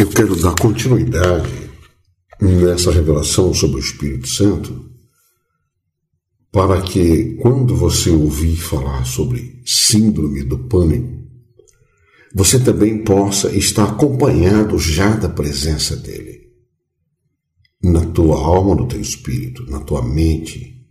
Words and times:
Eu 0.00 0.08
quero 0.08 0.34
dar 0.34 0.54
continuidade 0.54 1.70
nessa 2.40 2.90
revelação 2.90 3.52
sobre 3.52 3.76
o 3.76 3.84
Espírito 3.84 4.28
Santo, 4.28 4.90
para 6.50 6.80
que, 6.80 7.34
quando 7.34 7.76
você 7.76 8.08
ouvir 8.08 8.56
falar 8.56 9.04
sobre 9.04 9.62
síndrome 9.66 10.42
do 10.42 10.58
pânico, 10.58 11.22
você 12.34 12.58
também 12.58 13.04
possa 13.04 13.54
estar 13.54 13.90
acompanhado 13.90 14.78
já 14.78 15.14
da 15.14 15.28
presença 15.28 15.94
dele. 15.96 16.50
Na 17.82 18.06
tua 18.06 18.36
alma, 18.36 18.74
no 18.74 18.88
teu 18.88 19.02
espírito, 19.02 19.70
na 19.70 19.80
tua 19.80 20.02
mente, 20.02 20.82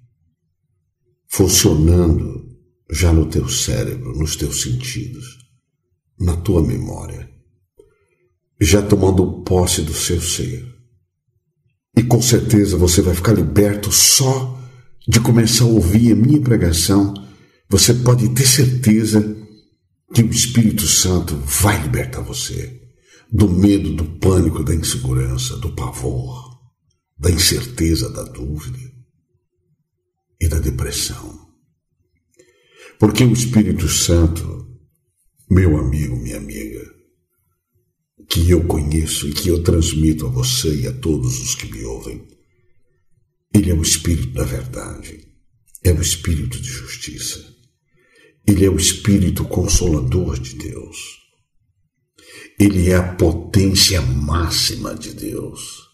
funcionando 1.26 2.48
já 2.92 3.12
no 3.12 3.26
teu 3.26 3.50
cérebro, 3.50 4.16
nos 4.16 4.36
teus 4.36 4.62
sentidos, 4.62 5.26
na 6.20 6.38
tua 6.38 6.62
memória, 6.62 7.39
já 8.60 8.82
tomando 8.82 9.44
posse 9.44 9.82
do 9.82 9.94
seu 9.94 10.22
ser. 10.22 10.66
E 11.96 12.04
com 12.04 12.22
certeza 12.22 12.78
você 12.78 13.02
vai 13.02 13.16
ficar 13.16 13.34
liberto 13.34 13.92
só 13.92 14.58
de 15.08 15.20
começar 15.20 15.64
a 15.64 15.68
ouvir 15.68 16.12
a 16.12 16.16
minha 16.16 16.42
pregação. 16.42 17.14
Você 17.70 17.94
pode 17.94 18.30
ter 18.30 18.46
certeza 18.46 19.38
que 20.14 20.22
o 20.22 20.30
Espírito 20.30 20.88
Santo 20.88 21.36
vai 21.38 21.82
libertar 21.82 22.22
você 22.22 22.80
do 23.32 23.48
medo, 23.48 23.94
do 23.94 24.06
pânico, 24.20 24.64
da 24.64 24.74
insegurança, 24.74 25.56
do 25.58 25.74
pavor, 25.76 26.58
da 27.18 27.30
incerteza, 27.30 28.10
da 28.10 28.24
dúvida 28.24 28.80
e 30.42 30.48
da 30.48 30.58
depressão. 30.58 31.48
Porque 32.98 33.24
o 33.24 33.34
Espírito 33.34 33.88
Santo, 33.88 34.68
meu 35.50 35.78
amigo, 35.78 36.16
minha 36.18 36.38
amiga, 36.38 36.82
que 38.30 38.50
eu 38.50 38.64
conheço 38.66 39.28
e 39.28 39.34
que 39.34 39.50
eu 39.50 39.64
transmito 39.64 40.28
a 40.28 40.30
você 40.30 40.82
e 40.82 40.88
a 40.88 40.94
todos 40.94 41.42
os 41.42 41.56
que 41.56 41.72
me 41.72 41.84
ouvem, 41.84 42.28
ele 43.54 43.72
é 43.72 43.74
o 43.74 43.82
Espírito 43.82 44.34
da 44.34 44.44
verdade, 44.44 45.28
é 45.84 45.92
o 45.92 46.02
Espírito 46.02 46.60
de 46.60 46.70
justiça, 46.70 47.44
ele 48.48 48.64
é 48.64 48.70
o 48.70 48.78
Espírito 48.78 49.44
consolador 49.46 50.40
de 50.40 50.56
Deus, 50.56 50.98
ele 52.60 52.90
é 52.90 52.96
a 52.96 53.14
potência 53.16 54.02
máxima 54.02 54.94
de 54.94 55.14
Deus 55.14 55.90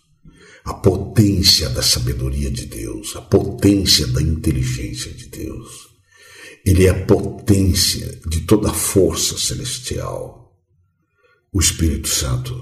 a 0.65 0.73
potência 0.73 1.69
da 1.69 1.83
sabedoria 1.83 2.49
de 2.49 2.65
Deus, 2.65 3.15
a 3.15 3.21
potência 3.21 4.07
da 4.07 4.19
inteligência 4.19 5.13
de 5.13 5.27
Deus. 5.27 5.89
Ele 6.65 6.87
é 6.87 6.89
a 6.89 7.05
potência 7.05 8.19
de 8.27 8.41
toda 8.41 8.71
a 8.71 8.73
força 8.73 9.37
celestial. 9.37 10.44
O 11.55 11.59
Espírito 11.61 12.09
Santo 12.09 12.53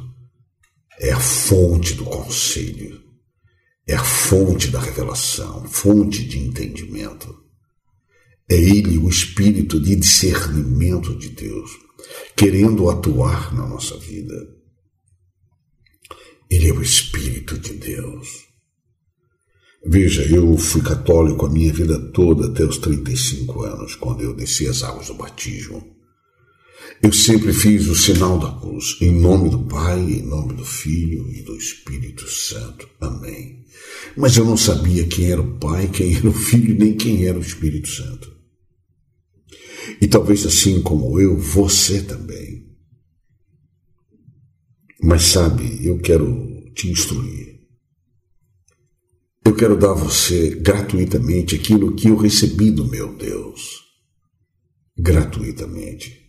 é 1.00 1.12
a 1.12 1.20
fonte 1.20 1.96
do 1.96 2.04
conselho, 2.04 3.02
é 3.88 3.96
a 3.96 4.04
fonte 4.04 4.68
da 4.68 4.80
revelação, 4.80 5.66
fonte 5.66 6.24
de 6.24 6.38
entendimento. 6.38 7.36
É 8.48 8.54
ele 8.54 9.00
o 9.00 9.10
espírito 9.10 9.80
de 9.80 9.96
discernimento 9.96 11.18
de 11.18 11.30
Deus, 11.30 11.72
querendo 12.38 12.88
atuar 12.88 13.52
na 13.56 13.66
nossa 13.66 13.98
vida. 13.98 14.36
Ele 16.48 16.70
é 16.70 16.74
o 16.74 16.84
Espírito 16.84 17.58
de 17.58 17.74
Deus. 17.74 18.28
Veja, 19.88 20.22
eu 20.22 20.56
fui 20.56 20.84
católico 20.84 21.48
a 21.48 21.50
minha 21.50 21.74
vida 21.74 21.98
toda 22.12 22.46
até 22.46 22.64
os 22.64 22.78
35 22.78 23.64
anos, 23.64 23.96
quando 23.96 24.22
eu 24.22 24.36
desci 24.36 24.68
as 24.68 24.84
águas 24.84 25.08
do 25.08 25.16
batismo. 25.16 25.93
Eu 27.02 27.12
sempre 27.12 27.52
fiz 27.52 27.88
o 27.88 27.96
sinal 27.96 28.40
da 28.40 28.52
cruz, 28.60 28.98
em 29.02 29.12
nome 29.12 29.50
do 29.50 29.66
Pai, 29.66 30.00
em 30.00 30.22
nome 30.22 30.54
do 30.54 30.64
Filho 30.64 31.30
e 31.32 31.42
do 31.42 31.56
Espírito 31.56 32.28
Santo. 32.30 32.88
Amém. 33.02 33.66
Mas 34.16 34.38
eu 34.38 34.46
não 34.46 34.56
sabia 34.56 35.06
quem 35.08 35.32
era 35.32 35.42
o 35.42 35.58
Pai, 35.58 35.88
quem 35.88 36.16
era 36.16 36.30
o 36.30 36.34
Filho, 36.34 36.78
nem 36.78 36.96
quem 36.96 37.26
era 37.26 37.38
o 37.38 37.42
Espírito 37.42 37.90
Santo. 37.90 38.32
E 40.00 40.08
talvez 40.08 40.46
assim 40.46 40.82
como 40.82 41.20
eu, 41.20 41.38
você 41.38 42.02
também. 42.02 42.72
Mas 45.02 45.24
sabe, 45.24 45.86
eu 45.86 46.00
quero 46.00 46.72
te 46.74 46.90
instruir. 46.90 47.60
Eu 49.46 49.54
quero 49.54 49.78
dar 49.78 49.92
a 49.92 49.96
você 49.96 50.56
gratuitamente 50.56 51.56
aquilo 51.56 51.94
que 51.94 52.08
eu 52.08 52.16
recebi 52.16 52.72
do 52.72 52.88
meu 52.88 53.14
Deus. 53.18 53.84
Gratuitamente. 54.98 56.23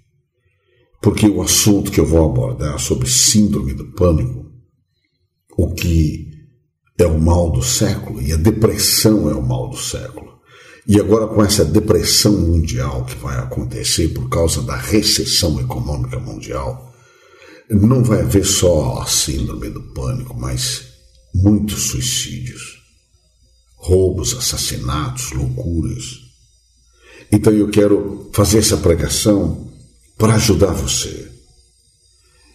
Porque 1.04 1.28
o 1.28 1.42
assunto 1.42 1.92
que 1.92 2.00
eu 2.00 2.06
vou 2.06 2.24
abordar 2.24 2.78
sobre 2.78 3.06
síndrome 3.10 3.74
do 3.74 3.84
pânico, 3.92 4.50
o 5.54 5.70
que 5.74 6.30
é 6.96 7.04
o 7.04 7.20
mal 7.20 7.50
do 7.50 7.62
século, 7.62 8.22
e 8.22 8.32
a 8.32 8.36
depressão 8.36 9.28
é 9.28 9.34
o 9.34 9.42
mal 9.42 9.68
do 9.68 9.76
século. 9.76 10.38
E 10.88 10.98
agora, 10.98 11.26
com 11.26 11.44
essa 11.44 11.62
depressão 11.62 12.32
mundial 12.32 13.04
que 13.04 13.16
vai 13.16 13.36
acontecer 13.36 14.14
por 14.14 14.30
causa 14.30 14.62
da 14.62 14.76
recessão 14.76 15.60
econômica 15.60 16.18
mundial, 16.18 16.90
não 17.68 18.02
vai 18.02 18.22
haver 18.22 18.46
só 18.46 19.02
a 19.02 19.06
síndrome 19.06 19.68
do 19.68 19.82
pânico, 19.92 20.34
mas 20.34 20.86
muitos 21.34 21.82
suicídios 21.88 22.82
roubos, 23.76 24.34
assassinatos, 24.34 25.32
loucuras. 25.32 26.20
Então 27.30 27.52
eu 27.52 27.68
quero 27.68 28.30
fazer 28.32 28.60
essa 28.60 28.78
pregação 28.78 29.73
para 30.16 30.34
ajudar 30.34 30.72
você. 30.72 31.28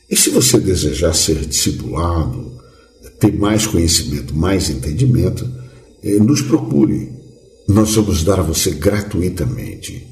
E 0.09 0.15
se 0.15 0.29
você 0.29 0.59
desejar 0.59 1.13
ser 1.13 1.45
discipulado, 1.45 2.59
ter 3.19 3.33
mais 3.37 3.67
conhecimento, 3.67 4.35
mais 4.35 4.69
entendimento, 4.69 5.49
eh, 6.01 6.17
nos 6.19 6.41
procure. 6.41 7.11
Nós 7.67 7.93
vamos 7.93 8.23
dar 8.23 8.39
a 8.39 8.43
você 8.43 8.71
gratuitamente 8.71 10.07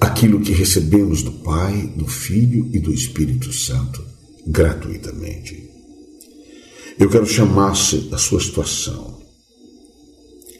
aquilo 0.00 0.40
que 0.40 0.52
recebemos 0.52 1.22
do 1.22 1.32
Pai, 1.32 1.92
do 1.96 2.06
Filho 2.06 2.70
e 2.72 2.78
do 2.78 2.92
Espírito 2.92 3.52
Santo, 3.52 4.02
gratuitamente. 4.46 5.68
Eu 6.98 7.10
quero 7.10 7.26
chamar-se 7.26 8.08
a 8.12 8.18
sua 8.18 8.40
situação 8.40 9.18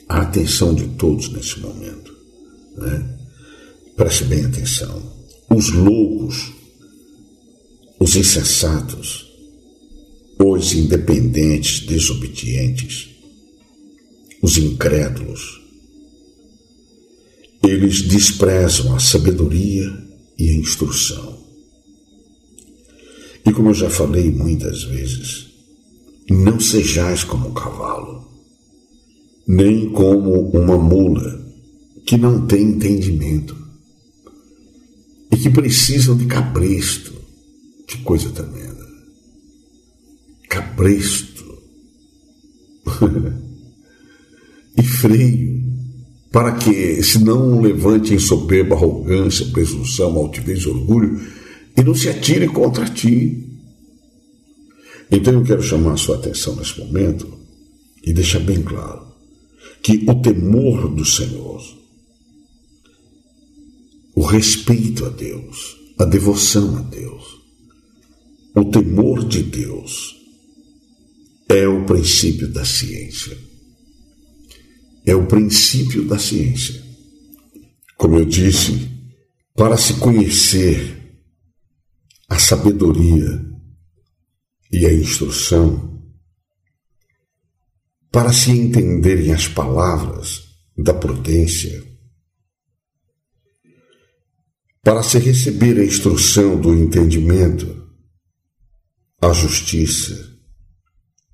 a 0.07 0.21
atenção 0.21 0.73
de 0.73 0.87
todos 0.87 1.31
nesse 1.31 1.59
momento. 1.59 2.11
Né? 2.75 3.19
Preste 3.95 4.23
bem 4.25 4.43
atenção. 4.43 5.18
Os 5.49 5.69
loucos, 5.69 6.51
os 7.99 8.15
insensatos, 8.15 9.27
os 10.37 10.73
independentes, 10.73 11.85
desobedientes, 11.85 13.09
os 14.41 14.57
incrédulos, 14.57 15.59
eles 17.63 18.01
desprezam 18.03 18.95
a 18.95 18.99
sabedoria 18.99 19.91
e 20.37 20.49
a 20.49 20.53
instrução. 20.53 21.37
E 23.45 23.51
como 23.51 23.69
eu 23.69 23.73
já 23.73 23.89
falei 23.89 24.31
muitas 24.31 24.83
vezes, 24.83 25.47
não 26.29 26.59
sejais 26.59 27.23
como 27.23 27.49
um 27.49 27.53
cavalo 27.53 28.19
nem 29.51 29.89
como 29.89 30.51
uma 30.51 30.77
mula 30.77 31.43
que 32.05 32.15
não 32.15 32.45
tem 32.45 32.61
entendimento 32.65 33.57
e 35.31 35.37
que 35.37 35.49
precisam 35.49 36.17
de 36.17 36.25
cabresto. 36.25 37.13
Que 37.87 37.97
coisa 37.99 38.29
tremenda! 38.29 38.87
Cabresto 40.47 41.59
e 44.77 44.83
freio 44.83 45.59
para 46.31 46.53
que 46.53 47.01
se 47.03 47.23
não 47.23 47.59
levante 47.59 48.13
em 48.13 48.19
soberba, 48.19 48.75
arrogância, 48.75 49.45
presunção, 49.47 50.15
altivez, 50.15 50.65
orgulho 50.65 51.19
e 51.75 51.81
não 51.81 51.95
se 51.95 52.09
atire 52.09 52.47
contra 52.47 52.85
ti. 52.85 53.45
Então 55.11 55.33
eu 55.33 55.43
quero 55.43 55.63
chamar 55.63 55.93
a 55.93 55.97
sua 55.97 56.17
atenção 56.17 56.55
nesse 56.55 56.79
momento 56.79 57.27
e 58.03 58.13
deixar 58.13 58.39
bem 58.39 58.61
claro 58.61 59.07
que 59.81 60.05
o 60.07 60.15
temor 60.21 60.93
do 60.93 61.05
Senhor, 61.05 61.61
o 64.19 64.25
respeito 64.25 65.05
a 65.05 65.09
Deus, 65.09 65.77
a 65.97 66.03
devoção 66.03 66.75
a 66.75 66.81
Deus, 66.81 67.23
o 68.53 68.65
temor 68.65 69.25
de 69.25 69.41
Deus 69.41 70.13
é 71.47 71.65
o 71.65 71.85
princípio 71.85 72.51
da 72.51 72.65
ciência. 72.65 73.37
É 75.05 75.15
o 75.15 75.25
princípio 75.25 76.05
da 76.05 76.19
ciência. 76.19 76.83
Como 77.97 78.17
eu 78.17 78.25
disse, 78.25 78.91
para 79.55 79.77
se 79.77 79.93
conhecer 79.93 81.17
a 82.27 82.37
sabedoria 82.37 83.41
e 84.69 84.85
a 84.85 84.93
instrução, 84.93 85.97
para 88.11 88.33
se 88.33 88.51
entenderem 88.51 89.31
as 89.31 89.47
palavras 89.47 90.41
da 90.77 90.93
prudência, 90.93 91.88
para 94.81 95.03
se 95.03 95.19
receber 95.19 95.77
a 95.79 95.83
instrução 95.83 96.59
do 96.59 96.73
entendimento, 96.73 97.87
a 99.21 99.33
justiça, 99.33 100.39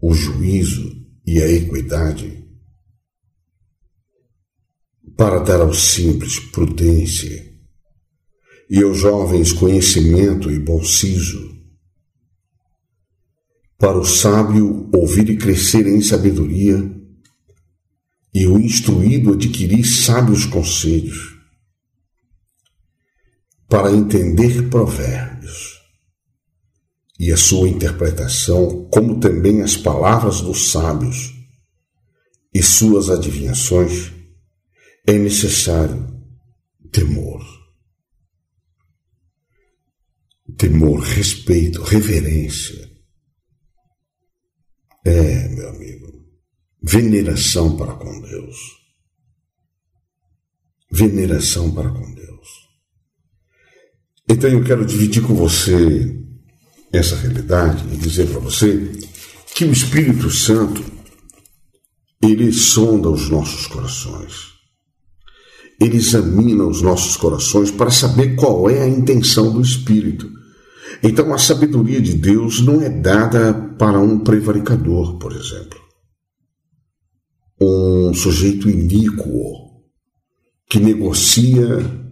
o 0.02 0.14
juízo 0.14 1.06
e 1.26 1.42
a 1.42 1.50
equidade, 1.50 2.44
para 5.16 5.40
dar 5.40 5.62
aos 5.62 5.80
simples 5.80 6.40
prudência 6.40 7.54
e 8.70 8.82
aos 8.82 8.98
jovens 8.98 9.54
conhecimento 9.54 10.52
e 10.52 10.60
bom 10.60 10.84
siso, 10.84 11.56
para 13.78 14.00
o 14.00 14.06
sábio 14.06 14.90
ouvir 14.94 15.30
e 15.30 15.38
crescer 15.38 15.86
em 15.86 16.02
sabedoria, 16.02 16.92
e 18.34 18.48
o 18.48 18.60
instruído 18.60 19.34
adquirir 19.34 19.86
sábios 19.86 20.46
conselhos, 20.46 21.35
para 23.76 23.92
entender 23.92 24.70
provérbios 24.70 25.82
e 27.20 27.30
a 27.30 27.36
sua 27.36 27.68
interpretação, 27.68 28.88
como 28.90 29.20
também 29.20 29.62
as 29.62 29.76
palavras 29.76 30.40
dos 30.40 30.72
sábios 30.72 31.34
e 32.54 32.64
suas 32.64 33.10
adivinhações, 33.10 34.14
é 35.06 35.18
necessário 35.18 36.08
temor. 36.90 37.44
Temor, 40.58 41.02
respeito, 41.02 41.82
reverência. 41.82 42.90
É, 45.04 45.50
meu 45.50 45.68
amigo, 45.68 46.26
veneração 46.82 47.76
para 47.76 47.94
com 47.96 48.22
Deus. 48.22 48.58
Veneração 50.90 51.76
para 51.76 51.90
com. 51.90 52.15
Então 54.28 54.50
eu 54.50 54.64
quero 54.64 54.86
dividir 54.86 55.22
com 55.22 55.36
você 55.36 56.20
essa 56.92 57.16
realidade 57.16 57.86
e 57.94 57.98
dizer 57.98 58.28
para 58.28 58.40
você 58.40 58.92
que 59.54 59.66
o 59.66 59.72
Espírito 59.72 60.30
Santo 60.32 60.84
ele 62.22 62.52
sonda 62.52 63.10
os 63.10 63.30
nossos 63.30 63.68
corações. 63.68 64.56
Ele 65.80 65.98
examina 65.98 66.66
os 66.66 66.82
nossos 66.82 67.18
corações 67.18 67.70
para 67.70 67.92
saber 67.92 68.36
qual 68.36 68.70
é 68.70 68.82
a 68.82 68.88
intenção 68.88 69.52
do 69.52 69.62
Espírito. 69.62 70.32
Então 71.04 71.34
a 71.34 71.38
sabedoria 71.38 72.02
de 72.02 72.14
Deus 72.14 72.62
não 72.62 72.82
é 72.82 72.90
dada 72.90 73.54
para 73.78 74.00
um 74.00 74.20
prevaricador, 74.20 75.18
por 75.18 75.34
exemplo. 75.34 75.80
Um 77.62 78.14
sujeito 78.14 78.70
iníquo 78.70 79.32
que 80.70 80.80
negocia 80.80 82.05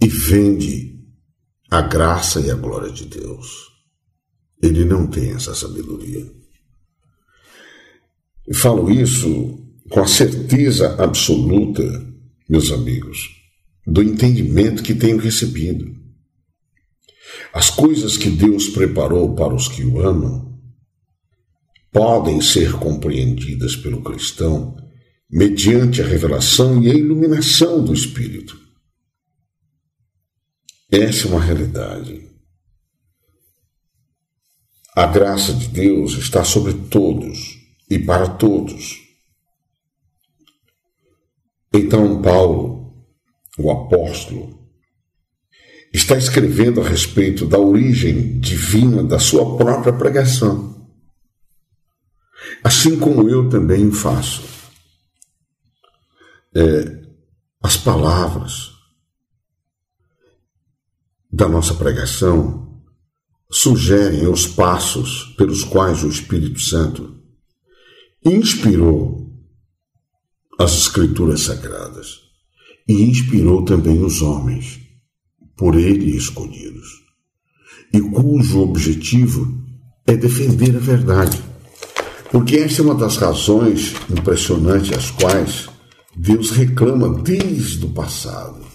e 0.00 0.08
vende 0.08 0.98
a 1.70 1.82
graça 1.82 2.40
e 2.40 2.50
a 2.50 2.54
glória 2.54 2.90
de 2.92 3.06
Deus. 3.06 3.68
Ele 4.62 4.84
não 4.84 5.06
tem 5.06 5.30
essa 5.30 5.54
sabedoria. 5.54 6.26
E 8.46 8.54
falo 8.54 8.90
isso 8.90 9.64
com 9.90 10.00
a 10.00 10.06
certeza 10.06 11.02
absoluta, 11.02 11.82
meus 12.48 12.70
amigos, 12.70 13.28
do 13.86 14.02
entendimento 14.02 14.82
que 14.82 14.94
tenho 14.94 15.18
recebido. 15.18 15.96
As 17.52 17.70
coisas 17.70 18.16
que 18.16 18.30
Deus 18.30 18.68
preparou 18.68 19.34
para 19.34 19.54
os 19.54 19.68
que 19.68 19.84
o 19.84 20.00
amam 20.00 20.58
podem 21.92 22.40
ser 22.40 22.72
compreendidas 22.72 23.76
pelo 23.76 24.02
cristão 24.02 24.76
mediante 25.30 26.00
a 26.00 26.06
revelação 26.06 26.82
e 26.82 26.90
a 26.90 26.94
iluminação 26.94 27.84
do 27.84 27.92
Espírito. 27.92 28.67
Essa 30.90 31.26
é 31.26 31.30
uma 31.30 31.40
realidade. 31.40 32.28
A 34.96 35.06
graça 35.06 35.52
de 35.52 35.68
Deus 35.68 36.14
está 36.14 36.42
sobre 36.42 36.72
todos 36.88 37.58
e 37.90 37.98
para 37.98 38.28
todos. 38.30 38.96
Então, 41.72 42.20
Paulo, 42.22 43.06
o 43.58 43.70
apóstolo, 43.70 44.58
está 45.92 46.16
escrevendo 46.16 46.80
a 46.80 46.88
respeito 46.88 47.46
da 47.46 47.58
origem 47.58 48.38
divina 48.38 49.02
da 49.02 49.18
sua 49.18 49.56
própria 49.56 49.92
pregação. 49.92 50.88
Assim 52.64 52.98
como 52.98 53.28
eu 53.28 53.48
também 53.48 53.90
faço. 53.92 54.42
É, 56.54 56.98
as 57.62 57.76
palavras, 57.76 58.77
da 61.30 61.48
nossa 61.48 61.74
pregação 61.74 62.82
sugerem 63.50 64.26
os 64.28 64.46
passos 64.46 65.34
pelos 65.36 65.64
quais 65.64 66.02
o 66.04 66.08
Espírito 66.08 66.60
Santo 66.60 67.16
inspirou 68.24 69.30
as 70.58 70.76
Escrituras 70.76 71.42
Sagradas 71.42 72.20
e 72.86 73.02
inspirou 73.02 73.64
também 73.64 74.02
os 74.02 74.22
homens, 74.22 74.80
por 75.56 75.74
ele 75.74 76.16
escolhidos, 76.16 76.88
e 77.92 78.00
cujo 78.00 78.60
objetivo 78.60 79.62
é 80.06 80.16
defender 80.16 80.74
a 80.76 80.80
verdade. 80.80 81.42
Porque 82.30 82.56
essa 82.56 82.82
é 82.82 82.84
uma 82.84 82.94
das 82.94 83.16
razões 83.16 83.94
impressionantes 84.10 84.96
as 84.96 85.10
quais 85.10 85.68
Deus 86.16 86.50
reclama 86.50 87.22
desde 87.22 87.84
o 87.84 87.90
passado 87.90 88.67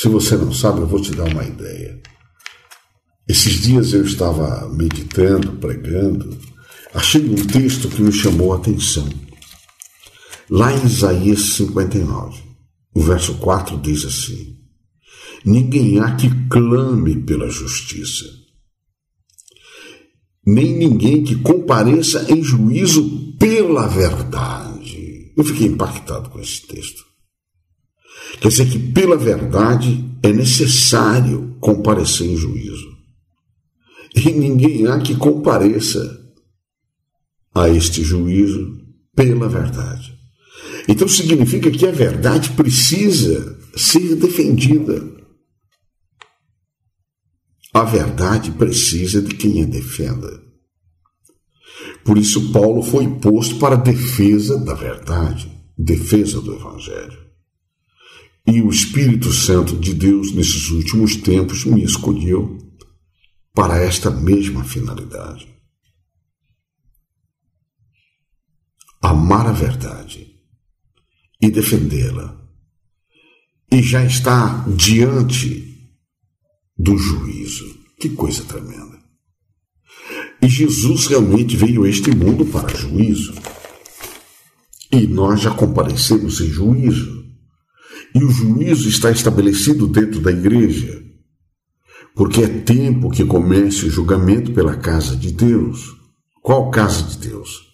se 0.00 0.06
você 0.06 0.36
não 0.36 0.52
sabe, 0.52 0.78
eu 0.78 0.86
vou 0.86 1.02
te 1.02 1.10
dar 1.10 1.24
uma 1.24 1.42
ideia. 1.42 2.00
Esses 3.28 3.54
dias 3.54 3.92
eu 3.92 4.04
estava 4.04 4.68
meditando, 4.72 5.54
pregando, 5.54 6.38
achei 6.94 7.28
um 7.28 7.34
texto 7.34 7.88
que 7.88 8.00
me 8.00 8.12
chamou 8.12 8.52
a 8.52 8.58
atenção. 8.58 9.08
Lá 10.48 10.72
em 10.72 10.86
Isaías 10.86 11.40
59, 11.54 12.40
o 12.94 13.00
verso 13.00 13.34
4 13.38 13.76
diz 13.78 14.04
assim: 14.04 14.60
Ninguém 15.44 15.98
há 15.98 16.14
que 16.14 16.30
clame 16.48 17.16
pela 17.24 17.50
justiça, 17.50 18.24
nem 20.46 20.76
ninguém 20.76 21.24
que 21.24 21.34
compareça 21.34 22.24
em 22.32 22.40
juízo 22.40 23.36
pela 23.36 23.88
verdade. 23.88 25.32
Eu 25.36 25.42
fiquei 25.42 25.66
impactado 25.66 26.30
com 26.30 26.38
esse 26.38 26.64
texto. 26.68 27.07
Quer 28.40 28.48
dizer 28.48 28.68
que, 28.70 28.78
pela 28.78 29.16
verdade, 29.16 30.04
é 30.22 30.32
necessário 30.32 31.56
comparecer 31.60 32.26
em 32.26 32.36
juízo. 32.36 32.88
E 34.14 34.30
ninguém 34.32 34.86
há 34.86 34.98
que 34.98 35.16
compareça 35.16 36.18
a 37.54 37.68
este 37.68 38.02
juízo 38.02 38.78
pela 39.14 39.48
verdade. 39.48 40.16
Então 40.88 41.08
significa 41.08 41.70
que 41.70 41.86
a 41.86 41.90
verdade 41.90 42.50
precisa 42.50 43.58
ser 43.76 44.16
defendida. 44.16 45.16
A 47.74 47.84
verdade 47.84 48.52
precisa 48.52 49.20
de 49.20 49.34
quem 49.34 49.62
a 49.62 49.66
defenda. 49.66 50.42
Por 52.04 52.16
isso, 52.16 52.50
Paulo 52.52 52.82
foi 52.82 53.06
posto 53.20 53.56
para 53.58 53.76
defesa 53.76 54.58
da 54.58 54.74
verdade, 54.74 55.52
defesa 55.76 56.40
do 56.40 56.54
Evangelho. 56.54 57.27
E 58.50 58.62
o 58.62 58.70
Espírito 58.70 59.30
Santo 59.30 59.76
de 59.76 59.92
Deus, 59.92 60.32
nesses 60.32 60.70
últimos 60.70 61.16
tempos, 61.16 61.66
me 61.66 61.84
escolheu 61.84 62.56
para 63.54 63.76
esta 63.76 64.10
mesma 64.10 64.64
finalidade. 64.64 65.46
Amar 69.02 69.48
a 69.48 69.52
verdade 69.52 70.34
e 71.38 71.50
defendê-la. 71.50 72.40
E 73.70 73.82
já 73.82 74.02
está 74.02 74.64
diante 74.74 75.92
do 76.74 76.96
juízo. 76.96 77.78
Que 78.00 78.08
coisa 78.08 78.44
tremenda. 78.44 78.98
E 80.40 80.48
Jesus 80.48 81.06
realmente 81.06 81.54
veio 81.54 81.84
a 81.84 81.88
este 81.88 82.10
mundo 82.14 82.46
para 82.46 82.74
juízo. 82.74 83.34
E 84.90 85.06
nós 85.06 85.42
já 85.42 85.50
comparecemos 85.50 86.40
em 86.40 86.48
juízo. 86.48 87.17
E 88.14 88.24
o 88.24 88.30
juízo 88.30 88.88
está 88.88 89.10
estabelecido 89.10 89.86
dentro 89.86 90.20
da 90.20 90.30
igreja, 90.30 91.02
porque 92.14 92.42
é 92.42 92.48
tempo 92.48 93.10
que 93.10 93.24
comece 93.24 93.86
o 93.86 93.90
julgamento 93.90 94.52
pela 94.52 94.76
casa 94.76 95.16
de 95.16 95.30
Deus. 95.30 95.96
Qual 96.42 96.70
casa 96.70 97.02
de 97.02 97.28
Deus? 97.28 97.68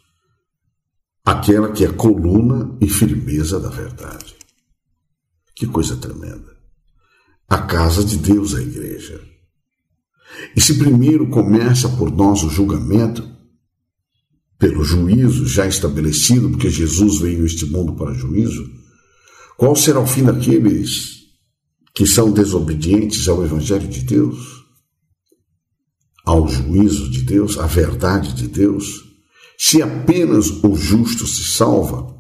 Aquela 1.25 1.73
que 1.73 1.85
é 1.85 1.89
coluna 1.89 2.77
e 2.81 2.89
firmeza 2.89 3.59
da 3.59 3.71
verdade. 3.71 4.35
Que 5.55 5.67
coisa 5.67 5.97
tremenda. 5.97 6.53
A 7.49 7.59
casa 7.59 8.05
de 8.05 8.17
Deus, 8.17 8.55
a 8.55 8.61
igreja. 8.61 9.21
E 10.57 10.61
se 10.61 10.77
primeiro 10.77 11.29
começa 11.29 11.89
por 11.89 12.11
nós 12.11 12.43
o 12.43 12.51
julgamento, 12.51 13.27
pelo 14.59 14.83
juízo 14.83 15.47
já 15.47 15.67
estabelecido, 15.67 16.51
porque 16.51 16.71
Jesus 16.71 17.21
veio 17.21 17.43
a 17.43 17.47
este 17.47 17.67
mundo 17.67 17.95
para 17.95 18.13
juízo, 18.13 18.69
qual 19.57 19.75
será 19.77 20.01
o 20.01 20.07
fim 20.07 20.25
daqueles 20.25 21.15
que 21.95 22.07
são 22.07 22.33
desobedientes 22.33 23.29
ao 23.29 23.45
Evangelho 23.45 23.89
de 23.89 24.01
Deus? 24.01 24.65
ao 26.25 26.49
juízo 26.49 27.11
de 27.11 27.23
Deus, 27.23 27.59
à 27.59 27.67
verdade 27.67 28.33
de 28.33 28.49
Deus, 28.49 29.05
se 29.59 29.83
apenas 29.83 30.51
o 30.65 30.75
justo 30.75 31.27
se 31.27 31.45
salva, 31.45 32.15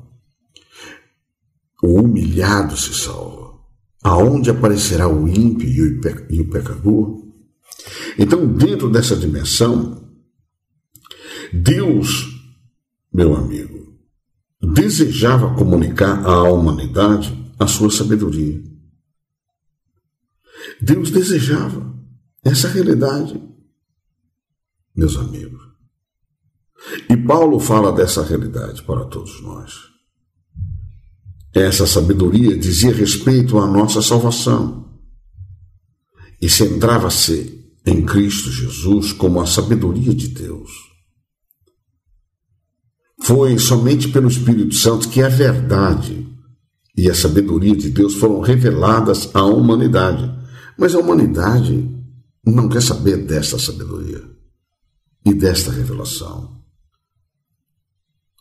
o 1.83 2.00
humilhado 2.00 2.76
se 2.76 2.95
salva. 2.95 3.55
Aonde 4.03 4.50
aparecerá 4.50 5.09
o 5.09 5.26
ímpio 5.26 5.67
e 6.29 6.41
o 6.41 6.50
pecador? 6.50 7.25
Então, 8.19 8.47
dentro 8.47 8.91
dessa 8.91 9.17
dimensão, 9.17 10.07
Deus, 11.50 12.26
meu 13.12 13.35
amigo, 13.35 13.74
desejava 14.73 15.54
comunicar 15.54 16.25
à 16.25 16.42
humanidade 16.44 17.52
a 17.59 17.66
sua 17.66 17.90
sabedoria. 17.90 18.62
Deus 20.80 21.11
desejava 21.11 21.94
essa 22.44 22.68
realidade, 22.68 23.40
meus 24.94 25.16
amigos. 25.16 25.61
E 27.09 27.16
Paulo 27.16 27.59
fala 27.59 27.92
dessa 27.92 28.23
realidade 28.23 28.83
para 28.83 29.04
todos 29.06 29.40
nós. 29.42 29.94
Essa 31.54 31.87
sabedoria 31.87 32.59
dizia 32.59 32.92
respeito 32.92 33.59
à 33.59 33.66
nossa 33.66 34.02
salvação 34.02 34.99
e 36.40 36.50
centrava-se 36.50 37.73
em 37.87 38.04
Cristo 38.04 38.50
Jesus 38.50 39.12
como 39.12 39.40
a 39.40 39.47
sabedoria 39.47 40.14
de 40.14 40.28
Deus. 40.28 40.84
Foi 43.25 43.59
somente 43.59 44.09
pelo 44.09 44.28
Espírito 44.28 44.75
Santo 44.75 45.09
que 45.09 45.23
a 45.23 45.31
verdade 45.31 46.28
e 46.95 47.09
a 47.09 47.14
sabedoria 47.14 47.75
de 47.75 47.88
Deus 47.88 48.16
foram 48.16 48.40
reveladas 48.40 49.35
à 49.35 49.43
humanidade. 49.43 50.31
Mas 50.78 50.95
a 50.95 50.99
humanidade 50.99 51.90
não 52.45 52.69
quer 52.69 52.83
saber 52.83 53.25
desta 53.25 53.59
sabedoria 53.59 54.23
e 55.25 55.33
desta 55.33 55.71
revelação. 55.71 56.62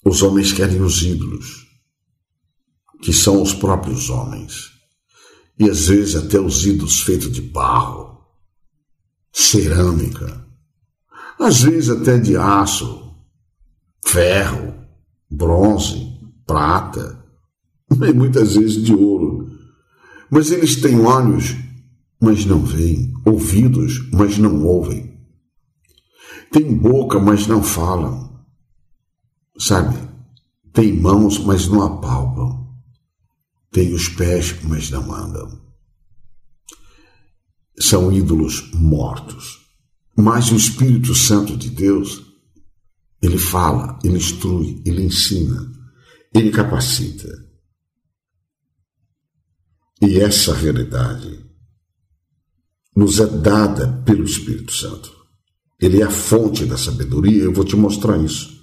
Os 0.05 0.21
homens 0.21 0.51
querem 0.51 0.81
os 0.81 1.01
ídolos 1.01 1.65
que 3.01 3.13
são 3.13 3.41
os 3.41 3.53
próprios 3.53 4.09
homens, 4.09 4.71
e 5.59 5.69
às 5.69 5.87
vezes 5.87 6.15
até 6.15 6.39
os 6.39 6.65
ídolos 6.65 7.01
feitos 7.01 7.31
de 7.31 7.41
barro, 7.41 8.17
cerâmica, 9.31 10.45
às 11.39 11.61
vezes 11.61 11.89
até 11.89 12.17
de 12.17 12.37
aço, 12.37 13.13
ferro, 14.05 14.72
bronze, 15.35 16.17
prata, 16.45 17.23
e 17.91 18.13
muitas 18.13 18.55
vezes 18.55 18.83
de 18.83 18.93
ouro. 18.93 19.49
Mas 20.29 20.51
eles 20.51 20.75
têm 20.77 20.99
olhos, 20.99 21.55
mas 22.21 22.45
não 22.45 22.63
veem, 22.63 23.13
ouvidos, 23.25 24.09
mas 24.11 24.37
não 24.37 24.65
ouvem. 24.65 25.13
Têm 26.51 26.75
boca, 26.75 27.19
mas 27.19 27.47
não 27.47 27.61
falam. 27.61 28.45
Sabe? 29.57 29.97
Têm 30.71 30.99
mãos, 30.99 31.37
mas 31.39 31.67
não 31.67 31.81
apalpam 31.83 32.63
têm 33.73 33.91
os 33.91 34.07
pés, 34.07 34.55
mas 34.63 34.89
não 34.91 35.13
andam. 35.13 35.59
São 37.79 38.13
ídolos 38.13 38.71
mortos. 38.73 39.61
Mas 40.15 40.51
o 40.51 40.55
Espírito 40.55 41.15
Santo 41.15 41.57
de 41.57 41.71
Deus, 41.71 42.21
ele 43.23 43.37
fala, 43.37 43.97
ele 44.03 44.17
instrui, 44.17 44.81
ele 44.85 45.01
ensina, 45.01 45.71
ele 46.35 46.51
capacita. 46.51 47.29
E 50.01 50.19
essa 50.19 50.53
realidade 50.53 51.39
nos 52.93 53.21
é 53.21 53.25
dada 53.25 54.03
pelo 54.05 54.25
Espírito 54.25 54.73
Santo. 54.73 55.09
Ele 55.79 56.01
é 56.01 56.03
a 56.03 56.09
fonte 56.09 56.65
da 56.65 56.75
sabedoria, 56.75 57.43
eu 57.43 57.53
vou 57.53 57.63
te 57.63 57.77
mostrar 57.77 58.17
isso. 58.17 58.61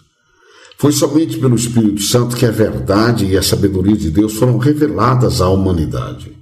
Foi 0.76 0.92
somente 0.92 1.38
pelo 1.38 1.56
Espírito 1.56 2.02
Santo 2.02 2.36
que 2.36 2.44
a 2.44 2.50
verdade 2.50 3.24
e 3.24 3.38
a 3.38 3.42
sabedoria 3.42 3.96
de 3.96 4.10
Deus 4.10 4.34
foram 4.34 4.58
reveladas 4.58 5.40
à 5.40 5.48
humanidade. 5.48 6.36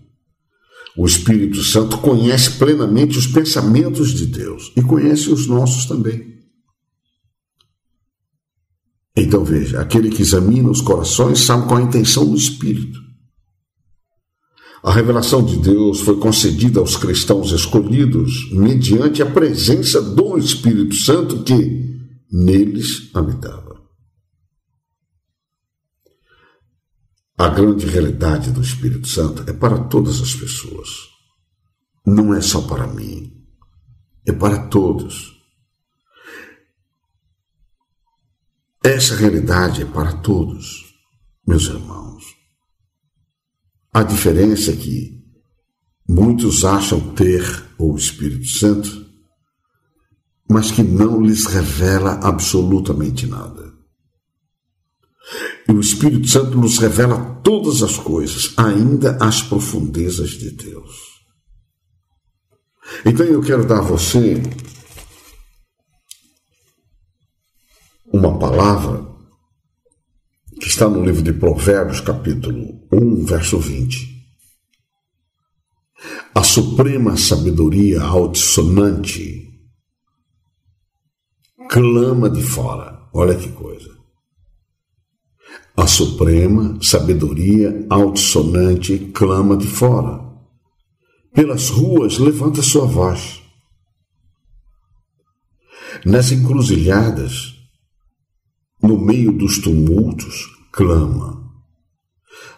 O 0.97 1.07
Espírito 1.07 1.63
Santo 1.63 1.99
conhece 1.99 2.59
plenamente 2.59 3.17
os 3.17 3.29
pensamentos 3.29 4.11
de 4.11 4.27
Deus 4.27 4.73
e 4.77 4.83
conhece 4.83 5.31
os 5.31 5.47
nossos 5.47 5.87
também. 5.87 6.38
Então 9.21 9.45
veja: 9.45 9.81
aquele 9.81 10.11
que 10.11 10.23
examina 10.23 10.71
os 10.71 10.81
corações 10.81 11.41
sabe 11.41 11.67
qual 11.67 11.81
a 11.81 11.83
intenção 11.83 12.25
do 12.25 12.37
Espírito. 12.37 13.01
A 14.83 14.93
revelação 14.93 15.45
de 15.45 15.57
Deus 15.57 16.01
foi 16.01 16.21
concedida 16.21 16.79
aos 16.79 16.97
cristãos 16.97 17.51
escolhidos 17.51 18.49
mediante 18.53 19.21
a 19.21 19.27
presença 19.27 20.01
do 20.01 20.39
Espírito 20.39 20.95
Santo 20.95 21.43
que 21.43 21.99
neles 22.31 23.11
habitava. 23.13 23.77
A 27.37 27.49
grande 27.49 27.87
realidade 27.87 28.53
do 28.53 28.61
Espírito 28.61 29.09
Santo 29.09 29.43
é 29.49 29.53
para 29.53 29.79
todas 29.85 30.21
as 30.21 30.35
pessoas. 30.35 30.89
Não 32.07 32.33
é 32.33 32.41
só 32.41 32.63
para 32.63 32.87
mim, 32.87 33.33
é 34.25 34.33
para 34.33 34.69
todos. 34.69 35.38
Essa 38.89 39.15
realidade 39.15 39.83
é 39.83 39.85
para 39.85 40.15
todos, 40.15 40.87
meus 41.47 41.65
irmãos. 41.65 42.25
A 43.93 44.03
diferença 44.03 44.71
é 44.71 44.77
que 44.77 45.23
muitos 46.09 46.65
acham 46.65 46.99
ter 47.13 47.45
o 47.79 47.95
Espírito 47.95 48.47
Santo, 48.47 49.07
mas 50.49 50.71
que 50.71 50.83
não 50.83 51.21
lhes 51.21 51.45
revela 51.45 52.13
absolutamente 52.23 53.27
nada. 53.27 53.75
E 55.69 55.73
o 55.73 55.81
Espírito 55.81 56.27
Santo 56.27 56.57
nos 56.57 56.79
revela 56.79 57.43
todas 57.45 57.83
as 57.83 57.99
coisas, 57.99 58.55
ainda 58.57 59.19
as 59.21 59.43
profundezas 59.43 60.31
de 60.31 60.51
Deus. 60.51 60.97
Então 63.05 63.27
eu 63.27 63.43
quero 63.43 63.67
dar 63.67 63.81
a 63.81 63.83
você 63.83 64.43
uma 68.13 68.39
palavra 68.39 69.07
que 70.61 70.67
está 70.67 70.89
no 70.89 71.05
livro 71.05 71.23
de 71.23 71.33
Provérbios, 71.33 72.01
capítulo 72.01 72.87
1, 72.93 73.25
verso 73.25 73.59
20. 73.59 74.19
A 76.35 76.43
suprema 76.43 77.17
sabedoria 77.17 78.03
altissonante 78.03 79.49
clama 81.69 82.31
de 82.31 82.43
fora. 82.43 83.09
Olha 83.13 83.35
que 83.35 83.49
coisa. 83.51 83.91
A 85.77 85.87
suprema 85.87 86.79
sabedoria 86.83 87.87
altissonante 87.91 88.99
clama 89.15 89.57
de 89.57 89.67
fora. 89.67 90.27
Pelas 91.33 91.69
ruas 91.69 92.19
levanta 92.19 92.63
sua 92.63 92.87
voz. 92.87 93.43
Nas 96.05 96.33
encruzilhadas, 96.33 97.58
no 98.89 98.99
meio 98.99 99.33
dos 99.33 99.59
tumultos, 99.59 100.49
clama. 100.73 101.47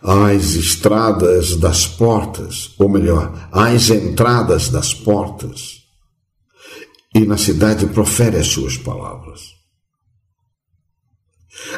Às 0.00 0.54
estradas 0.54 1.56
das 1.56 1.86
portas, 1.86 2.72
ou 2.78 2.88
melhor, 2.88 3.48
às 3.50 3.90
entradas 3.90 4.68
das 4.68 4.94
portas, 4.94 5.80
e 7.12 7.26
na 7.26 7.36
cidade 7.36 7.86
profere 7.86 8.36
as 8.36 8.46
suas 8.46 8.76
palavras. 8.76 9.40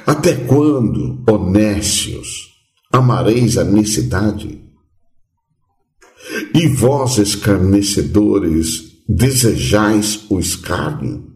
Até 0.06 0.34
quando, 0.34 1.24
honestos, 1.26 2.50
amareis 2.92 3.56
a 3.56 3.64
necessidade? 3.64 4.62
E 6.54 6.68
vós, 6.68 7.16
escarnecedores, 7.16 9.02
desejais 9.08 10.26
o 10.28 10.38
escárnio? 10.38 11.31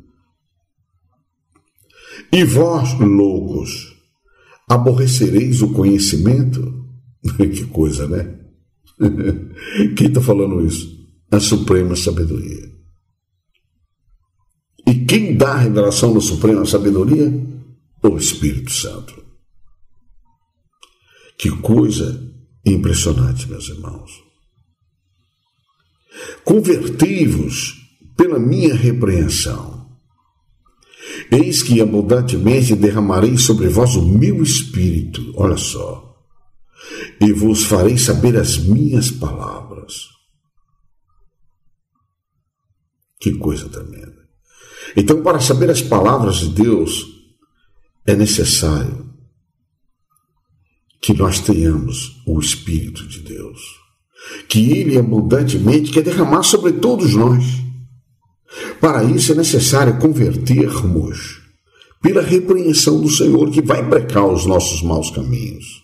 E 2.33 2.45
vós, 2.45 2.92
loucos, 2.99 3.95
aborrecereis 4.68 5.62
o 5.62 5.73
conhecimento? 5.73 6.85
que 7.37 7.64
coisa, 7.66 8.06
né? 8.09 8.38
Quem 9.97 10.09
está 10.09 10.21
falando 10.21 10.66
isso? 10.66 10.97
A 11.30 11.40
suprema 11.40 11.97
sabedoria. 11.97 12.76
E 14.87 15.04
quem 15.04 15.37
dá 15.37 15.54
a 15.54 15.59
revelação 15.59 16.14
da 16.14 16.21
suprema 16.21 16.64
sabedoria? 16.64 17.28
o 18.09 18.16
Espírito 18.16 18.71
Santo. 18.71 19.25
Que 21.38 21.50
coisa 21.61 22.33
impressionante, 22.64 23.49
meus 23.49 23.68
irmãos. 23.68 24.11
Convertei-vos 26.45 27.75
pela 28.16 28.38
minha 28.38 28.75
repreensão. 28.75 29.75
Eis 31.30 31.62
que 31.62 31.80
abundantemente 31.80 32.75
derramarei 32.75 33.37
sobre 33.37 33.68
vós 33.68 33.95
o 33.97 34.02
meu 34.02 34.42
espírito, 34.42 35.33
olha 35.37 35.56
só, 35.56 36.16
e 37.21 37.33
vos 37.33 37.64
farei 37.64 37.99
saber 37.99 38.37
as 38.37 38.59
minhas 38.59 39.11
palavras. 39.11 40.16
Que 43.21 43.33
coisa 43.33 43.68
tremenda. 43.68 44.26
Então, 44.97 45.23
para 45.23 45.40
saber 45.40 45.71
as 45.71 45.83
palavras 45.83 46.37
de 46.37 46.49
Deus, 46.50 47.06
é 48.06 48.14
necessário 48.14 49.06
que 51.00 51.12
nós 51.12 51.40
tenhamos 51.40 52.23
o 52.26 52.40
Espírito 52.40 53.06
de 53.06 53.21
Deus, 53.21 53.61
que 54.49 54.71
Ele 54.73 54.99
abundantemente 54.99 55.90
quer 55.90 56.02
derramar 56.02 56.42
sobre 56.42 56.73
todos 56.75 57.14
nós. 57.14 57.45
Para 58.80 59.04
isso 59.04 59.32
é 59.32 59.34
necessário 59.34 59.98
convertermos 59.98 61.46
pela 62.02 62.22
repreensão 62.22 63.00
do 63.00 63.10
Senhor, 63.10 63.50
que 63.50 63.60
vai 63.60 63.82
brecar 63.82 64.26
os 64.26 64.46
nossos 64.46 64.82
maus 64.82 65.10
caminhos. 65.10 65.82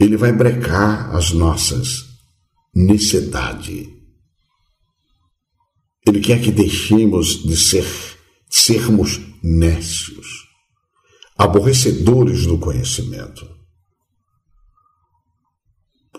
Ele 0.00 0.16
vai 0.16 0.32
brecar 0.32 1.14
as 1.14 1.32
nossas 1.32 2.06
necessidades. 2.74 3.88
Ele 6.06 6.20
quer 6.20 6.40
que 6.40 6.50
deixemos 6.50 7.42
de 7.42 7.56
ser 7.56 7.84
sermos 8.48 9.20
nécios, 9.42 10.46
aborrecedores 11.36 12.46
do 12.46 12.58
conhecimento. 12.58 13.46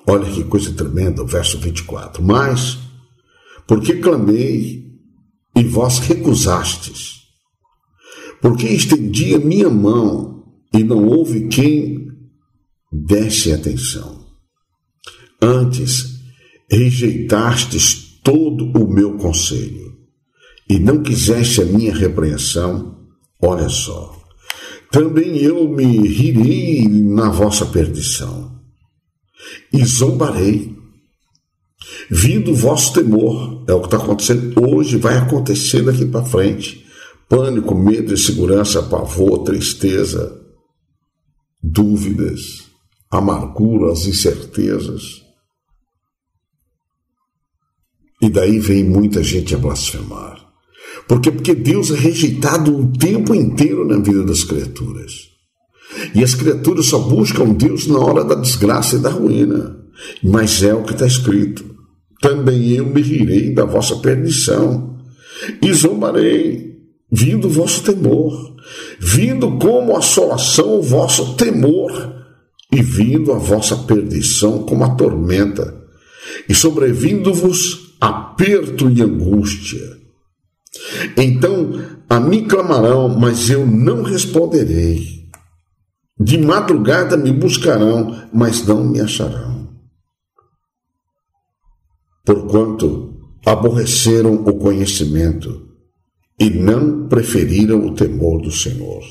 Olha 0.05 0.31
que 0.31 0.43
coisa 0.43 0.73
tremenda, 0.73 1.23
o 1.23 1.27
verso 1.27 1.57
24. 1.59 2.23
Mas, 2.23 2.77
porque 3.67 3.95
clamei 3.95 4.88
e 5.59 5.63
vós 5.65 5.99
recusastes, 5.99 7.23
porque 8.41 8.65
estendi 8.65 9.35
a 9.35 9.39
minha 9.39 9.69
mão 9.69 10.45
e 10.73 10.81
não 10.85 11.05
houve 11.05 11.49
quem 11.49 12.07
desse 12.89 13.51
atenção. 13.51 14.25
Antes, 15.41 16.17
rejeitastes 16.71 18.21
todo 18.23 18.71
o 18.71 18.87
meu 18.87 19.17
conselho 19.17 19.97
e 20.69 20.79
não 20.79 21.03
quiseste 21.03 21.61
a 21.61 21.65
minha 21.65 21.93
repreensão, 21.93 22.97
olha 23.41 23.67
só. 23.67 24.17
Também 24.89 25.39
eu 25.39 25.67
me 25.67 26.07
rirei 26.07 26.87
na 26.87 27.29
vossa 27.29 27.65
perdição 27.65 28.61
e 29.73 29.83
zombarei. 29.83 30.78
Vindo 32.09 32.51
o 32.51 32.55
vosso 32.55 32.93
temor, 32.93 33.63
é 33.67 33.73
o 33.73 33.81
que 33.81 33.87
está 33.87 33.97
acontecendo 33.97 34.53
hoje, 34.67 34.97
vai 34.97 35.17
acontecer 35.17 35.83
daqui 35.83 36.05
para 36.05 36.25
frente. 36.25 36.85
Pânico, 37.29 37.75
medo, 37.75 38.13
insegurança, 38.13 38.81
pavor, 38.81 39.43
tristeza, 39.43 40.41
dúvidas, 41.61 42.63
amarguras, 43.11 44.07
incertezas. 44.07 45.21
E 48.19 48.29
daí 48.29 48.59
vem 48.59 48.83
muita 48.83 49.23
gente 49.23 49.53
a 49.53 49.57
blasfemar. 49.59 50.49
Por 51.07 51.21
quê? 51.21 51.31
Porque 51.31 51.53
Deus 51.53 51.91
é 51.91 51.95
rejeitado 51.95 52.75
o 52.75 52.91
tempo 52.91 53.35
inteiro 53.35 53.87
na 53.87 53.97
vida 53.97 54.23
das 54.23 54.43
criaturas. 54.43 55.29
E 56.15 56.23
as 56.23 56.33
criaturas 56.33 56.87
só 56.87 56.99
buscam 56.99 57.53
Deus 57.53 57.87
na 57.87 57.99
hora 57.99 58.23
da 58.23 58.35
desgraça 58.35 58.95
e 58.95 58.99
da 58.99 59.09
ruína. 59.09 59.77
Mas 60.23 60.63
é 60.63 60.73
o 60.73 60.83
que 60.83 60.93
está 60.93 61.05
escrito. 61.05 61.78
Também 62.21 62.71
eu 62.71 62.85
me 62.85 63.01
rirei 63.01 63.53
da 63.53 63.65
vossa 63.65 63.95
perdição 63.97 64.97
e 65.61 65.71
zombarei, 65.73 66.77
vindo 67.11 67.47
o 67.47 67.51
vosso 67.51 67.81
temor, 67.83 68.55
vindo 68.99 69.57
como 69.57 69.95
assolação 69.95 70.79
o 70.79 70.81
vosso 70.81 71.35
temor, 71.35 72.19
e 72.71 72.83
vindo 72.83 73.31
a 73.31 73.37
vossa 73.37 73.75
perdição 73.75 74.63
como 74.63 74.83
a 74.83 74.95
tormenta, 74.95 75.75
e 76.47 76.53
sobrevindo-vos 76.53 77.95
aperto 77.99 78.89
e 78.89 79.01
angústia. 79.01 79.97
Então 81.17 81.81
a 82.07 82.19
mim 82.19 82.47
clamarão, 82.47 83.09
mas 83.09 83.49
eu 83.49 83.65
não 83.65 84.03
responderei. 84.03 85.19
De 86.19 86.37
madrugada 86.37 87.15
me 87.15 87.31
buscarão, 87.31 88.23
mas 88.33 88.65
não 88.65 88.83
me 88.83 88.99
acharão. 88.99 89.58
Porquanto 92.29 93.39
aborreceram 93.43 94.35
o 94.35 94.59
conhecimento 94.59 95.67
e 96.39 96.47
não 96.47 97.07
preferiram 97.07 97.87
o 97.87 97.95
temor 97.95 98.39
do 98.39 98.51
Senhor. 98.51 99.03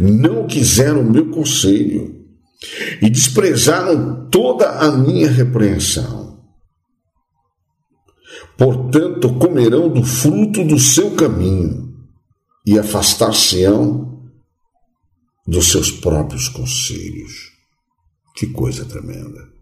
Não 0.00 0.46
quiseram 0.46 1.02
o 1.02 1.10
meu 1.12 1.28
conselho 1.30 2.24
e 3.02 3.10
desprezaram 3.10 4.26
toda 4.30 4.70
a 4.70 4.90
minha 4.90 5.30
repreensão. 5.30 6.42
Portanto, 8.56 9.34
comerão 9.34 9.90
do 9.90 10.02
fruto 10.02 10.64
do 10.64 10.78
seu 10.78 11.14
caminho 11.14 11.94
e 12.66 12.78
afastar-se-ão 12.78 14.30
dos 15.46 15.70
seus 15.70 15.90
próprios 15.90 16.48
conselhos. 16.48 17.52
Que 18.34 18.46
coisa 18.46 18.86
tremenda. 18.86 19.55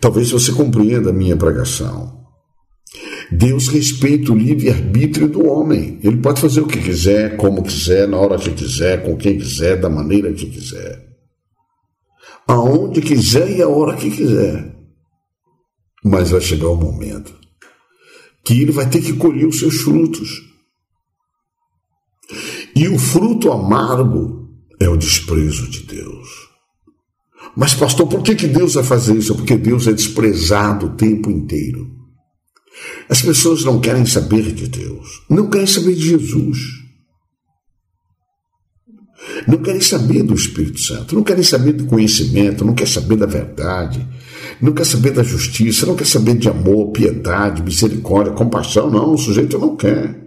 Talvez 0.00 0.30
você 0.30 0.52
compreenda 0.52 1.10
a 1.10 1.12
minha 1.12 1.36
pregação. 1.36 2.18
Deus 3.30 3.68
respeita 3.68 4.32
o 4.32 4.36
livre-arbítrio 4.36 5.28
do 5.28 5.46
homem. 5.46 6.00
Ele 6.02 6.16
pode 6.16 6.40
fazer 6.40 6.60
o 6.60 6.66
que 6.66 6.80
quiser, 6.80 7.36
como 7.36 7.62
quiser, 7.62 8.08
na 8.08 8.16
hora 8.16 8.38
que 8.38 8.50
quiser, 8.50 9.04
com 9.04 9.16
quem 9.16 9.38
quiser, 9.38 9.80
da 9.80 9.88
maneira 9.88 10.32
que 10.32 10.46
quiser. 10.46 11.08
Aonde 12.46 13.00
quiser 13.00 13.48
e 13.56 13.62
a 13.62 13.68
hora 13.68 13.96
que 13.96 14.10
quiser. 14.10 14.74
Mas 16.02 16.30
vai 16.30 16.40
chegar 16.40 16.68
o 16.68 16.74
um 16.74 16.80
momento 16.80 17.40
que 18.44 18.60
ele 18.60 18.72
vai 18.72 18.88
ter 18.88 19.00
que 19.00 19.12
colher 19.12 19.46
os 19.46 19.58
seus 19.58 19.76
frutos. 19.82 20.42
E 22.74 22.88
o 22.88 22.98
fruto 22.98 23.52
amargo 23.52 24.48
é 24.80 24.88
o 24.88 24.96
desprezo 24.96 25.68
de 25.70 25.84
Deus. 25.84 26.49
Mas, 27.56 27.74
pastor, 27.74 28.06
por 28.06 28.22
que, 28.22 28.34
que 28.34 28.46
Deus 28.46 28.74
vai 28.74 28.84
fazer 28.84 29.16
isso? 29.16 29.34
Porque 29.34 29.56
Deus 29.56 29.86
é 29.86 29.92
desprezado 29.92 30.86
o 30.86 30.96
tempo 30.96 31.30
inteiro. 31.30 31.90
As 33.08 33.20
pessoas 33.20 33.64
não 33.64 33.80
querem 33.80 34.06
saber 34.06 34.52
de 34.52 34.68
Deus, 34.68 35.22
não 35.28 35.50
querem 35.50 35.66
saber 35.66 35.94
de 35.94 36.08
Jesus. 36.08 36.80
Não 39.46 39.58
querem 39.58 39.80
saber 39.80 40.22
do 40.22 40.34
Espírito 40.34 40.80
Santo, 40.80 41.14
não 41.14 41.22
querem 41.22 41.42
saber 41.42 41.72
do 41.72 41.84
conhecimento, 41.86 42.64
não 42.64 42.74
querem 42.74 42.92
saber 42.92 43.16
da 43.16 43.26
verdade, 43.26 44.06
não 44.60 44.72
querem 44.72 44.90
saber 44.90 45.10
da 45.10 45.22
justiça, 45.22 45.86
não 45.86 45.94
querem 45.94 46.10
saber 46.10 46.36
de 46.36 46.48
amor, 46.48 46.90
piedade, 46.90 47.62
misericórdia, 47.62 48.32
compaixão. 48.32 48.90
Não, 48.90 49.12
o 49.12 49.18
sujeito 49.18 49.58
não 49.58 49.76
quer. 49.76 50.18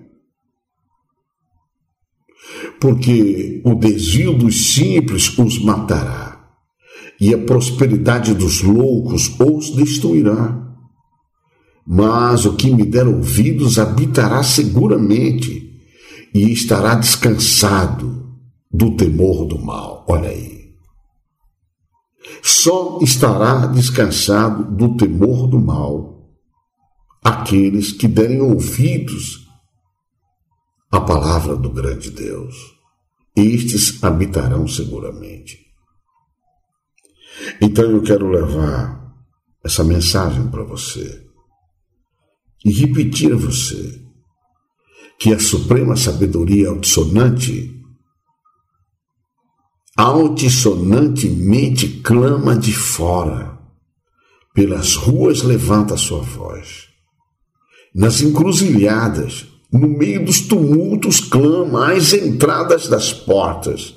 Porque 2.79 3.61
o 3.63 3.75
desvio 3.75 4.33
dos 4.33 4.73
simples 4.73 5.37
os 5.37 5.57
matará, 5.63 6.22
e 7.19 7.33
a 7.33 7.37
prosperidade 7.37 8.33
dos 8.33 8.61
loucos 8.61 9.33
os 9.39 9.69
destruirá. 9.71 10.61
Mas 11.85 12.45
o 12.45 12.55
que 12.55 12.71
me 12.73 12.85
der 12.85 13.07
ouvidos 13.07 13.77
habitará 13.77 14.41
seguramente 14.43 15.81
e 16.33 16.51
estará 16.51 16.95
descansado 16.95 18.23
do 18.71 18.95
temor 18.95 19.45
do 19.45 19.59
mal. 19.59 20.05
Olha 20.07 20.29
aí. 20.29 20.73
Só 22.41 22.99
estará 23.01 23.67
descansado 23.67 24.63
do 24.75 24.97
temor 24.97 25.47
do 25.47 25.59
mal 25.59 26.13
aqueles 27.23 27.91
que 27.91 28.07
derem 28.07 28.41
ouvidos 28.41 29.47
à 30.91 30.99
palavra 30.99 31.55
do 31.55 31.69
grande 31.69 32.11
Deus. 32.11 32.55
Estes 33.35 34.03
habitarão 34.03 34.67
seguramente. 34.67 35.62
Então 37.61 37.85
eu 37.85 38.01
quero 38.01 38.29
levar 38.29 39.01
essa 39.63 39.83
mensagem 39.83 40.47
para 40.47 40.63
você 40.63 41.25
e 42.63 42.71
repetir 42.71 43.33
a 43.33 43.37
você 43.37 44.01
que 45.19 45.33
a 45.33 45.39
suprema 45.39 45.95
sabedoria 45.95 46.69
altissonante 46.69 47.73
altissonantemente 49.95 52.01
clama 52.01 52.55
de 52.55 52.73
fora, 52.73 53.59
pelas 54.53 54.95
ruas 54.95 55.43
levanta 55.43 55.97
sua 55.97 56.21
voz, 56.21 56.87
nas 57.93 58.21
encruzilhadas, 58.21 59.45
no 59.71 59.87
meio 59.87 60.25
dos 60.25 60.41
tumultos 60.41 61.19
clama 61.19 61.93
às 61.93 62.13
entradas 62.13 62.87
das 62.87 63.13
portas, 63.13 63.95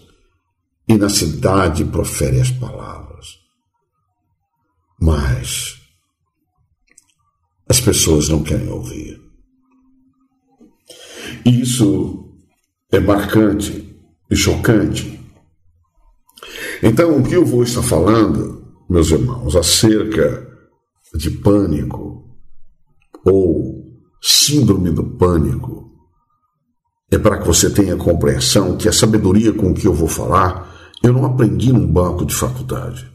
e 0.88 0.96
na 0.96 1.08
cidade 1.08 1.84
profere 1.84 2.40
as 2.40 2.50
palavras. 2.50 3.05
Mas 5.00 5.76
as 7.68 7.80
pessoas 7.80 8.28
não 8.28 8.42
querem 8.42 8.68
ouvir. 8.70 9.20
E 11.44 11.60
isso 11.60 12.32
é 12.90 13.00
marcante 13.00 13.96
e 14.30 14.36
chocante. 14.36 15.20
Então, 16.82 17.18
o 17.18 17.22
que 17.22 17.34
eu 17.34 17.44
vou 17.44 17.62
estar 17.62 17.82
falando, 17.82 18.64
meus 18.88 19.10
irmãos, 19.10 19.56
acerca 19.56 20.46
de 21.14 21.30
pânico 21.30 22.24
ou 23.24 23.84
síndrome 24.22 24.90
do 24.90 25.04
pânico, 25.16 25.90
é 27.10 27.18
para 27.18 27.38
que 27.38 27.46
você 27.46 27.70
tenha 27.70 27.96
compreensão 27.96 28.76
que 28.76 28.88
a 28.88 28.92
sabedoria 28.92 29.52
com 29.52 29.72
que 29.72 29.86
eu 29.86 29.94
vou 29.94 30.08
falar, 30.08 30.92
eu 31.02 31.12
não 31.12 31.24
aprendi 31.24 31.72
num 31.72 31.86
banco 31.86 32.24
de 32.24 32.34
faculdade. 32.34 33.10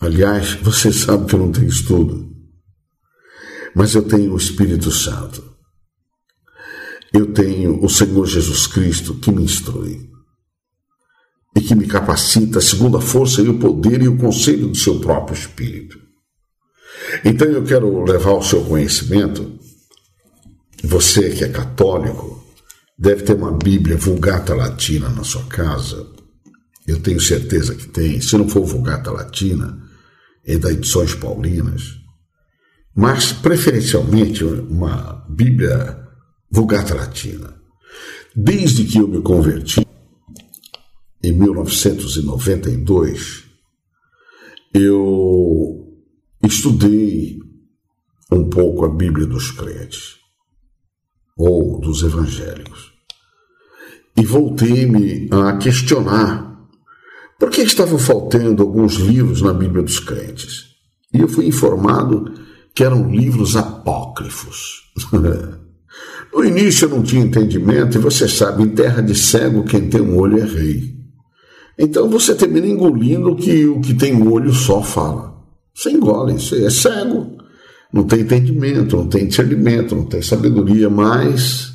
Aliás, 0.00 0.54
você 0.54 0.92
sabe 0.92 1.26
que 1.26 1.34
eu 1.34 1.40
não 1.40 1.50
tenho 1.50 1.68
estudo, 1.68 2.30
mas 3.74 3.94
eu 3.94 4.02
tenho 4.02 4.32
o 4.32 4.36
Espírito 4.36 4.90
Santo. 4.90 5.44
Eu 7.12 7.32
tenho 7.32 7.82
o 7.82 7.88
Senhor 7.88 8.26
Jesus 8.26 8.66
Cristo 8.66 9.14
que 9.14 9.32
me 9.32 9.42
instrui 9.42 10.08
e 11.56 11.60
que 11.60 11.74
me 11.74 11.86
capacita 11.86 12.60
segundo 12.60 12.96
a 12.96 13.00
força 13.00 13.40
e 13.40 13.48
o 13.48 13.58
poder 13.58 14.02
e 14.02 14.08
o 14.08 14.16
conselho 14.16 14.68
do 14.68 14.76
seu 14.76 15.00
próprio 15.00 15.36
Espírito. 15.36 15.98
Então 17.24 17.48
eu 17.48 17.64
quero 17.64 18.04
levar 18.04 18.30
ao 18.30 18.42
seu 18.42 18.64
conhecimento, 18.64 19.58
você 20.84 21.30
que 21.30 21.44
é 21.44 21.48
católico, 21.48 22.44
deve 22.96 23.22
ter 23.22 23.34
uma 23.34 23.52
Bíblia 23.52 23.96
Vulgata 23.96 24.54
Latina 24.54 25.08
na 25.08 25.24
sua 25.24 25.44
casa. 25.44 26.06
Eu 26.86 27.00
tenho 27.00 27.20
certeza 27.20 27.74
que 27.74 27.88
tem. 27.88 28.20
Se 28.20 28.36
não 28.36 28.48
for 28.48 28.64
Vulgata 28.64 29.10
Latina, 29.10 29.87
é 30.48 30.58
da 30.58 30.72
Edições 30.72 31.14
Paulinas. 31.14 32.00
Mas, 32.96 33.32
preferencialmente, 33.32 34.42
uma 34.42 35.24
Bíblia 35.28 36.08
Vulgata 36.50 36.94
Latina. 36.94 37.54
Desde 38.34 38.84
que 38.84 38.96
eu 38.96 39.06
me 39.06 39.20
converti, 39.20 39.86
em 41.22 41.32
1992, 41.32 43.44
eu 44.72 45.86
estudei 46.42 47.38
um 48.32 48.48
pouco 48.48 48.86
a 48.86 48.88
Bíblia 48.88 49.26
dos 49.26 49.50
crentes, 49.50 50.16
ou 51.36 51.78
dos 51.78 52.02
evangélicos, 52.02 52.94
e 54.16 54.24
voltei-me 54.24 55.28
a 55.30 55.58
questionar 55.58 56.47
por 57.38 57.50
que 57.50 57.62
estavam 57.62 57.98
faltando 57.98 58.62
alguns 58.62 58.94
livros 58.94 59.40
na 59.40 59.52
Bíblia 59.52 59.82
dos 59.82 60.00
crentes. 60.00 60.66
E 61.14 61.20
eu 61.20 61.28
fui 61.28 61.46
informado 61.46 62.32
que 62.74 62.82
eram 62.82 63.08
livros 63.10 63.56
apócrifos. 63.56 64.82
no 66.32 66.44
início 66.44 66.86
eu 66.86 66.90
não 66.90 67.02
tinha 67.02 67.24
entendimento, 67.24 67.96
e 67.96 68.00
você 68.00 68.28
sabe, 68.28 68.64
em 68.64 68.68
terra 68.68 69.00
de 69.00 69.14
cego, 69.14 69.64
quem 69.64 69.88
tem 69.88 70.00
um 70.00 70.18
olho 70.18 70.38
é 70.40 70.44
rei. 70.44 70.98
Então 71.78 72.10
você 72.10 72.34
termina 72.34 72.66
engolindo 72.66 73.36
que 73.36 73.66
o 73.66 73.80
que 73.80 73.94
tem 73.94 74.14
um 74.14 74.32
olho 74.32 74.52
só 74.52 74.82
fala. 74.82 75.38
Você 75.72 75.90
engole, 75.90 76.32
você 76.32 76.66
é 76.66 76.70
cego, 76.70 77.38
não 77.92 78.02
tem 78.02 78.20
entendimento, 78.20 78.96
não 78.96 79.06
tem 79.06 79.28
discernimento, 79.28 79.94
não 79.94 80.04
tem 80.04 80.20
sabedoria, 80.20 80.90
mas 80.90 81.72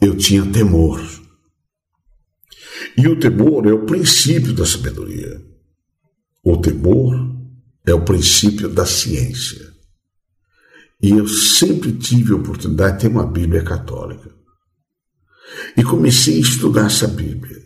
eu 0.00 0.16
tinha 0.16 0.46
temor. 0.46 1.02
E 2.96 3.08
o 3.08 3.18
temor 3.18 3.66
é 3.66 3.72
o 3.72 3.84
princípio 3.84 4.52
da 4.52 4.64
sabedoria. 4.64 5.42
O 6.42 6.56
temor 6.58 7.34
é 7.86 7.92
o 7.92 8.04
princípio 8.04 8.68
da 8.68 8.86
ciência. 8.86 9.72
E 11.02 11.10
eu 11.10 11.26
sempre 11.26 11.92
tive 11.92 12.32
a 12.32 12.36
oportunidade 12.36 12.94
de 12.94 13.00
ter 13.02 13.08
uma 13.08 13.26
Bíblia 13.26 13.62
católica. 13.62 14.30
E 15.76 15.82
comecei 15.82 16.36
a 16.36 16.40
estudar 16.40 16.86
essa 16.86 17.08
Bíblia. 17.08 17.62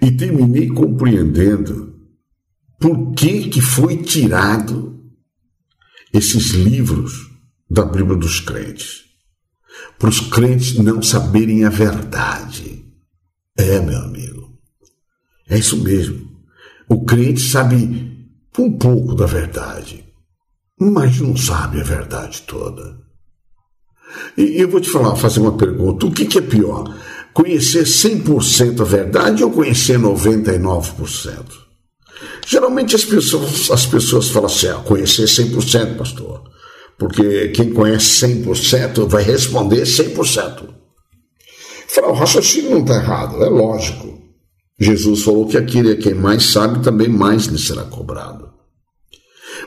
E 0.00 0.10
terminei 0.10 0.68
compreendendo 0.68 1.94
por 2.78 3.14
que, 3.14 3.48
que 3.48 3.60
foi 3.60 4.02
tirado 4.02 5.00
esses 6.12 6.50
livros 6.50 7.30
da 7.68 7.84
Bíblia 7.84 8.16
dos 8.16 8.40
crentes? 8.40 9.04
Para 9.98 10.08
os 10.08 10.20
crentes 10.20 10.74
não 10.74 11.02
saberem 11.02 11.64
a 11.64 11.70
verdade. 11.70 12.83
É, 13.56 13.80
meu 13.80 13.98
amigo. 13.98 14.58
É 15.48 15.58
isso 15.58 15.82
mesmo. 15.82 16.28
O 16.88 17.04
crente 17.04 17.40
sabe 17.40 18.28
um 18.58 18.78
pouco 18.78 19.14
da 19.14 19.26
verdade, 19.26 20.04
mas 20.78 21.20
não 21.20 21.36
sabe 21.36 21.80
a 21.80 21.84
verdade 21.84 22.42
toda. 22.42 22.98
E 24.36 24.60
eu 24.60 24.68
vou 24.68 24.80
te 24.80 24.90
falar, 24.90 25.16
fazer 25.16 25.40
uma 25.40 25.56
pergunta: 25.56 26.06
o 26.06 26.12
que, 26.12 26.26
que 26.26 26.38
é 26.38 26.42
pior? 26.42 26.84
Conhecer 27.32 27.84
100% 27.84 28.80
a 28.80 28.84
verdade 28.84 29.42
ou 29.42 29.50
conhecer 29.50 29.98
99%? 29.98 31.64
Geralmente 32.46 32.94
as 32.94 33.04
pessoas, 33.04 33.70
as 33.70 33.86
pessoas 33.86 34.28
falam 34.28 34.48
assim, 34.48 34.68
ah, 34.68 34.74
conhecer 34.84 35.24
100%, 35.24 35.96
pastor. 35.96 36.42
Porque 36.96 37.48
quem 37.48 37.72
conhece 37.72 38.26
100% 38.26 39.08
vai 39.08 39.22
responder 39.22 39.82
100%. 39.82 40.73
Fala, 41.94 42.08
o 42.08 42.14
raciocínio 42.14 42.72
não 42.72 42.80
está 42.80 42.96
errado, 42.96 43.44
é 43.44 43.48
lógico. 43.48 44.18
Jesus 44.80 45.22
falou 45.22 45.46
que 45.46 45.56
aquele 45.56 45.92
é 45.92 45.96
quem 45.96 46.12
mais 46.12 46.50
sabe, 46.50 46.82
também 46.82 47.08
mais 47.08 47.44
lhe 47.44 47.58
será 47.58 47.84
cobrado. 47.84 48.52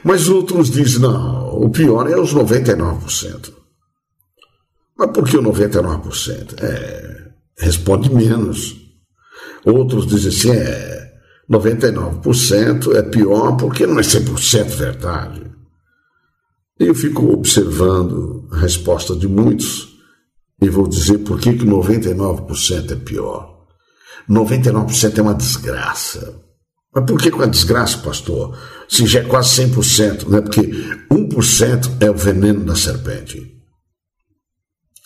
Mas 0.04 0.28
outros 0.28 0.70
dizem, 0.70 1.00
não, 1.00 1.58
o 1.58 1.70
pior 1.70 2.10
é 2.10 2.20
os 2.20 2.34
99%. 2.34 3.54
Mas 4.98 5.12
por 5.12 5.30
que 5.30 5.38
o 5.38 5.42
99%? 5.42 6.62
É, 6.62 7.32
responde 7.58 8.13
menos. 8.13 8.76
Outros 9.63 10.06
dizem 10.06 10.30
assim, 10.30 10.52
é, 10.52 11.13
99% 11.50 12.94
é 12.94 13.04
pior 13.04 13.56
porque 13.56 13.88
não 13.88 14.00
é 14.00 14.04
100% 14.04 14.66
verdade. 14.66 15.50
E 16.78 16.88
eu 16.88 16.94
fico 16.94 17.32
observando 17.32 18.50
a 18.52 18.58
resposta 18.58 19.16
de 19.16 19.30
muitos 19.30 19.96
e 20.62 20.70
vou 20.70 20.88
dizer 20.88 21.20
por 21.20 21.39
que, 21.39 21.54
que 21.54 21.65
99% 21.65 22.91
é 22.91 22.96
pior. 22.96 23.58
99% 24.30 25.17
é 25.17 25.22
uma 25.22 25.34
desgraça. 25.34 26.41
Mas 26.93 27.06
por 27.06 27.20
que, 27.20 27.30
é 27.30 27.36
uma 27.36 27.48
desgraça, 27.48 28.00
pastor? 28.00 28.58
Se 28.89 29.06
já 29.06 29.20
é 29.20 29.24
quase 29.24 29.63
100%, 29.63 30.28
né? 30.30 30.41
Porque 30.41 30.62
1% 31.12 31.98
é 32.00 32.10
o 32.10 32.15
veneno 32.15 32.65
da 32.65 32.76
serpente. 32.76 33.56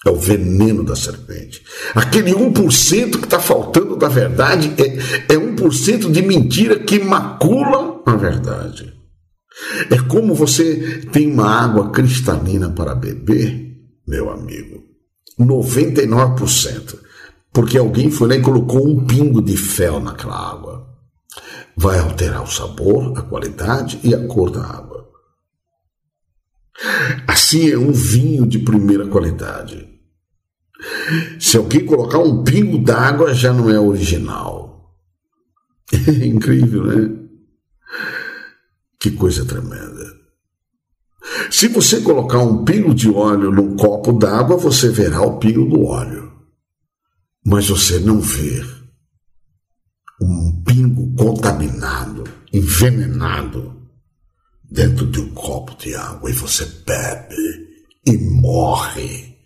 É 0.06 0.10
o 0.10 0.16
veneno 0.16 0.84
da 0.84 0.96
serpente. 0.96 1.62
Aquele 1.94 2.32
1% 2.32 3.12
que 3.20 3.26
está 3.26 3.40
faltando 3.40 3.96
da 3.98 4.08
verdade 4.08 4.74
é, 4.78 5.34
é 5.34 5.38
1% 5.38 6.10
de 6.10 6.22
mentira 6.22 6.80
que 6.80 7.00
macula 7.00 8.02
a 8.06 8.16
verdade. 8.16 8.94
É 9.92 10.02
como 10.08 10.34
você 10.34 11.06
tem 11.12 11.32
uma 11.32 11.46
água 11.46 11.92
cristalina 11.92 12.70
para 12.70 12.96
beber, 12.96 13.76
meu 14.08 14.32
amigo. 14.32 14.91
99%. 15.46 17.00
Porque 17.54 17.78
alguém 17.78 18.10
foi 18.10 18.30
lá 18.30 18.36
e 18.36 18.42
colocou 18.42 18.88
um 18.88 19.06
pingo 19.06 19.42
de 19.42 19.58
fel 19.58 20.00
naquela 20.00 20.52
água. 20.52 20.88
Vai 21.76 22.00
alterar 22.00 22.44
o 22.44 22.48
sabor, 22.48 23.18
a 23.18 23.22
qualidade 23.22 24.00
e 24.04 24.16
a 24.16 24.28
cor 24.28 24.50
da 24.50 24.64
água. 24.64 25.10
Assim 27.28 27.70
é 27.70 27.78
um 27.78 27.92
vinho 27.92 28.48
de 28.48 28.60
primeira 28.60 29.08
qualidade. 29.08 29.88
Se 31.40 31.58
alguém 31.58 31.86
colocar 31.86 32.20
um 32.20 32.44
pingo 32.44 32.78
d'água, 32.78 33.34
já 33.34 33.54
não 33.54 33.70
é 33.70 33.80
original. 33.80 34.70
É 36.08 36.26
incrível, 36.26 36.86
né? 36.86 37.28
Que 38.98 39.12
coisa 39.12 39.44
tremenda. 39.44 40.21
Se 41.50 41.68
você 41.68 42.02
colocar 42.02 42.40
um 42.40 42.64
pingo 42.64 42.94
de 42.94 43.10
óleo 43.10 43.52
num 43.52 43.76
copo 43.76 44.12
d'água, 44.14 44.58
você 44.58 44.90
verá 44.90 45.22
o 45.22 45.38
pingo 45.38 45.66
do 45.66 45.86
óleo. 45.86 46.32
Mas 47.46 47.68
você 47.68 48.00
não 48.00 48.20
vê 48.20 48.64
um 50.22 50.64
pingo 50.64 51.16
contaminado, 51.16 52.24
envenenado, 52.54 53.82
dentro 54.72 55.06
de 55.08 55.20
um 55.20 55.34
copo 55.34 55.76
de 55.76 55.94
água 55.96 56.30
e 56.30 56.34
você 56.34 56.66
bebe 56.86 57.36
e 58.06 58.18
morre 58.18 59.38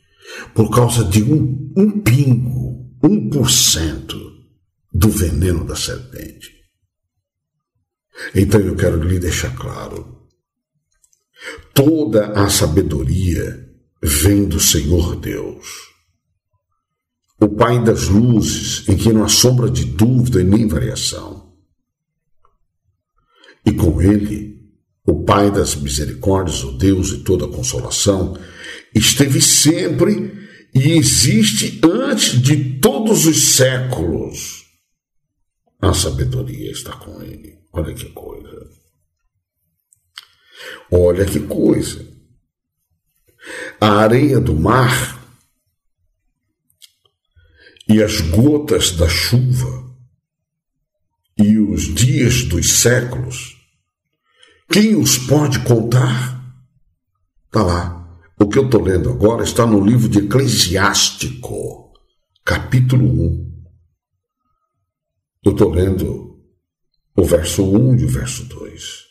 por 0.53 0.69
causa 0.69 1.03
de 1.05 1.23
um, 1.23 1.73
um 1.75 2.01
pingo, 2.01 2.89
um 3.03 3.29
por 3.29 3.49
cento 3.49 4.19
do 4.93 5.09
veneno 5.09 5.65
da 5.65 5.75
serpente. 5.75 6.53
Então 8.33 8.59
eu 8.59 8.75
quero 8.75 9.01
lhe 9.01 9.19
deixar 9.19 9.55
claro: 9.55 10.14
toda 11.73 12.27
a 12.31 12.49
sabedoria 12.49 13.65
vem 14.01 14.45
do 14.45 14.59
Senhor 14.59 15.15
Deus, 15.15 15.65
o 17.39 17.49
Pai 17.49 17.83
das 17.83 18.07
luzes, 18.07 18.87
em 18.87 18.95
que 18.95 19.11
não 19.11 19.23
há 19.23 19.27
sombra 19.27 19.69
de 19.69 19.85
dúvida 19.85 20.41
e 20.41 20.43
nem 20.43 20.67
variação. 20.67 21.53
E 23.65 23.71
com 23.73 24.01
ele, 24.01 24.55
o 25.05 25.23
Pai 25.23 25.51
das 25.51 25.75
misericórdias, 25.75 26.63
o 26.63 26.71
Deus 26.77 27.07
de 27.07 27.23
toda 27.23 27.47
consolação, 27.47 28.37
esteve 28.93 29.41
sempre 29.41 30.33
e 30.73 30.91
existe 30.91 31.79
antes 31.83 32.41
de 32.41 32.79
todos 32.79 33.25
os 33.25 33.55
séculos. 33.55 34.65
A 35.81 35.93
sabedoria 35.93 36.71
está 36.71 36.95
com 36.97 37.21
ele. 37.21 37.59
Olha 37.71 37.93
que 37.93 38.09
coisa. 38.09 38.74
Olha 40.91 41.25
que 41.25 41.39
coisa. 41.39 42.05
a 43.79 43.89
areia 43.99 44.39
do 44.39 44.55
mar 44.55 45.23
e 47.87 48.01
as 48.01 48.21
gotas 48.21 48.91
da 48.91 49.07
chuva 49.07 49.85
e 51.37 51.59
os 51.59 51.93
dias 51.93 52.43
dos 52.43 52.79
séculos, 52.79 53.55
quem 54.71 54.95
os 54.95 55.17
pode 55.17 55.59
contar? 55.59 56.41
Está 57.45 57.61
lá. 57.61 58.21
O 58.39 58.47
que 58.47 58.57
eu 58.57 58.65
estou 58.65 58.81
lendo 58.81 59.09
agora 59.09 59.43
está 59.43 59.65
no 59.65 59.83
livro 59.85 60.09
de 60.09 60.19
Eclesiástico, 60.19 61.93
capítulo 62.43 63.05
1. 63.05 63.55
Eu 65.45 65.51
estou 65.51 65.69
lendo 65.69 66.43
o 67.15 67.23
verso 67.23 67.63
1 67.63 67.95
e 67.97 68.05
o 68.05 68.09
verso 68.09 68.43
2. 68.45 69.04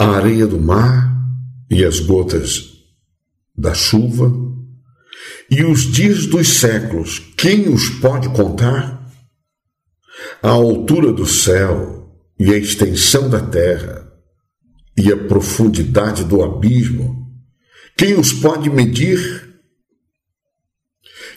A 0.00 0.16
areia 0.16 0.46
do 0.46 0.58
mar 0.58 1.14
e 1.70 1.84
as 1.84 2.00
gotas 2.00 2.70
da 3.54 3.74
chuva 3.74 4.32
e 5.50 5.62
os 5.62 5.92
dias 5.92 6.24
dos 6.24 6.54
séculos, 6.54 7.18
quem 7.36 7.68
os 7.68 7.90
pode 8.00 8.30
contar? 8.30 9.12
A 10.42 10.48
altura 10.48 11.12
do 11.12 11.26
céu 11.26 12.16
e 12.38 12.50
a 12.50 12.56
extensão 12.56 13.28
da 13.28 13.42
terra 13.42 14.10
e 14.96 15.12
a 15.12 15.16
profundidade 15.18 16.24
do 16.24 16.42
abismo, 16.42 17.30
quem 17.94 18.18
os 18.18 18.32
pode 18.32 18.70
medir? 18.70 19.50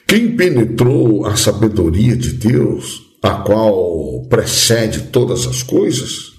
Quem 0.07 0.37
penetrou 0.37 1.25
a 1.25 1.35
sabedoria 1.35 2.15
de 2.15 2.31
Deus, 2.31 3.01
a 3.21 3.41
qual 3.41 4.25
precede 4.29 5.07
todas 5.07 5.45
as 5.47 5.61
coisas? 5.61 6.31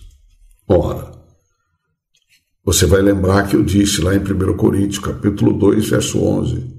Ora, 0.67 1.14
você 2.65 2.87
vai 2.87 3.03
lembrar 3.03 3.47
que 3.47 3.57
eu 3.57 3.63
disse 3.63 4.01
lá 4.01 4.15
em 4.15 4.21
1 4.21 4.57
Coríntios, 4.57 4.99
capítulo 4.99 5.53
2, 5.53 5.91
verso 5.91 6.19
11, 6.19 6.75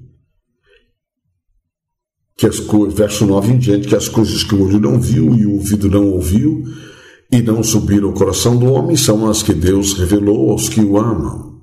que 2.36 2.44
as 2.44 2.58
coisas, 2.58 2.98
verso 2.98 3.24
9 3.24 3.52
em 3.52 3.58
diante, 3.58 3.88
que 3.88 3.94
as 3.94 4.08
coisas 4.08 4.42
que 4.42 4.54
o 4.54 4.64
olho 4.64 4.80
não 4.80 5.00
viu 5.00 5.34
e 5.34 5.46
o 5.46 5.54
ouvido 5.54 5.88
não 5.88 6.08
ouviu, 6.08 6.64
e 7.30 7.40
não 7.40 7.62
subiram 7.62 8.08
ao 8.08 8.14
coração 8.14 8.56
do 8.56 8.66
homem 8.66 8.96
são 8.96 9.28
as 9.28 9.42
que 9.42 9.54
Deus 9.54 9.94
revelou 9.94 10.50
aos 10.50 10.68
que 10.68 10.80
o 10.80 10.98
amam. 10.98 11.62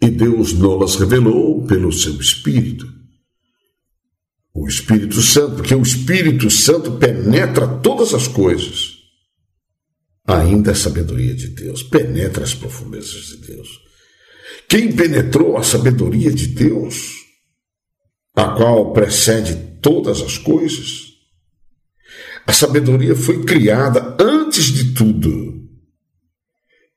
E 0.00 0.08
Deus 0.08 0.52
não-las 0.52 0.96
revelou 0.96 1.62
pelo 1.64 1.92
seu 1.92 2.14
Espírito. 2.14 2.86
O 4.54 4.66
Espírito 4.66 5.20
Santo, 5.22 5.56
porque 5.56 5.74
o 5.74 5.82
Espírito 5.82 6.50
Santo 6.50 6.92
penetra 6.92 7.66
todas 7.66 8.12
as 8.12 8.28
coisas. 8.28 8.91
Ainda 10.32 10.72
a 10.72 10.74
sabedoria 10.74 11.34
de 11.34 11.48
Deus, 11.48 11.82
penetra 11.82 12.42
as 12.42 12.54
profundezas 12.54 13.26
de 13.26 13.36
Deus. 13.48 13.68
Quem 14.66 14.90
penetrou 14.90 15.58
a 15.58 15.62
sabedoria 15.62 16.32
de 16.32 16.46
Deus, 16.46 17.16
a 18.34 18.48
qual 18.48 18.94
precede 18.94 19.54
todas 19.82 20.22
as 20.22 20.38
coisas? 20.38 21.12
A 22.46 22.52
sabedoria 22.52 23.14
foi 23.14 23.44
criada 23.44 24.16
antes 24.18 24.72
de 24.72 24.94
tudo. 24.94 25.68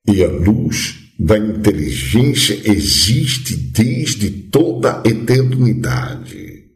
E 0.08 0.24
a 0.24 0.30
luz 0.30 0.95
da 1.19 1.38
inteligência 1.38 2.54
existe 2.71 3.56
desde 3.56 4.30
toda 4.30 5.02
a 5.02 5.08
eternidade. 5.08 6.69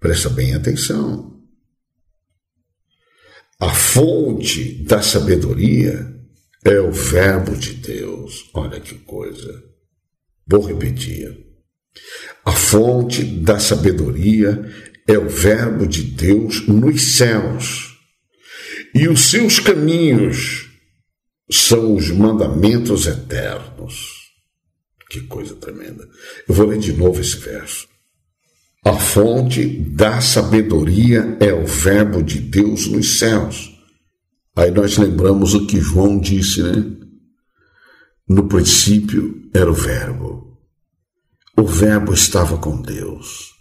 Presta 0.00 0.30
bem 0.30 0.54
atenção. 0.54 1.31
A 3.62 3.72
fonte 3.72 4.82
da 4.82 5.00
sabedoria 5.00 6.12
é 6.64 6.80
o 6.80 6.90
Verbo 6.90 7.54
de 7.54 7.74
Deus. 7.74 8.50
Olha 8.52 8.80
que 8.80 8.96
coisa. 8.96 9.62
Vou 10.44 10.66
repetir. 10.66 11.32
A 12.44 12.50
fonte 12.50 13.22
da 13.22 13.60
sabedoria 13.60 14.68
é 15.06 15.16
o 15.16 15.28
Verbo 15.28 15.86
de 15.86 16.02
Deus 16.02 16.66
nos 16.66 17.16
céus, 17.16 17.96
e 18.92 19.06
os 19.06 19.30
seus 19.30 19.60
caminhos 19.60 20.68
são 21.48 21.94
os 21.94 22.10
mandamentos 22.10 23.06
eternos. 23.06 24.22
Que 25.08 25.20
coisa 25.20 25.54
tremenda. 25.54 26.04
Eu 26.48 26.54
vou 26.56 26.66
ler 26.66 26.80
de 26.80 26.92
novo 26.94 27.20
esse 27.20 27.36
verso. 27.36 27.91
A 28.84 28.94
fonte 28.94 29.78
da 29.90 30.20
sabedoria 30.20 31.36
é 31.40 31.52
o 31.52 31.64
Verbo 31.64 32.20
de 32.20 32.40
Deus 32.40 32.88
nos 32.88 33.18
céus. 33.18 33.70
Aí 34.56 34.72
nós 34.72 34.98
lembramos 34.98 35.54
o 35.54 35.66
que 35.66 35.80
João 35.80 36.18
disse, 36.18 36.62
né? 36.62 36.84
No 38.28 38.48
princípio 38.48 39.48
era 39.54 39.70
o 39.70 39.74
Verbo. 39.74 40.58
O 41.56 41.64
Verbo 41.64 42.12
estava 42.12 42.58
com 42.58 42.82
Deus 42.82 43.52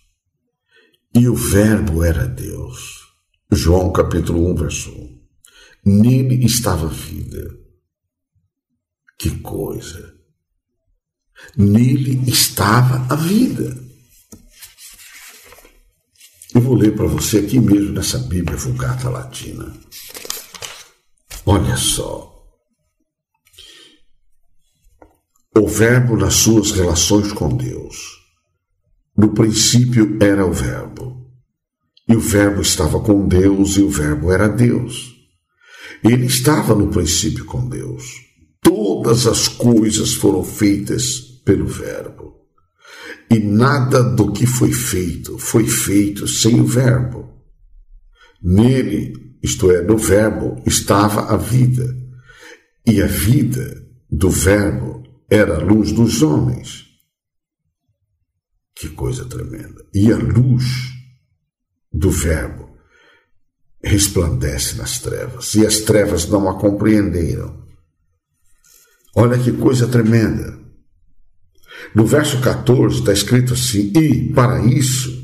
e 1.14 1.28
o 1.28 1.36
Verbo 1.36 2.04
era 2.04 2.28
Deus. 2.28 3.02
João 3.52 3.92
capítulo 3.92 4.50
1, 4.54 4.56
verso 4.56 4.90
1. 4.90 5.22
Nele 5.86 6.46
estava 6.46 6.88
a 6.88 6.90
vida. 6.90 7.48
Que 9.20 9.30
coisa! 9.40 10.16
Nele 11.56 12.28
estava 12.28 13.06
a 13.14 13.16
vida. 13.16 13.91
Eu 16.54 16.62
vou 16.62 16.76
ler 16.76 16.96
para 16.96 17.08
você 17.08 17.40
aqui 17.40 17.60
mesmo 17.60 17.94
nessa 17.94 18.18
Bíblia 18.20 18.58
Vulgata 18.58 19.10
Latina. 19.10 19.72
Olha 21.46 21.78
só. 21.78 22.30
O 25.58 25.68
Verbo 25.68 26.16
nas 26.16 26.36
suas 26.36 26.72
relações 26.72 27.32
com 27.34 27.50
Deus 27.56 28.22
no 29.22 29.34
princípio 29.34 30.18
era 30.22 30.46
o 30.46 30.52
Verbo. 30.52 31.30
E 32.08 32.16
o 32.16 32.20
Verbo 32.20 32.62
estava 32.62 33.00
com 33.00 33.28
Deus 33.28 33.78
e 33.78 33.82
o 33.82 33.90
Verbo 33.90 34.32
era 34.32 34.48
Deus. 34.48 35.16
Ele 36.04 36.26
estava 36.26 36.74
no 36.74 36.90
princípio 36.90 37.46
com 37.46 37.68
Deus. 37.68 38.04
Todas 38.62 39.28
as 39.28 39.48
coisas 39.48 40.14
foram 40.14 40.44
feitas 40.44 41.20
pelo 41.46 41.68
Verbo. 41.68 42.21
E 43.32 43.40
nada 43.40 44.04
do 44.04 44.34
que 44.34 44.46
foi 44.46 44.74
feito 44.74 45.38
foi 45.38 45.66
feito 45.66 46.28
sem 46.28 46.60
o 46.60 46.66
Verbo. 46.66 47.34
Nele, 48.44 49.38
isto 49.42 49.72
é, 49.72 49.82
no 49.82 49.98
Verbo, 49.98 50.62
estava 50.66 51.34
a 51.34 51.38
vida. 51.38 51.96
E 52.86 53.02
a 53.02 53.08
vida 53.08 53.88
do 54.10 54.30
Verbo 54.30 55.02
era 55.30 55.56
a 55.56 55.64
luz 55.64 55.94
dos 55.94 56.22
homens. 56.22 56.88
Que 58.76 58.90
coisa 58.90 59.24
tremenda. 59.24 59.82
E 59.94 60.12
a 60.12 60.18
luz 60.18 60.66
do 61.94 62.12
Verbo 62.12 62.70
resplandece 63.82 64.76
nas 64.76 65.00
trevas, 65.00 65.56
e 65.56 65.66
as 65.66 65.80
trevas 65.80 66.28
não 66.28 66.50
a 66.50 66.60
compreenderam. 66.60 67.66
Olha 69.16 69.42
que 69.42 69.54
coisa 69.54 69.88
tremenda. 69.88 70.61
No 71.96 72.06
verso 72.06 72.40
14 72.42 73.00
está 73.00 73.14
escrito 73.14 73.54
assim: 73.54 73.92
E 73.96 74.32
para 74.34 74.64
isso 74.66 75.22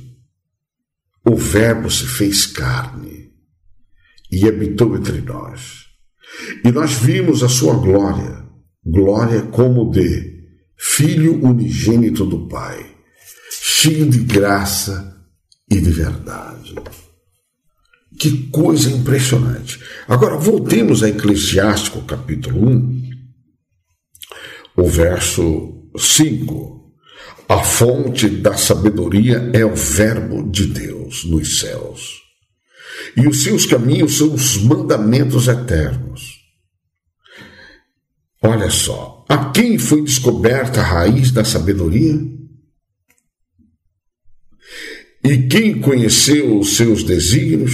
o 1.26 1.36
Verbo 1.36 1.90
se 1.90 2.06
fez 2.06 2.46
carne 2.46 3.32
e 4.32 4.48
habitou 4.48 4.96
entre 4.96 5.22
nós. 5.22 5.86
E 6.64 6.72
nós 6.72 6.94
vimos 6.94 7.44
a 7.44 7.50
sua 7.50 7.76
glória, 7.76 8.46
glória 8.86 9.42
como 9.44 9.92
de 9.92 10.38
Filho 10.80 11.44
unigênito 11.44 12.26
do 12.26 12.48
Pai 12.48 12.98
cheio 13.78 14.10
de 14.10 14.20
graça 14.20 15.16
e 15.70 15.80
de 15.80 15.92
verdade. 15.92 16.74
Que 18.20 18.48
coisa 18.48 18.90
impressionante. 18.90 19.80
Agora, 20.08 20.38
voltemos 20.38 21.04
a 21.04 21.10
Eclesiástico, 21.10 22.02
capítulo 22.04 22.68
1, 22.68 23.12
o 24.78 24.88
verso 24.88 25.77
5. 25.98 26.78
A 27.50 27.64
fonte 27.64 28.28
da 28.28 28.58
sabedoria 28.58 29.50
é 29.54 29.66
o 29.66 29.74
Verbo 29.74 30.50
de 30.52 30.68
Deus 30.68 31.24
nos 31.24 31.60
céus, 31.60 32.22
e 33.16 33.26
os 33.26 33.44
seus 33.44 33.66
caminhos 33.66 34.18
são 34.18 34.34
os 34.34 34.58
mandamentos 34.58 35.48
eternos. 35.48 36.38
Olha 38.42 38.70
só, 38.70 39.26
a 39.30 39.50
quem 39.52 39.78
foi 39.78 40.04
descoberta 40.04 40.82
a 40.82 40.84
raiz 40.84 41.32
da 41.32 41.44
sabedoria? 41.44 42.16
E 45.24 45.48
quem 45.48 45.82
conheceu 45.82 46.60
os 46.60 46.76
seus 46.76 47.04
desígnios? 47.04 47.74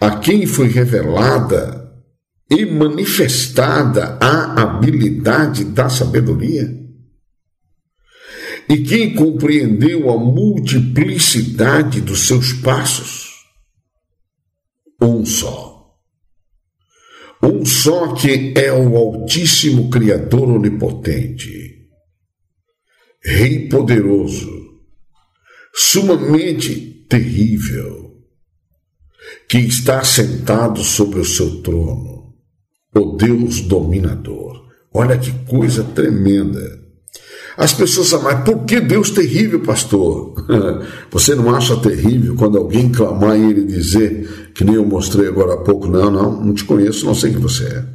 A 0.00 0.18
quem 0.18 0.46
foi 0.46 0.68
revelada 0.68 1.89
e 2.50 2.66
manifestada 2.66 4.18
a 4.20 4.62
habilidade 4.62 5.64
da 5.64 5.88
sabedoria? 5.88 6.68
E 8.68 8.82
quem 8.82 9.14
compreendeu 9.14 10.10
a 10.10 10.18
multiplicidade 10.18 12.00
dos 12.00 12.26
seus 12.26 12.52
passos? 12.54 13.30
Um 15.00 15.24
só. 15.24 15.70
Um 17.42 17.64
só 17.64 18.14
que 18.14 18.52
é 18.54 18.70
o 18.72 18.96
Altíssimo 18.96 19.88
Criador 19.88 20.50
Onipotente, 20.50 21.88
Rei 23.22 23.68
poderoso, 23.68 24.48
sumamente 25.74 27.06
terrível, 27.08 28.14
que 29.48 29.58
está 29.58 30.04
sentado 30.04 30.82
sobre 30.84 31.20
o 31.20 31.24
seu 31.24 31.62
trono, 31.62 32.19
o 32.94 33.16
Deus 33.16 33.60
dominador. 33.60 34.68
Olha 34.92 35.16
que 35.16 35.32
coisa 35.46 35.84
tremenda. 35.84 36.80
As 37.56 37.72
pessoas 37.72 38.10
falam, 38.10 38.24
mas 38.24 38.44
por 38.44 38.64
que 38.64 38.80
Deus 38.80 39.10
terrível, 39.10 39.60
pastor? 39.60 40.34
Você 41.10 41.34
não 41.34 41.54
acha 41.54 41.76
terrível 41.76 42.34
quando 42.36 42.58
alguém 42.58 42.90
clamar 42.90 43.38
e 43.38 43.50
ele 43.50 43.64
dizer, 43.64 44.52
que 44.54 44.64
nem 44.64 44.76
eu 44.76 44.86
mostrei 44.86 45.28
agora 45.28 45.54
há 45.54 45.58
pouco, 45.58 45.86
não, 45.86 46.10
não, 46.10 46.44
não 46.44 46.54
te 46.54 46.64
conheço, 46.64 47.06
não 47.06 47.14
sei 47.14 47.30
quem 47.32 47.40
você 47.40 47.64
é. 47.64 47.86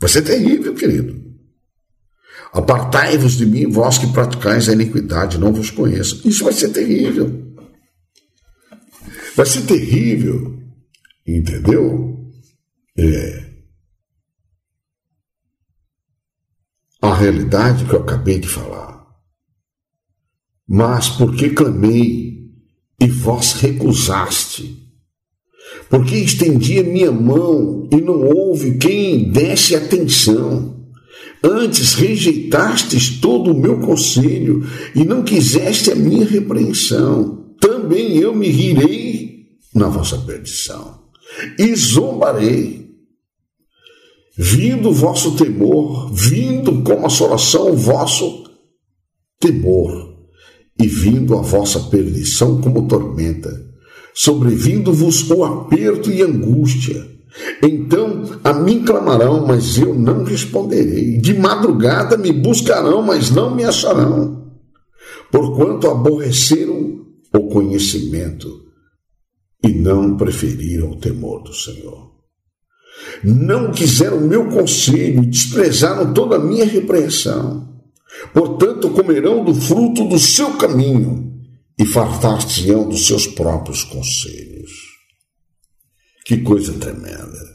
Vai 0.00 0.08
ser 0.08 0.22
terrível, 0.22 0.74
querido. 0.74 1.22
Apartai-vos 2.52 3.34
de 3.34 3.46
mim, 3.46 3.70
vós 3.70 3.98
que 3.98 4.12
praticais 4.12 4.68
a 4.68 4.72
iniquidade, 4.72 5.38
não 5.38 5.52
vos 5.52 5.70
conheço. 5.70 6.26
Isso 6.26 6.44
vai 6.44 6.52
ser 6.52 6.68
terrível. 6.70 7.54
Vai 9.36 9.46
ser 9.46 9.62
terrível. 9.62 10.58
Entendeu? 11.26 12.21
É. 12.96 13.52
a 17.02 17.12
realidade 17.12 17.84
que 17.84 17.94
eu 17.94 18.00
acabei 18.00 18.38
de 18.38 18.46
falar. 18.46 19.04
Mas 20.68 21.08
porque 21.08 21.50
clamei 21.50 22.52
e 23.00 23.08
vós 23.08 23.54
recusaste, 23.54 24.78
porque 25.90 26.14
estendi 26.14 26.78
a 26.78 26.84
minha 26.84 27.10
mão 27.10 27.88
e 27.92 27.96
não 27.96 28.22
houve 28.22 28.78
quem 28.78 29.30
desse 29.32 29.74
atenção. 29.74 30.80
Antes 31.42 31.94
rejeitastes 31.94 33.18
todo 33.20 33.50
o 33.50 33.60
meu 33.60 33.80
conselho 33.80 34.64
e 34.94 35.04
não 35.04 35.24
quiseste 35.24 35.90
a 35.90 35.96
minha 35.96 36.24
repreensão. 36.24 37.56
Também 37.60 38.16
eu 38.16 38.32
me 38.32 38.48
rirei 38.48 39.58
na 39.74 39.88
vossa 39.88 40.16
perdição 40.18 41.02
e 41.58 41.74
zombarei 41.74 42.81
vindo 44.36 44.90
o 44.90 44.94
vosso 44.94 45.36
temor, 45.36 46.10
vindo 46.12 46.82
como 46.82 47.06
assolação 47.06 47.70
o 47.70 47.76
vosso 47.76 48.44
temor, 49.38 50.12
e 50.78 50.86
vindo 50.86 51.36
a 51.36 51.42
vossa 51.42 51.80
perdição 51.80 52.60
como 52.60 52.88
tormenta, 52.88 53.50
sobrevindo-vos 54.14 55.30
o 55.30 55.44
aperto 55.44 56.10
e 56.10 56.22
angústia. 56.22 57.10
Então 57.62 58.24
a 58.44 58.52
mim 58.52 58.84
clamarão, 58.84 59.46
mas 59.46 59.78
eu 59.78 59.94
não 59.94 60.24
responderei. 60.24 61.18
De 61.18 61.34
madrugada 61.34 62.16
me 62.16 62.32
buscarão, 62.32 63.02
mas 63.02 63.30
não 63.30 63.54
me 63.54 63.64
acharão. 63.64 64.52
Porquanto 65.30 65.88
aborreceram 65.88 67.06
o 67.32 67.48
conhecimento 67.48 68.62
e 69.64 69.68
não 69.68 70.16
preferiram 70.16 70.90
o 70.90 70.96
temor 70.96 71.42
do 71.42 71.54
Senhor. 71.54 72.11
Não 73.22 73.72
quiseram 73.72 74.18
o 74.18 74.28
meu 74.28 74.48
conselho 74.48 75.24
desprezaram 75.26 76.12
toda 76.12 76.36
a 76.36 76.38
minha 76.38 76.64
repreensão. 76.64 77.68
Portanto, 78.32 78.90
comerão 78.90 79.44
do 79.44 79.54
fruto 79.54 80.04
do 80.04 80.18
seu 80.18 80.56
caminho 80.56 81.32
e 81.78 81.86
fartar-se-ão 81.86 82.88
dos 82.88 83.06
seus 83.06 83.26
próprios 83.26 83.84
conselhos. 83.84 84.70
Que 86.24 86.38
coisa 86.38 86.72
tremenda. 86.74 87.52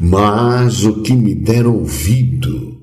Mas 0.00 0.84
o 0.84 1.02
que 1.02 1.12
me 1.12 1.34
der 1.34 1.66
ouvido, 1.66 2.80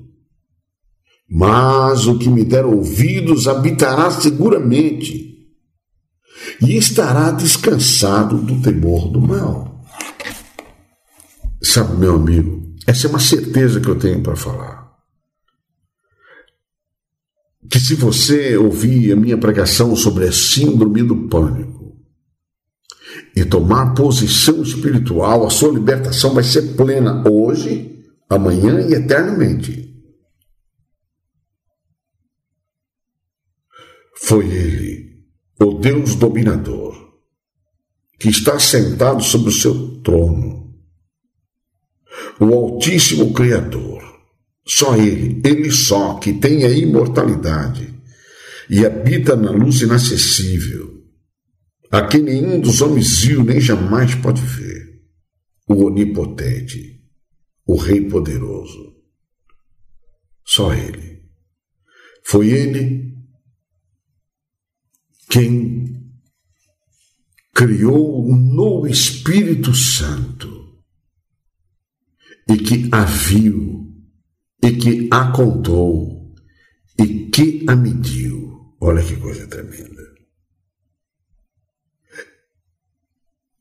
mas 1.28 2.06
o 2.06 2.18
que 2.18 2.28
me 2.28 2.44
der 2.44 2.64
ouvidos 2.64 3.48
habitará 3.48 4.10
seguramente 4.10 5.26
e 6.62 6.76
estará 6.76 7.30
descansado 7.32 8.38
do 8.38 8.60
temor 8.60 9.10
do 9.10 9.20
mal. 9.20 9.75
Sabe, 11.76 11.94
meu 11.98 12.14
amigo, 12.14 12.74
essa 12.86 13.06
é 13.06 13.10
uma 13.10 13.20
certeza 13.20 13.78
que 13.78 13.88
eu 13.88 13.98
tenho 13.98 14.22
para 14.22 14.34
falar. 14.34 14.96
Que 17.70 17.78
se 17.78 17.94
você 17.94 18.56
ouvir 18.56 19.12
a 19.12 19.16
minha 19.16 19.36
pregação 19.36 19.94
sobre 19.94 20.26
a 20.26 20.32
síndrome 20.32 21.02
do 21.02 21.28
pânico 21.28 22.02
e 23.36 23.44
tomar 23.44 23.92
posição 23.92 24.62
espiritual, 24.62 25.46
a 25.46 25.50
sua 25.50 25.70
libertação 25.70 26.32
vai 26.32 26.44
ser 26.44 26.76
plena 26.76 27.22
hoje, 27.28 28.02
amanhã 28.26 28.80
e 28.80 28.94
eternamente. 28.94 30.02
Foi 34.14 34.46
ele, 34.46 35.26
o 35.60 35.74
Deus 35.74 36.14
dominador, 36.14 36.96
que 38.18 38.30
está 38.30 38.58
sentado 38.58 39.22
sobre 39.22 39.50
o 39.50 39.52
seu 39.52 40.00
trono 40.00 40.65
o 42.40 42.52
Altíssimo 42.52 43.32
Criador. 43.32 44.02
Só 44.66 44.96
Ele, 44.96 45.40
Ele 45.44 45.70
só, 45.70 46.14
que 46.14 46.32
tem 46.34 46.64
a 46.64 46.70
imortalidade 46.70 47.94
e 48.68 48.84
habita 48.84 49.36
na 49.36 49.50
luz 49.50 49.80
inacessível, 49.80 51.04
a 51.90 52.04
que 52.06 52.18
nenhum 52.18 52.60
dos 52.60 52.80
homens 52.80 53.20
viu 53.20 53.44
nem 53.44 53.60
jamais 53.60 54.14
pode 54.16 54.42
ver. 54.42 54.84
O 55.68 55.84
Onipotente, 55.84 57.00
o 57.66 57.76
Rei 57.76 58.08
Poderoso. 58.08 58.94
Só 60.44 60.72
Ele. 60.72 61.22
Foi 62.24 62.50
Ele 62.50 63.14
quem 65.28 65.96
criou 67.52 68.36
no 68.36 68.86
Espírito 68.86 69.74
Santo 69.74 70.55
e 72.48 72.56
que 72.56 72.88
a 72.92 73.04
viu, 73.04 73.92
e 74.62 74.72
que 74.72 75.08
a 75.10 75.32
contou, 75.32 76.32
e 76.98 77.28
que 77.30 77.64
a 77.66 77.74
mediu. 77.74 78.74
Olha 78.80 79.02
que 79.02 79.16
coisa 79.16 79.46
tremenda. 79.46 80.02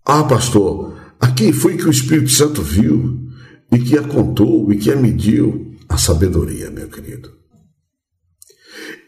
Ah, 0.05 0.23
pastor, 0.23 0.95
aqui 1.19 1.51
foi 1.51 1.77
que 1.77 1.85
o 1.85 1.91
Espírito 1.91 2.29
Santo 2.29 2.61
viu, 2.61 3.27
e 3.71 3.79
que 3.79 3.97
a 3.97 4.03
contou, 4.03 4.71
e 4.71 4.77
que 4.77 4.91
a 4.91 4.95
mediu. 4.95 5.73
A 5.87 5.99
sabedoria, 5.99 6.71
meu 6.71 6.89
querido. 6.89 7.31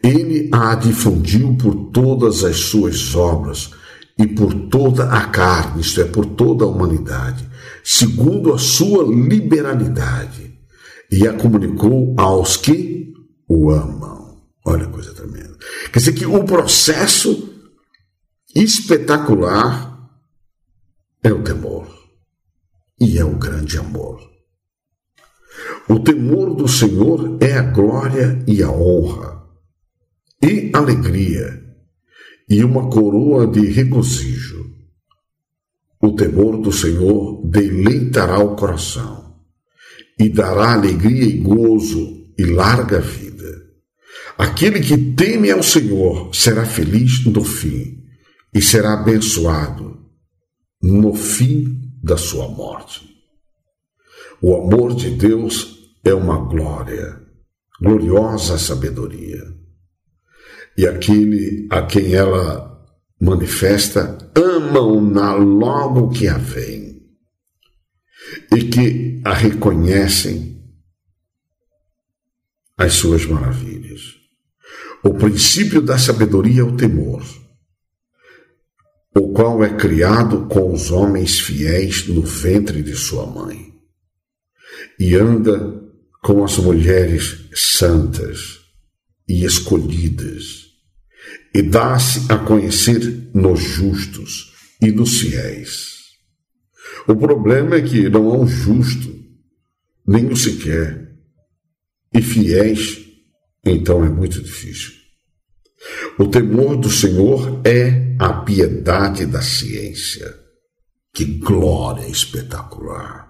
Ele 0.02 0.48
a 0.52 0.76
difundiu 0.76 1.56
por 1.56 1.90
todas 1.90 2.44
as 2.44 2.56
suas 2.56 3.16
obras 3.16 3.72
e 4.16 4.28
por 4.28 4.68
toda 4.68 5.10
a 5.10 5.26
carne, 5.26 5.80
isto 5.80 6.00
é, 6.00 6.04
por 6.04 6.24
toda 6.24 6.64
a 6.64 6.68
humanidade 6.68 7.47
segundo 7.90 8.52
a 8.52 8.58
sua 8.58 9.02
liberalidade, 9.02 10.60
e 11.10 11.26
a 11.26 11.32
comunicou 11.32 12.14
aos 12.18 12.54
que 12.54 13.14
o 13.48 13.70
amam. 13.70 14.42
Olha 14.66 14.84
a 14.84 14.90
coisa 14.90 15.14
tremenda. 15.14 15.56
Quer 15.90 15.98
dizer 15.98 16.12
que 16.12 16.26
o 16.26 16.44
processo 16.44 17.48
espetacular 18.54 20.06
é 21.22 21.32
o 21.32 21.42
temor, 21.42 21.88
e 23.00 23.18
é 23.18 23.24
o 23.24 23.38
grande 23.38 23.78
amor. 23.78 24.20
O 25.88 25.98
temor 25.98 26.54
do 26.54 26.68
Senhor 26.68 27.38
é 27.40 27.54
a 27.54 27.62
glória 27.62 28.44
e 28.46 28.62
a 28.62 28.70
honra, 28.70 29.44
e 30.42 30.70
alegria, 30.74 31.64
e 32.50 32.62
uma 32.62 32.90
coroa 32.90 33.46
de 33.46 33.64
regozijo. 33.66 34.57
O 36.00 36.12
temor 36.12 36.60
do 36.60 36.70
Senhor 36.70 37.44
deleitará 37.46 38.38
o 38.38 38.54
coração 38.54 39.34
e 40.18 40.28
dará 40.28 40.72
alegria 40.72 41.24
e 41.24 41.38
gozo 41.38 42.32
e 42.38 42.44
larga 42.44 43.00
vida. 43.00 43.48
Aquele 44.36 44.80
que 44.80 44.96
teme 44.96 45.50
ao 45.50 45.62
Senhor 45.62 46.34
será 46.34 46.64
feliz 46.64 47.24
no 47.24 47.42
fim 47.42 48.04
e 48.54 48.62
será 48.62 48.94
abençoado 48.94 49.98
no 50.80 51.14
fim 51.14 51.80
da 52.02 52.16
sua 52.16 52.48
morte. 52.48 53.08
O 54.40 54.54
amor 54.54 54.94
de 54.94 55.10
Deus 55.10 55.78
é 56.04 56.14
uma 56.14 56.38
glória, 56.38 57.20
gloriosa 57.80 58.56
sabedoria. 58.56 59.42
E 60.76 60.86
aquele 60.86 61.66
a 61.70 61.82
quem 61.82 62.14
ela 62.14 62.77
manifesta, 63.20 64.18
amam-na 64.34 65.34
logo 65.34 66.10
que 66.10 66.28
a 66.28 66.38
veem 66.38 67.02
e 68.54 68.64
que 68.64 69.20
a 69.24 69.32
reconhecem 69.32 70.62
as 72.76 72.94
suas 72.94 73.26
maravilhas. 73.26 74.16
O 75.02 75.14
princípio 75.14 75.80
da 75.80 75.98
sabedoria 75.98 76.60
é 76.60 76.64
o 76.64 76.76
temor. 76.76 77.22
o 79.18 79.32
qual 79.32 79.64
é 79.64 79.76
criado 79.76 80.46
com 80.46 80.72
os 80.72 80.90
homens 80.92 81.40
fiéis 81.40 82.06
no 82.06 82.22
ventre 82.22 82.82
de 82.82 82.94
sua 82.94 83.26
mãe, 83.26 83.74
e 84.98 85.14
anda 85.16 85.82
com 86.22 86.44
as 86.44 86.56
mulheres 86.58 87.48
santas 87.54 88.60
e 89.28 89.44
escolhidas, 89.44 90.57
e 91.54 91.62
dá-se 91.62 92.30
a 92.30 92.38
conhecer 92.38 93.30
nos 93.34 93.60
justos 93.60 94.52
e 94.80 94.90
nos 94.90 95.20
fiéis. 95.20 95.98
O 97.06 97.16
problema 97.16 97.76
é 97.76 97.82
que 97.82 98.08
não 98.08 98.30
há 98.30 98.38
um 98.38 98.46
justo, 98.46 99.12
nem 100.06 100.26
o 100.26 100.36
sequer, 100.36 101.08
e 102.12 102.22
fiéis, 102.22 102.98
então 103.64 104.04
é 104.04 104.08
muito 104.08 104.42
difícil. 104.42 104.92
O 106.18 106.26
temor 106.26 106.76
do 106.76 106.90
Senhor 106.90 107.60
é 107.64 108.16
a 108.18 108.32
piedade 108.32 109.26
da 109.26 109.40
ciência. 109.40 110.34
Que 111.12 111.24
glória 111.24 112.06
espetacular! 112.08 113.28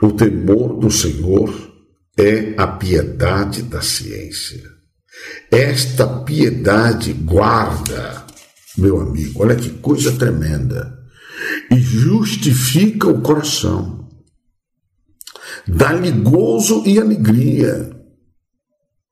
O 0.00 0.12
temor 0.12 0.78
do 0.78 0.90
Senhor 0.90 1.52
é 2.16 2.54
a 2.56 2.66
piedade 2.66 3.62
da 3.62 3.82
ciência. 3.82 4.75
Esta 5.50 6.06
piedade 6.24 7.12
guarda, 7.12 8.26
meu 8.76 9.00
amigo, 9.00 9.42
olha 9.42 9.56
que 9.56 9.70
coisa 9.70 10.16
tremenda, 10.16 10.96
e 11.70 11.78
justifica 11.78 13.08
o 13.08 13.20
coração, 13.20 14.08
dá-lhe 15.66 16.10
gozo 16.10 16.82
e 16.86 16.98
alegria. 16.98 17.90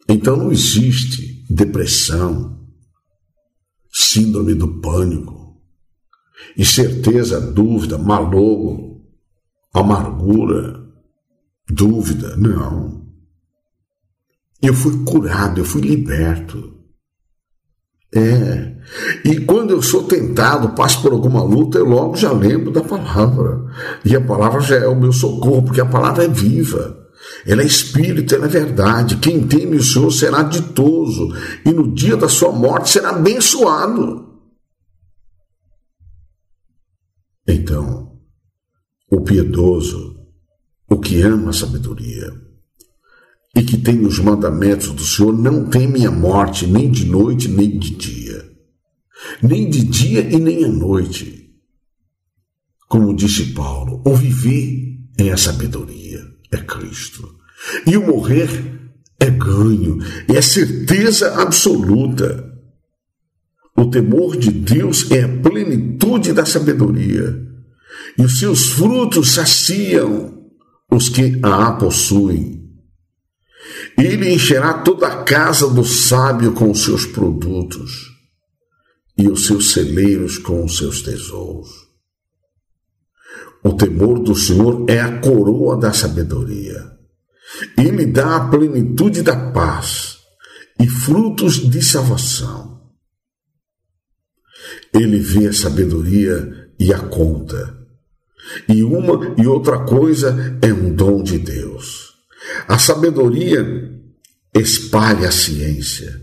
Então 0.08 0.36
não 0.36 0.52
existe 0.52 1.44
depressão, 1.48 2.66
síndrome 3.92 4.54
do 4.54 4.80
pânico, 4.80 5.62
incerteza, 6.56 7.40
dúvida, 7.40 7.96
malogro, 7.96 9.02
amargura, 9.72 10.84
dúvida. 11.68 12.36
Não. 12.36 13.03
Eu 14.64 14.72
fui 14.72 15.04
curado, 15.04 15.60
eu 15.60 15.64
fui 15.64 15.82
liberto. 15.82 16.72
É. 18.14 18.74
E 19.22 19.40
quando 19.40 19.72
eu 19.72 19.82
sou 19.82 20.04
tentado, 20.04 20.74
passo 20.74 21.02
por 21.02 21.12
alguma 21.12 21.42
luta, 21.42 21.76
eu 21.76 21.84
logo 21.84 22.16
já 22.16 22.32
lembro 22.32 22.70
da 22.70 22.82
palavra. 22.82 23.62
E 24.06 24.16
a 24.16 24.20
palavra 24.22 24.60
já 24.60 24.76
é 24.76 24.88
o 24.88 24.98
meu 24.98 25.12
socorro, 25.12 25.64
porque 25.64 25.82
a 25.82 25.86
palavra 25.86 26.24
é 26.24 26.28
viva. 26.28 26.98
Ela 27.46 27.60
é 27.60 27.66
espírito, 27.66 28.34
ela 28.34 28.46
é 28.46 28.48
verdade. 28.48 29.18
Quem 29.18 29.46
teme 29.46 29.76
o 29.76 29.82
Senhor 29.82 30.10
será 30.10 30.42
ditoso, 30.42 31.28
e 31.66 31.70
no 31.70 31.92
dia 31.92 32.16
da 32.16 32.28
sua 32.28 32.50
morte 32.50 32.88
será 32.88 33.10
abençoado. 33.10 34.32
Então, 37.46 38.18
o 39.10 39.20
piedoso, 39.20 40.16
o 40.88 40.98
que 40.98 41.20
ama 41.20 41.50
a 41.50 41.52
sabedoria, 41.52 42.43
e 43.56 43.62
que 43.62 43.76
tem 43.78 44.04
os 44.04 44.18
mandamentos 44.18 44.90
do 44.90 45.04
Senhor, 45.04 45.32
não 45.32 45.68
teme 45.68 46.06
a 46.06 46.10
morte, 46.10 46.66
nem 46.66 46.90
de 46.90 47.04
noite, 47.06 47.48
nem 47.48 47.78
de 47.78 47.90
dia, 47.90 48.50
nem 49.42 49.70
de 49.70 49.84
dia 49.84 50.20
e 50.20 50.38
nem 50.38 50.64
à 50.64 50.68
noite. 50.68 51.50
Como 52.88 53.14
disse 53.14 53.52
Paulo, 53.52 54.02
o 54.04 54.14
viver 54.14 54.98
é 55.18 55.30
a 55.30 55.36
sabedoria 55.36 56.04
é 56.54 56.58
Cristo. 56.58 57.36
E 57.86 57.96
o 57.96 58.06
morrer 58.06 58.48
é 59.18 59.30
ganho, 59.30 59.98
é 60.28 60.40
certeza 60.40 61.42
absoluta. 61.42 62.52
O 63.76 63.86
temor 63.86 64.36
de 64.36 64.50
Deus 64.50 65.10
é 65.10 65.24
a 65.24 65.28
plenitude 65.28 66.32
da 66.32 66.46
sabedoria, 66.46 67.42
e 68.16 68.22
os 68.22 68.38
seus 68.38 68.70
frutos 68.70 69.32
saciam 69.32 70.44
os 70.90 71.08
que 71.08 71.40
a 71.42 71.72
possuem. 71.72 72.63
Ele 73.96 74.32
encherá 74.32 74.74
toda 74.74 75.06
a 75.06 75.22
casa 75.22 75.68
do 75.68 75.84
sábio 75.84 76.52
com 76.52 76.70
os 76.70 76.82
seus 76.82 77.06
produtos, 77.06 78.10
e 79.16 79.28
os 79.28 79.46
seus 79.46 79.70
celeiros 79.70 80.38
com 80.38 80.64
os 80.64 80.76
seus 80.76 81.02
tesouros. 81.02 81.70
O 83.62 83.72
temor 83.72 84.18
do 84.20 84.34
Senhor 84.34 84.84
é 84.88 85.00
a 85.00 85.20
coroa 85.20 85.76
da 85.78 85.92
sabedoria. 85.92 86.92
Ele 87.78 88.04
dá 88.04 88.36
a 88.36 88.48
plenitude 88.48 89.22
da 89.22 89.52
paz 89.52 90.18
e 90.78 90.86
frutos 90.86 91.54
de 91.54 91.82
salvação. 91.82 92.90
Ele 94.92 95.18
vê 95.18 95.48
a 95.48 95.52
sabedoria 95.52 96.70
e 96.78 96.92
a 96.92 96.98
conta. 96.98 97.78
E 98.68 98.82
uma 98.82 99.34
e 99.40 99.46
outra 99.46 99.84
coisa 99.84 100.58
é 100.60 100.72
um 100.72 100.94
dom 100.94 101.22
de 101.22 101.38
Deus. 101.38 102.03
A 102.68 102.78
sabedoria 102.78 103.64
espalha 104.54 105.28
a 105.28 105.32
ciência 105.32 106.22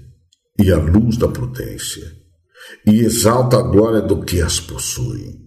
e 0.59 0.72
a 0.72 0.78
luz 0.78 1.17
da 1.17 1.28
prudência, 1.28 2.11
e 2.86 2.99
exalta 2.99 3.57
a 3.57 3.61
glória 3.61 4.01
do 4.01 4.22
que 4.24 4.41
as 4.41 4.59
possui. 4.59 5.39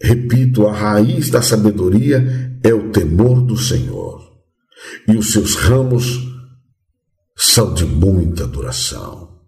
Repito, 0.00 0.66
a 0.66 0.72
raiz 0.72 1.30
da 1.30 1.40
sabedoria 1.40 2.58
é 2.62 2.74
o 2.74 2.90
temor 2.90 3.40
do 3.42 3.56
Senhor, 3.56 4.20
e 5.08 5.16
os 5.16 5.32
seus 5.32 5.54
ramos 5.54 6.20
são 7.36 7.72
de 7.72 7.84
muita 7.84 8.46
duração. 8.46 9.40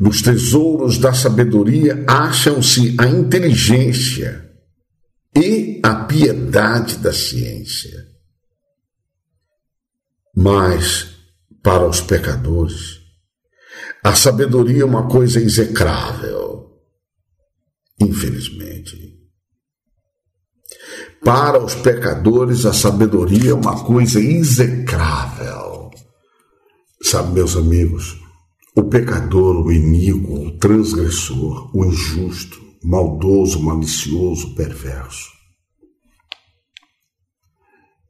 Nos 0.00 0.20
tesouros 0.20 0.98
da 0.98 1.14
sabedoria 1.14 2.04
acham-se 2.06 2.94
a 2.98 3.06
inteligência 3.06 4.50
e 5.34 5.80
a 5.82 5.94
piedade 6.04 6.98
da 6.98 7.12
ciência. 7.12 8.05
Mas, 10.36 11.06
para 11.62 11.88
os 11.88 12.02
pecadores, 12.02 13.00
a 14.04 14.14
sabedoria 14.14 14.82
é 14.82 14.84
uma 14.84 15.08
coisa 15.08 15.40
execrável, 15.40 16.72
infelizmente. 17.98 19.16
Para 21.24 21.64
os 21.64 21.74
pecadores, 21.74 22.66
a 22.66 22.74
sabedoria 22.74 23.52
é 23.52 23.54
uma 23.54 23.82
coisa 23.82 24.20
execrável. 24.20 25.90
Sabe, 27.02 27.32
meus 27.32 27.56
amigos, 27.56 28.20
o 28.76 28.84
pecador, 28.84 29.64
o 29.64 29.72
inimigo, 29.72 30.48
o 30.48 30.58
transgressor, 30.58 31.74
o 31.74 31.84
injusto, 31.86 32.60
maldoso, 32.84 33.62
malicioso, 33.62 34.54
perverso. 34.54 35.35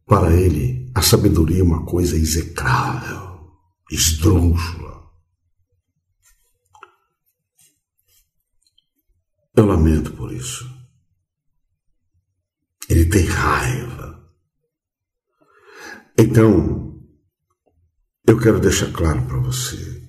Para 0.07 0.33
ele, 0.33 0.91
a 0.95 1.03
sabedoria 1.03 1.61
é 1.61 1.65
uma 1.65 1.85
coisa 1.85 2.17
execrável, 2.17 3.51
esdrúxula. 3.91 5.03
Eu 9.57 9.67
lamento 9.67 10.13
por 10.13 10.33
isso. 10.33 10.65
Ele 12.89 13.07
tem 13.07 13.27
raiva. 13.27 14.31
Então, 16.17 17.03
eu 18.29 18.39
quero 18.39 18.61
deixar 18.61 18.93
claro 18.93 19.27
para 19.27 19.39
você. 19.39 20.07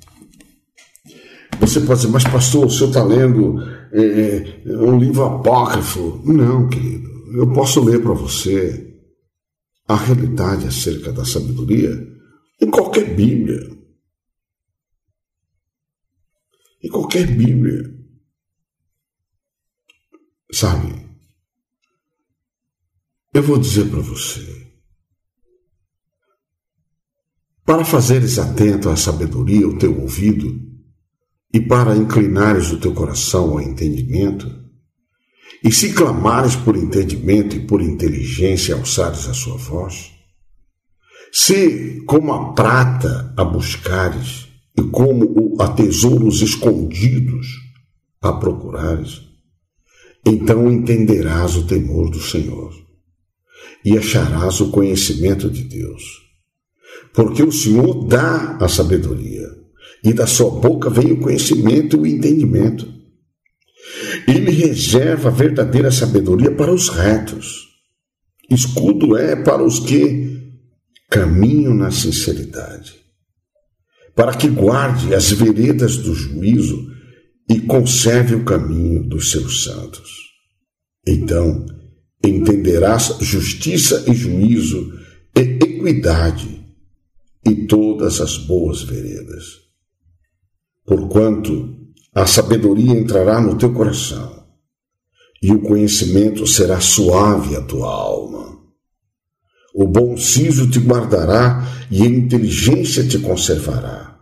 Você 1.59 1.81
pode 1.81 2.01
dizer, 2.01 2.11
mas 2.11 2.23
pastor, 2.23 2.67
o 2.67 2.69
senhor 2.69 2.89
está 2.89 3.03
lendo 3.03 3.59
é, 3.91 4.61
um 4.79 4.99
livro 4.99 5.23
apócrifo. 5.25 6.21
Não, 6.23 6.69
querido. 6.69 7.07
Eu 7.33 7.51
posso 7.51 7.83
ler 7.83 8.01
para 8.01 8.13
você 8.13 8.87
a 9.87 9.95
realidade 9.95 10.67
acerca 10.67 11.11
da 11.13 11.23
sabedoria 11.23 11.91
em 12.59 12.69
qualquer 12.69 13.15
Bíblia. 13.15 13.59
Em 16.83 16.89
qualquer 16.89 17.27
Bíblia. 17.27 17.95
Sabe? 20.51 21.07
Eu 23.33 23.43
vou 23.43 23.57
dizer 23.57 23.89
para 23.89 23.99
você. 23.99 24.57
Para 27.63 27.83
fazeres 27.83 28.39
atento 28.39 28.89
à 28.89 28.95
sabedoria 28.95 29.67
o 29.67 29.77
teu 29.77 29.99
ouvido, 29.99 30.67
e 31.53 31.61
para 31.61 31.95
inclinares 31.95 32.71
o 32.71 32.79
teu 32.79 32.93
coração 32.93 33.51
ao 33.51 33.61
entendimento, 33.61 34.56
e 35.63 35.71
se 35.71 35.93
clamares 35.93 36.55
por 36.55 36.75
entendimento 36.75 37.55
e 37.55 37.59
por 37.59 37.81
inteligência 37.81 38.75
alçares 38.75 39.27
a 39.27 39.33
sua 39.33 39.57
voz, 39.57 40.11
se 41.31 42.01
como 42.05 42.33
a 42.33 42.53
prata 42.53 43.33
a 43.35 43.43
buscares, 43.43 44.47
e 44.77 44.83
como 44.83 45.55
a 45.59 45.69
tesouros 45.69 46.41
escondidos 46.41 47.47
a 48.21 48.31
procurares, 48.33 49.23
então 50.25 50.71
entenderás 50.71 51.55
o 51.55 51.65
temor 51.65 52.11
do 52.11 52.21
Senhor 52.21 52.73
e 53.83 53.97
acharás 53.97 54.61
o 54.61 54.69
conhecimento 54.69 55.49
de 55.49 55.63
Deus. 55.63 56.03
Porque 57.13 57.41
o 57.41 57.51
Senhor 57.51 58.05
dá 58.05 58.57
a 58.57 58.67
sabedoria, 58.67 59.47
e 60.03 60.13
da 60.13 60.27
sua 60.27 60.51
boca 60.51 60.89
vem 60.89 61.11
o 61.11 61.19
conhecimento 61.19 61.97
e 61.97 61.99
o 61.99 62.05
entendimento. 62.05 62.93
Ele 64.27 64.51
reserva 64.51 65.29
a 65.29 65.31
verdadeira 65.31 65.89
sabedoria 65.89 66.51
para 66.51 66.73
os 66.73 66.89
retos. 66.89 67.67
Escudo 68.49 69.15
é 69.15 69.35
para 69.35 69.63
os 69.63 69.79
que 69.79 70.51
caminham 71.09 71.73
na 71.73 71.91
sinceridade, 71.91 72.95
para 74.13 74.35
que 74.35 74.49
guarde 74.49 75.15
as 75.15 75.31
veredas 75.31 75.97
do 75.97 76.13
juízo 76.13 76.91
e 77.49 77.61
conserve 77.61 78.35
o 78.35 78.43
caminho 78.43 79.03
dos 79.03 79.31
seus 79.31 79.63
santos. 79.63 80.09
Então 81.07 81.65
entenderás 82.23 83.17
justiça 83.21 84.03
e 84.09 84.13
juízo 84.13 84.91
e 85.35 85.39
equidade 85.39 86.65
e 87.45 87.67
todas 87.67 88.19
as 88.19 88.37
boas 88.37 88.81
veredas. 88.83 89.45
Porquanto 90.85 91.76
a 92.17 92.25
sabedoria 92.25 92.93
entrará 92.93 93.39
no 93.39 93.55
teu 93.55 93.71
coração 93.71 94.43
e 95.39 95.51
o 95.51 95.61
conhecimento 95.61 96.47
será 96.47 96.79
suave 96.81 97.55
à 97.55 97.61
tua 97.61 97.87
alma. 97.93 98.57
O 99.71 99.87
bom 99.87 100.17
siso 100.17 100.67
te 100.67 100.79
guardará 100.79 101.63
e 101.91 102.01
a 102.01 102.07
inteligência 102.07 103.07
te 103.07 103.19
conservará. 103.19 104.19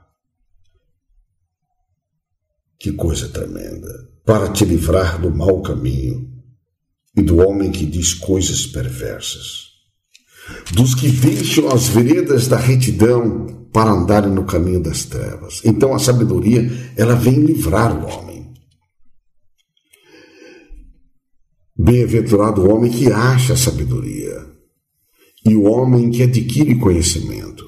Que 2.78 2.92
coisa 2.92 3.30
tremenda! 3.30 4.10
Para 4.26 4.52
te 4.52 4.66
livrar 4.66 5.22
do 5.22 5.34
mau 5.34 5.62
caminho 5.62 6.30
e 7.16 7.22
do 7.22 7.38
homem 7.38 7.72
que 7.72 7.86
diz 7.86 8.14
coisas 8.14 8.66
perversas, 8.66 9.68
dos 10.74 10.94
que 10.94 11.08
deixam 11.08 11.70
as 11.70 11.88
veredas 11.88 12.50
da 12.50 12.58
retidão 12.58 13.65
para 13.76 13.92
andarem 13.92 14.32
no 14.32 14.46
caminho 14.46 14.82
das 14.82 15.04
trevas. 15.04 15.62
Então 15.66 15.94
a 15.94 16.00
sabedoria, 16.00 16.66
ela 16.96 17.14
vem 17.14 17.42
livrar 17.42 17.94
o 17.94 18.08
homem. 18.08 18.54
Bem-aventurado 21.78 22.62
o 22.62 22.74
homem 22.74 22.90
que 22.90 23.12
acha 23.12 23.52
a 23.52 23.58
sabedoria 23.58 24.50
e 25.46 25.58
o 25.58 25.64
homem 25.64 26.10
que 26.10 26.24
adquire 26.24 26.80
conhecimento, 26.80 27.66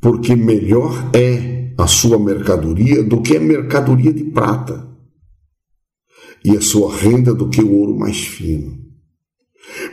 porque 0.00 0.34
melhor 0.34 1.10
é 1.14 1.74
a 1.76 1.86
sua 1.86 2.18
mercadoria 2.18 3.02
do 3.02 3.20
que 3.20 3.36
a 3.36 3.40
mercadoria 3.40 4.14
de 4.14 4.24
prata, 4.24 4.88
e 6.42 6.56
a 6.56 6.60
sua 6.62 6.96
renda 6.96 7.34
do 7.34 7.50
que 7.50 7.60
o 7.60 7.70
ouro 7.70 7.98
mais 7.98 8.18
fino. 8.18 8.80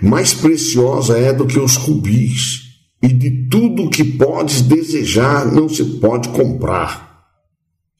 Mais 0.02 0.34
preciosa 0.34 1.18
é 1.18 1.34
do 1.34 1.46
que 1.46 1.60
os 1.60 1.76
rubis, 1.76 2.69
e 3.02 3.08
de 3.08 3.48
tudo 3.48 3.90
que 3.90 4.04
podes 4.04 4.62
desejar 4.62 5.46
não 5.52 5.70
se 5.70 6.00
pode 6.00 6.30
comprar, 6.30 7.26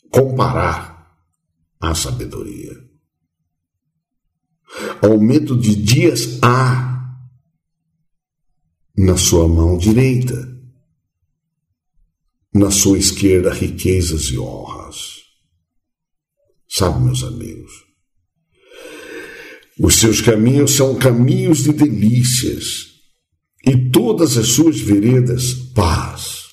comparar 0.10 1.16
a 1.80 1.96
sabedoria. 1.96 2.74
Aumento 5.02 5.58
de 5.58 5.76
dias 5.76 6.40
há 6.42 7.18
na 8.98 9.16
sua 9.16 9.48
mão 9.48 9.78
direita 9.78 10.60
na 12.54 12.72
sua 12.72 12.98
esquerda 12.98 13.54
riquezas 13.54 14.26
e 14.26 14.38
honras. 14.38 15.20
Sabe, 16.68 17.04
meus 17.04 17.24
amigos, 17.24 17.72
os 19.80 19.96
seus 19.96 20.22
caminhos 20.22 20.72
são 20.72 20.98
caminhos 20.98 21.64
de 21.64 21.72
delícias 21.72 22.89
e 23.66 23.90
todas 23.90 24.38
as 24.38 24.48
suas 24.50 24.80
veredas 24.80 25.54
paz. 25.76 26.46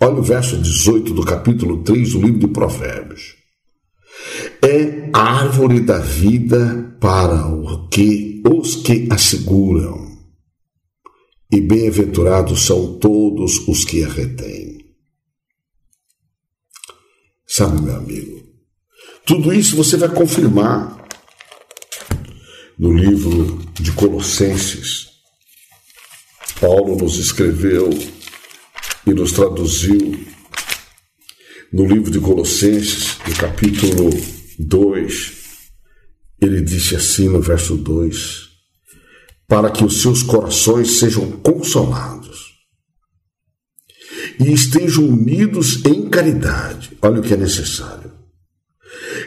Olha 0.00 0.16
o 0.16 0.22
verso 0.22 0.56
18 0.56 1.14
do 1.14 1.24
capítulo 1.24 1.82
3 1.82 2.12
do 2.12 2.20
livro 2.20 2.40
de 2.40 2.48
Provérbios. 2.48 3.36
É 4.62 5.10
árvore 5.12 5.80
da 5.80 5.98
vida 5.98 6.96
para 7.00 7.46
o 7.48 7.88
que 7.88 8.42
os 8.46 8.76
que 8.76 9.08
a 9.10 9.18
seguram, 9.18 10.18
e 11.50 11.60
bem-aventurados 11.60 12.64
são 12.64 12.98
todos 12.98 13.66
os 13.68 13.84
que 13.84 14.02
a 14.02 14.08
retêm. 14.08 14.78
Sabe, 17.46 17.82
meu 17.82 17.96
amigo? 17.96 18.42
Tudo 19.24 19.52
isso 19.54 19.76
você 19.76 19.96
vai 19.96 20.08
confirmar 20.08 21.06
no 22.78 22.92
livro 22.92 23.58
de 23.74 23.92
Colossenses. 23.92 25.13
Paulo 26.64 26.96
nos 26.96 27.18
escreveu 27.18 27.90
e 29.06 29.12
nos 29.12 29.32
traduziu 29.32 30.18
no 31.70 31.84
livro 31.84 32.10
de 32.10 32.18
Colossenses, 32.18 33.18
no 33.28 33.36
capítulo 33.36 34.08
2. 34.58 35.32
Ele 36.40 36.62
disse 36.62 36.96
assim 36.96 37.28
no 37.28 37.42
verso 37.42 37.76
2: 37.76 38.48
Para 39.46 39.70
que 39.70 39.84
os 39.84 40.00
seus 40.00 40.22
corações 40.22 40.92
sejam 40.92 41.32
consolados 41.32 42.54
e 44.40 44.50
estejam 44.50 45.04
unidos 45.04 45.84
em 45.84 46.08
caridade. 46.08 46.96
Olha 47.02 47.20
o 47.20 47.22
que 47.22 47.34
é 47.34 47.36
necessário. 47.36 48.10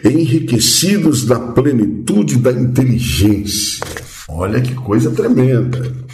Enriquecidos 0.04 1.24
da 1.24 1.40
plenitude 1.40 2.38
da 2.38 2.52
inteligência. 2.52 3.86
Olha 4.28 4.60
que 4.60 4.74
coisa 4.74 5.12
tremenda. 5.12 6.07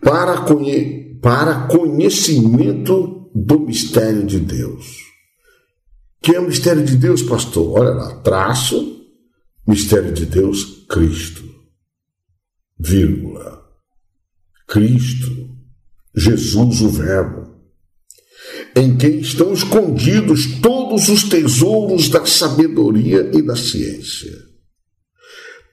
Para, 0.00 0.42
conhe 0.42 1.18
para 1.20 1.66
conhecimento 1.66 3.30
do 3.34 3.60
mistério 3.60 4.24
de 4.24 4.38
Deus. 4.38 5.08
Que 6.20 6.34
é 6.34 6.40
o 6.40 6.46
mistério 6.46 6.84
de 6.84 6.96
Deus, 6.96 7.22
pastor? 7.22 7.78
Olha 7.78 7.90
lá, 7.90 8.14
traço, 8.20 9.04
mistério 9.66 10.12
de 10.12 10.26
Deus, 10.26 10.84
Cristo. 10.88 11.44
Vírgula. 12.78 13.64
Cristo 14.66 15.58
Jesus, 16.14 16.80
o 16.80 16.88
Verbo, 16.88 17.54
em 18.74 18.96
quem 18.96 19.20
estão 19.20 19.52
escondidos 19.52 20.58
todos 20.60 21.08
os 21.08 21.22
tesouros 21.24 22.08
da 22.08 22.26
sabedoria 22.26 23.30
e 23.32 23.40
da 23.40 23.54
ciência. 23.54 24.47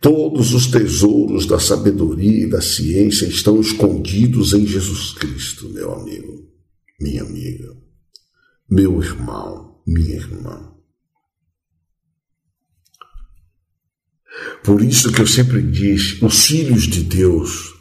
Todos 0.06 0.54
os 0.54 0.68
tesouros 0.68 1.48
da 1.48 1.60
sabedoria 1.60 2.46
e 2.46 2.48
da 2.48 2.62
ciência 2.62 3.26
estão 3.26 3.60
escondidos 3.60 4.54
em 4.54 4.64
Jesus 4.64 5.14
Cristo, 5.14 5.68
meu 5.70 5.92
amigo, 5.96 6.48
minha 7.02 7.24
amiga, 7.24 7.76
meu 8.70 9.02
irmão, 9.02 9.82
minha 9.88 10.14
irmã. 10.14 10.72
Por 14.64 14.84
isso 14.84 15.12
que 15.12 15.22
eu 15.22 15.26
sempre 15.26 15.60
diz, 15.60 16.22
os 16.22 16.46
filhos 16.46 16.84
de 16.84 17.04
Deus 17.04 17.74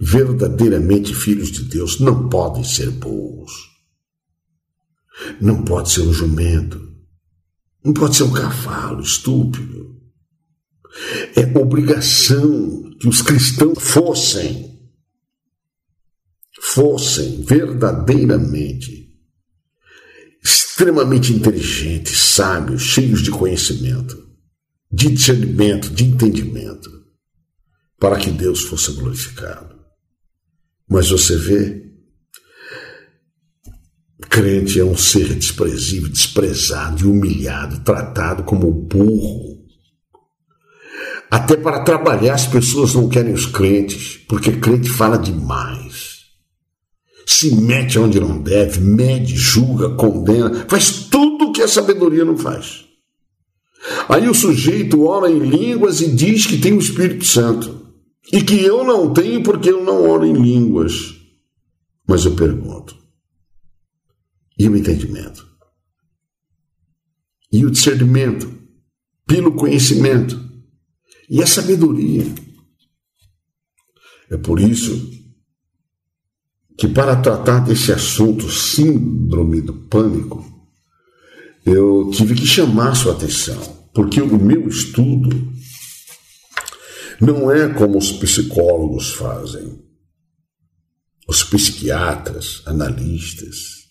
verdadeiramente 0.00 1.14
filhos 1.14 1.52
de 1.52 1.62
Deus 1.62 2.00
não 2.00 2.28
podem 2.28 2.64
ser 2.64 2.90
burros. 2.90 3.52
Não 5.40 5.62
pode 5.62 5.92
ser 5.92 6.00
um 6.00 6.12
jumento. 6.12 6.92
Não 7.84 7.92
pode 7.92 8.16
ser 8.16 8.24
um 8.24 8.32
cavalo 8.32 9.00
estúpido. 9.00 9.97
É 11.36 11.58
obrigação 11.58 12.90
que 12.98 13.08
os 13.08 13.22
cristãos 13.22 13.82
fossem, 13.82 14.78
fossem 16.60 17.42
verdadeiramente 17.42 19.08
extremamente 20.78 21.32
inteligentes, 21.32 22.16
sábios, 22.18 22.82
cheios 22.82 23.20
de 23.20 23.32
conhecimento, 23.32 24.16
de 24.90 25.10
discernimento, 25.10 25.90
de 25.90 26.04
entendimento, 26.04 26.88
para 27.98 28.16
que 28.16 28.30
Deus 28.30 28.62
fosse 28.62 28.92
glorificado. 28.92 29.76
Mas 30.88 31.10
você 31.10 31.36
vê, 31.36 31.84
crente 34.30 34.78
é 34.78 34.84
um 34.84 34.96
ser 34.96 35.34
desprezível, 35.34 36.08
desprezado 36.08 37.02
e 37.02 37.06
humilhado, 37.06 37.82
tratado 37.82 38.44
como 38.44 38.70
burro. 38.70 39.57
Até 41.30 41.56
para 41.56 41.84
trabalhar 41.84 42.34
as 42.34 42.46
pessoas 42.46 42.94
não 42.94 43.08
querem 43.08 43.34
os 43.34 43.46
crentes, 43.46 44.16
porque 44.28 44.52
crente 44.52 44.88
fala 44.88 45.18
demais. 45.18 46.18
Se 47.26 47.54
mete 47.54 47.98
onde 47.98 48.18
não 48.18 48.40
deve, 48.40 48.80
mede, 48.80 49.36
julga, 49.36 49.90
condena, 49.90 50.66
faz 50.68 50.90
tudo 51.10 51.46
o 51.46 51.52
que 51.52 51.62
a 51.62 51.68
sabedoria 51.68 52.24
não 52.24 52.36
faz. 52.36 52.86
Aí 54.08 54.28
o 54.28 54.34
sujeito 54.34 55.04
ora 55.04 55.30
em 55.30 55.38
línguas 55.38 56.00
e 56.00 56.10
diz 56.10 56.46
que 56.46 56.58
tem 56.58 56.72
o 56.72 56.78
Espírito 56.78 57.24
Santo. 57.24 57.86
E 58.32 58.42
que 58.42 58.62
eu 58.62 58.84
não 58.84 59.12
tenho 59.12 59.42
porque 59.42 59.70
eu 59.70 59.84
não 59.84 60.08
oro 60.08 60.24
em 60.24 60.32
línguas. 60.32 61.14
Mas 62.06 62.24
eu 62.24 62.34
pergunto: 62.34 62.96
e 64.58 64.68
o 64.68 64.76
entendimento? 64.76 65.46
E 67.52 67.64
o 67.64 67.70
discernimento? 67.70 68.52
Pelo 69.26 69.52
conhecimento? 69.52 70.47
E 71.28 71.42
a 71.42 71.46
sabedoria? 71.46 72.24
É 74.30 74.36
por 74.36 74.60
isso 74.60 75.10
que, 76.76 76.86
para 76.88 77.16
tratar 77.16 77.60
desse 77.60 77.92
assunto, 77.92 78.50
síndrome 78.50 79.60
do 79.60 79.74
pânico, 79.74 80.44
eu 81.64 82.10
tive 82.12 82.34
que 82.34 82.46
chamar 82.46 82.94
sua 82.94 83.12
atenção 83.12 83.78
porque 83.98 84.20
o 84.22 84.38
meu 84.38 84.68
estudo 84.68 85.52
não 87.20 87.50
é 87.50 87.68
como 87.74 87.98
os 87.98 88.12
psicólogos 88.12 89.10
fazem, 89.10 89.76
os 91.26 91.42
psiquiatras, 91.42 92.62
analistas. 92.64 93.88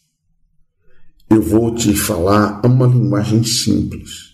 Eu 1.29 1.41
vou 1.41 1.75
te 1.75 1.93
falar 1.93 2.65
uma 2.65 2.87
linguagem 2.87 3.43
simples. 3.43 4.26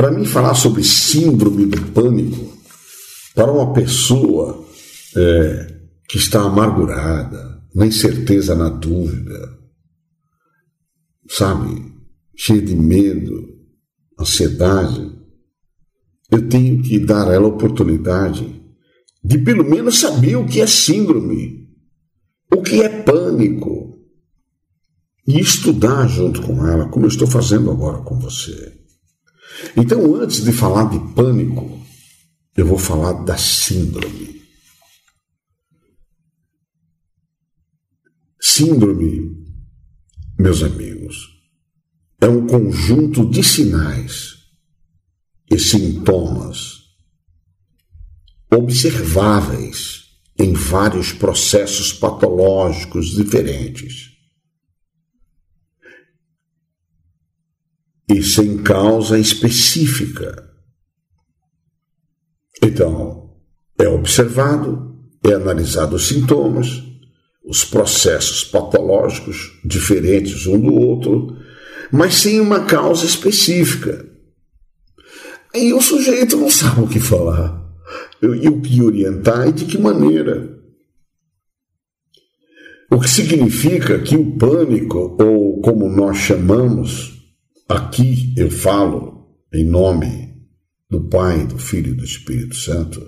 Para 0.00 0.12
mim, 0.12 0.24
falar 0.24 0.54
sobre 0.54 0.82
síndrome 0.82 1.66
do 1.66 1.92
pânico, 1.92 2.56
para 3.34 3.52
uma 3.52 3.74
pessoa 3.74 4.66
é, 5.14 5.78
que 6.08 6.16
está 6.16 6.40
amargurada, 6.40 7.62
na 7.74 7.86
incerteza, 7.86 8.54
na 8.54 8.70
dúvida, 8.70 9.58
sabe, 11.28 11.84
cheia 12.34 12.62
de 12.62 12.74
medo, 12.74 13.46
ansiedade, 14.18 15.12
eu 16.30 16.48
tenho 16.48 16.82
que 16.82 16.98
dar 16.98 17.28
a 17.28 17.34
ela 17.34 17.44
a 17.44 17.50
oportunidade 17.50 18.58
de 19.22 19.36
pelo 19.36 19.68
menos 19.68 19.98
saber 19.98 20.36
o 20.36 20.46
que 20.46 20.62
é 20.62 20.66
síndrome, 20.66 21.68
o 22.50 22.62
que 22.62 22.80
é 22.80 22.88
pânico, 23.02 23.98
e 25.28 25.38
estudar 25.38 26.08
junto 26.08 26.40
com 26.40 26.66
ela, 26.66 26.88
como 26.88 27.04
eu 27.04 27.10
estou 27.10 27.26
fazendo 27.26 27.70
agora 27.70 27.98
com 27.98 28.18
você. 28.18 28.79
Então, 29.76 30.14
antes 30.14 30.44
de 30.44 30.52
falar 30.52 30.90
de 30.90 30.98
pânico, 31.14 31.80
eu 32.56 32.66
vou 32.66 32.78
falar 32.78 33.12
da 33.24 33.36
síndrome. 33.36 34.42
Síndrome, 38.40 39.44
meus 40.38 40.62
amigos, 40.62 41.28
é 42.20 42.28
um 42.28 42.46
conjunto 42.46 43.28
de 43.28 43.42
sinais 43.42 44.36
e 45.50 45.58
sintomas 45.58 46.80
observáveis 48.52 50.00
em 50.38 50.52
vários 50.52 51.12
processos 51.12 51.92
patológicos 51.92 53.10
diferentes. 53.10 54.09
E 58.10 58.24
sem 58.24 58.58
causa 58.58 59.16
específica. 59.16 60.50
Então, 62.60 63.30
é 63.78 63.88
observado, 63.88 64.98
é 65.24 65.32
analisado 65.32 65.94
os 65.94 66.08
sintomas, 66.08 66.82
os 67.44 67.64
processos 67.64 68.42
patológicos 68.42 69.52
diferentes 69.64 70.44
um 70.48 70.60
do 70.60 70.74
outro, 70.74 71.36
mas 71.92 72.14
sem 72.14 72.40
uma 72.40 72.64
causa 72.64 73.06
específica. 73.06 74.04
Aí 75.54 75.72
o 75.72 75.80
sujeito 75.80 76.36
não 76.36 76.50
sabe 76.50 76.82
o 76.82 76.88
que 76.88 76.98
falar, 76.98 77.64
e 78.20 78.48
o 78.48 78.60
que 78.60 78.82
orientar 78.82 79.48
e 79.48 79.52
de 79.52 79.66
que 79.66 79.78
maneira. 79.78 80.58
O 82.90 82.98
que 82.98 83.08
significa 83.08 84.00
que 84.00 84.16
o 84.16 84.36
pânico, 84.36 85.16
ou 85.20 85.60
como 85.60 85.88
nós 85.88 86.16
chamamos, 86.16 87.19
aqui 87.70 88.34
eu 88.36 88.50
falo 88.50 89.28
em 89.52 89.64
nome 89.64 90.34
do 90.88 91.02
Pai, 91.08 91.46
do 91.46 91.56
Filho 91.56 91.92
e 91.92 91.96
do 91.96 92.04
Espírito 92.04 92.56
Santo, 92.56 93.00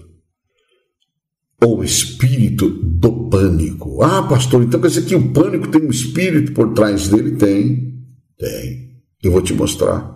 ou 1.60 1.82
espírito 1.82 2.68
do 2.68 3.28
pânico. 3.28 4.02
Ah, 4.02 4.22
pastor, 4.22 4.62
então 4.62 4.80
quer 4.80 4.88
dizer 4.88 5.04
que 5.04 5.14
o 5.14 5.32
pânico 5.32 5.68
tem 5.68 5.82
um 5.82 5.90
espírito 5.90 6.52
por 6.52 6.72
trás 6.72 7.08
dele? 7.08 7.36
Tem, 7.36 8.04
tem. 8.36 9.02
Eu 9.22 9.30
vou 9.30 9.42
te 9.42 9.54
mostrar. 9.54 10.12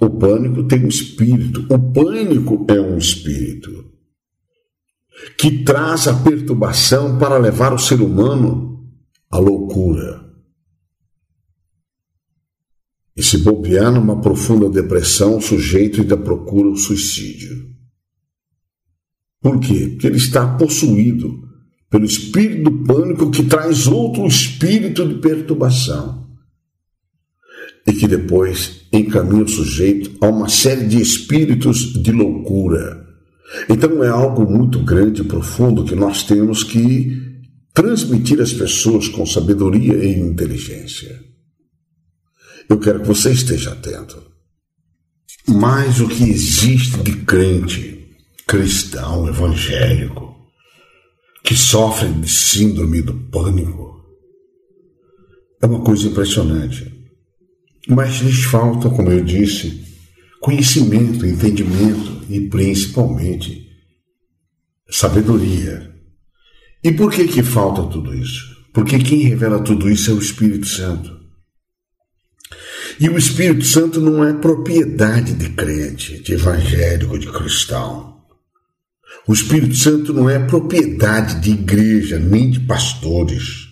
O 0.00 0.10
pânico 0.10 0.62
tem 0.64 0.84
um 0.84 0.88
espírito. 0.88 1.66
O 1.68 1.92
pânico 1.92 2.64
é 2.68 2.80
um 2.80 2.96
espírito 2.96 3.92
que 5.36 5.64
traz 5.64 6.06
a 6.06 6.14
perturbação 6.14 7.18
para 7.18 7.36
levar 7.36 7.72
o 7.72 7.78
ser 7.78 8.00
humano 8.00 8.88
à 9.28 9.38
loucura. 9.38 10.27
E 13.18 13.22
se 13.24 13.38
bobear 13.38 13.90
numa 13.90 14.20
profunda 14.20 14.70
depressão, 14.70 15.38
o 15.38 15.42
sujeito 15.42 16.00
ainda 16.00 16.16
procura 16.16 16.68
o 16.68 16.76
suicídio. 16.76 17.66
Por 19.40 19.58
quê? 19.58 19.88
Porque 19.90 20.06
ele 20.06 20.18
está 20.18 20.46
possuído 20.56 21.42
pelo 21.90 22.04
espírito 22.04 22.70
do 22.70 22.84
pânico 22.84 23.28
que 23.28 23.42
traz 23.42 23.88
outro 23.88 24.24
espírito 24.24 25.04
de 25.04 25.16
perturbação 25.16 26.28
e 27.84 27.92
que 27.92 28.06
depois 28.06 28.82
encaminha 28.92 29.42
o 29.42 29.48
sujeito 29.48 30.12
a 30.24 30.28
uma 30.28 30.48
série 30.48 30.86
de 30.86 31.00
espíritos 31.00 31.92
de 32.00 32.12
loucura. 32.12 33.04
Então 33.68 34.04
é 34.04 34.08
algo 34.08 34.48
muito 34.48 34.78
grande 34.84 35.22
e 35.22 35.24
profundo 35.24 35.84
que 35.84 35.96
nós 35.96 36.22
temos 36.22 36.62
que 36.62 37.20
transmitir 37.74 38.40
às 38.40 38.52
pessoas 38.52 39.08
com 39.08 39.26
sabedoria 39.26 39.94
e 40.04 40.20
inteligência. 40.20 41.26
Eu 42.68 42.78
quero 42.78 43.00
que 43.00 43.08
você 43.08 43.32
esteja 43.32 43.72
atento. 43.72 44.22
Mas 45.46 46.00
o 46.00 46.08
que 46.08 46.24
existe 46.24 46.98
de 47.02 47.16
crente, 47.24 48.16
cristão, 48.46 49.26
evangélico, 49.26 50.36
que 51.42 51.56
sofre 51.56 52.08
de 52.12 52.28
síndrome 52.28 53.00
do 53.00 53.14
pânico, 53.14 54.04
é 55.62 55.66
uma 55.66 55.80
coisa 55.80 56.06
impressionante. 56.06 56.94
Mas 57.88 58.18
lhes 58.18 58.44
falta, 58.44 58.90
como 58.90 59.10
eu 59.10 59.24
disse, 59.24 59.82
conhecimento, 60.40 61.24
entendimento 61.24 62.22
e 62.28 62.48
principalmente 62.48 63.66
sabedoria. 64.90 65.94
E 66.84 66.92
por 66.92 67.10
que 67.10 67.26
que 67.26 67.42
falta 67.42 67.82
tudo 67.84 68.14
isso? 68.14 68.44
Porque 68.74 68.98
quem 68.98 69.22
revela 69.22 69.62
tudo 69.62 69.90
isso 69.90 70.10
é 70.10 70.14
o 70.14 70.18
Espírito 70.18 70.66
Santo. 70.66 71.17
E 73.00 73.08
o 73.08 73.16
Espírito 73.16 73.64
Santo 73.64 74.00
não 74.00 74.24
é 74.24 74.32
propriedade 74.32 75.32
de 75.34 75.50
crente, 75.50 76.20
de 76.20 76.32
evangélico, 76.32 77.16
de 77.16 77.30
cristão. 77.30 78.24
O 79.26 79.32
Espírito 79.32 79.76
Santo 79.76 80.12
não 80.12 80.28
é 80.28 80.38
propriedade 80.38 81.40
de 81.40 81.50
igreja, 81.50 82.18
nem 82.18 82.50
de 82.50 82.58
pastores. 82.60 83.68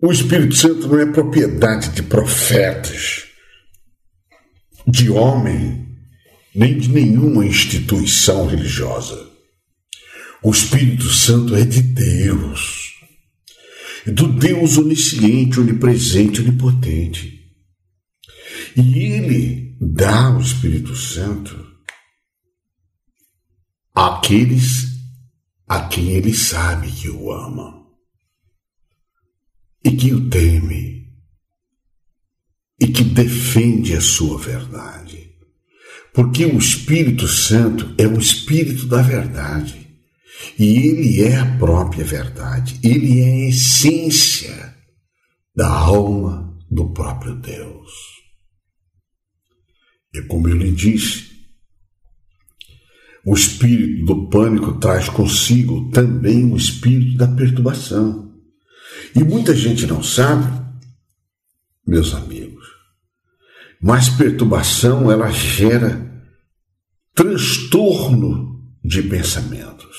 O 0.00 0.10
Espírito 0.10 0.54
Santo 0.54 0.88
não 0.88 0.98
é 0.98 1.04
propriedade 1.04 1.90
de 1.90 2.02
profetas, 2.02 3.24
de 4.86 5.10
homem, 5.10 5.86
nem 6.54 6.78
de 6.78 6.88
nenhuma 6.88 7.44
instituição 7.44 8.46
religiosa. 8.46 9.28
O 10.42 10.50
Espírito 10.50 11.10
Santo 11.10 11.54
é 11.54 11.64
de 11.64 11.82
Deus, 11.82 12.94
do 14.06 14.28
Deus 14.28 14.78
onisciente, 14.78 15.60
onipresente, 15.60 16.40
onipotente. 16.40 17.39
E 18.76 19.04
Ele 19.04 19.76
dá 19.80 20.30
o 20.36 20.40
Espírito 20.40 20.94
Santo 20.94 21.66
àqueles 23.94 24.88
a 25.66 25.86
quem 25.88 26.10
Ele 26.10 26.34
sabe 26.34 26.90
que 26.90 27.08
o 27.08 27.32
ama 27.32 27.80
e 29.84 29.90
que 29.92 30.12
o 30.12 30.28
teme 30.28 31.00
e 32.80 32.86
que 32.86 33.04
defende 33.04 33.94
a 33.94 34.00
sua 34.00 34.38
verdade. 34.38 35.30
Porque 36.14 36.44
o 36.46 36.58
Espírito 36.58 37.28
Santo 37.28 37.94
é 37.98 38.06
o 38.06 38.18
Espírito 38.18 38.86
da 38.86 39.02
verdade. 39.02 39.88
E 40.58 40.88
ele 40.88 41.22
é 41.22 41.36
a 41.36 41.58
própria 41.58 42.04
verdade. 42.04 42.80
Ele 42.82 43.20
é 43.20 43.24
a 43.24 43.48
essência 43.48 44.74
da 45.54 45.68
alma 45.68 46.58
do 46.70 46.92
próprio 46.92 47.34
Deus. 47.36 48.19
E 50.12 50.22
como 50.22 50.48
eu 50.48 50.56
lhe 50.56 50.72
disse, 50.72 51.30
o 53.24 53.34
espírito 53.34 54.04
do 54.06 54.28
pânico 54.28 54.78
traz 54.78 55.08
consigo 55.08 55.90
também 55.90 56.50
o 56.52 56.56
espírito 56.56 57.16
da 57.16 57.28
perturbação. 57.28 58.32
E 59.14 59.22
muita 59.22 59.54
gente 59.54 59.86
não 59.86 60.02
sabe, 60.02 60.46
meus 61.86 62.14
amigos, 62.14 62.66
mas 63.80 64.08
perturbação 64.08 65.10
ela 65.10 65.30
gera 65.30 66.10
transtorno 67.14 68.62
de 68.84 69.02
pensamentos, 69.02 69.96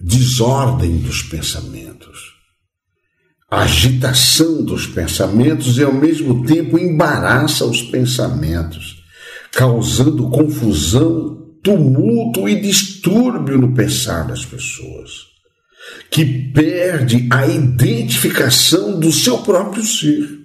desordem 0.00 0.98
dos 0.98 1.22
pensamentos, 1.22 2.32
agitação 3.50 4.64
dos 4.64 4.86
pensamentos 4.86 5.76
e 5.78 5.82
ao 5.82 5.92
mesmo 5.92 6.44
tempo 6.44 6.78
embaraça 6.78 7.64
os 7.64 7.82
pensamentos, 7.82 8.91
causando 9.52 10.30
confusão, 10.30 11.56
tumulto 11.62 12.48
e 12.48 12.60
distúrbio 12.60 13.58
no 13.58 13.74
pensar 13.74 14.26
das 14.26 14.44
pessoas 14.44 15.32
que 16.10 16.24
perde 16.52 17.28
a 17.30 17.46
identificação 17.46 18.98
do 18.98 19.12
seu 19.12 19.38
próprio 19.38 19.82
ser. 19.82 20.40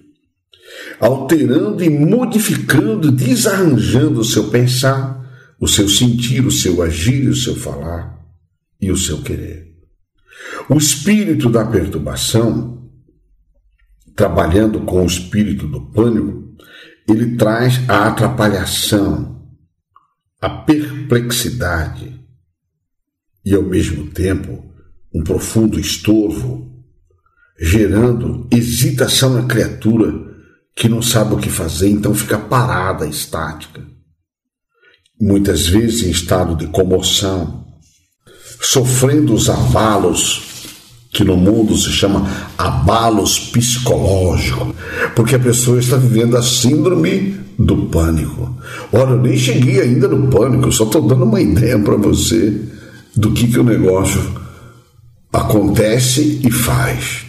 alterando 0.99 1.83
e 1.83 1.89
modificando, 1.89 3.11
desarranjando 3.11 4.19
o 4.19 4.25
seu 4.25 4.49
pensar, 4.49 5.17
o 5.59 5.67
seu 5.67 5.87
sentir, 5.87 6.45
o 6.45 6.51
seu 6.51 6.81
agir, 6.81 7.29
o 7.29 7.35
seu 7.35 7.55
falar 7.55 8.19
e 8.79 8.91
o 8.91 8.97
seu 8.97 9.21
querer. 9.21 9.75
O 10.69 10.75
espírito 10.75 11.49
da 11.49 11.65
perturbação, 11.65 12.89
trabalhando 14.15 14.81
com 14.81 15.03
o 15.03 15.07
espírito 15.07 15.67
do 15.67 15.81
pânico, 15.91 16.46
ele 17.07 17.37
traz 17.37 17.79
a 17.89 18.07
atrapalhação, 18.07 19.41
a 20.41 20.49
perplexidade 20.49 22.19
e, 23.45 23.55
ao 23.55 23.63
mesmo 23.63 24.07
tempo, 24.07 24.63
um 25.13 25.23
profundo 25.23 25.79
estorvo, 25.79 26.83
gerando 27.59 28.47
hesitação 28.51 29.33
na 29.33 29.47
criatura 29.47 30.27
que 30.75 30.89
não 30.89 31.01
sabe 31.01 31.33
o 31.33 31.39
que 31.39 31.49
fazer, 31.49 31.89
então 31.89 32.13
fica 32.13 32.37
parada, 32.37 33.07
estática. 33.07 33.83
Muitas 35.19 35.65
vezes 35.67 36.03
em 36.03 36.11
estado 36.11 36.55
de 36.55 36.67
comoção, 36.67 37.65
sofrendo 38.61 39.33
os 39.33 39.49
abalos 39.49 40.46
que 41.11 41.23
no 41.23 41.37
mundo 41.37 41.75
se 41.77 41.91
chama 41.91 42.29
abalos 42.57 43.39
psicológicos, 43.39 44.73
porque 45.15 45.35
a 45.35 45.39
pessoa 45.39 45.79
está 45.79 45.97
vivendo 45.97 46.37
a 46.37 46.43
síndrome 46.43 47.39
do 47.57 47.87
pânico. 47.87 48.55
Olha, 48.91 49.11
eu 49.11 49.21
nem 49.21 49.37
cheguei 49.37 49.81
ainda 49.81 50.07
no 50.07 50.27
pânico, 50.27 50.71
só 50.71 50.83
estou 50.83 51.01
dando 51.01 51.25
uma 51.25 51.41
ideia 51.41 51.79
para 51.79 51.95
você 51.95 52.61
do 53.15 53.31
que, 53.31 53.47
que 53.47 53.59
o 53.59 53.63
negócio 53.63 54.21
acontece 55.33 56.41
e 56.45 56.51
faz. 56.51 57.25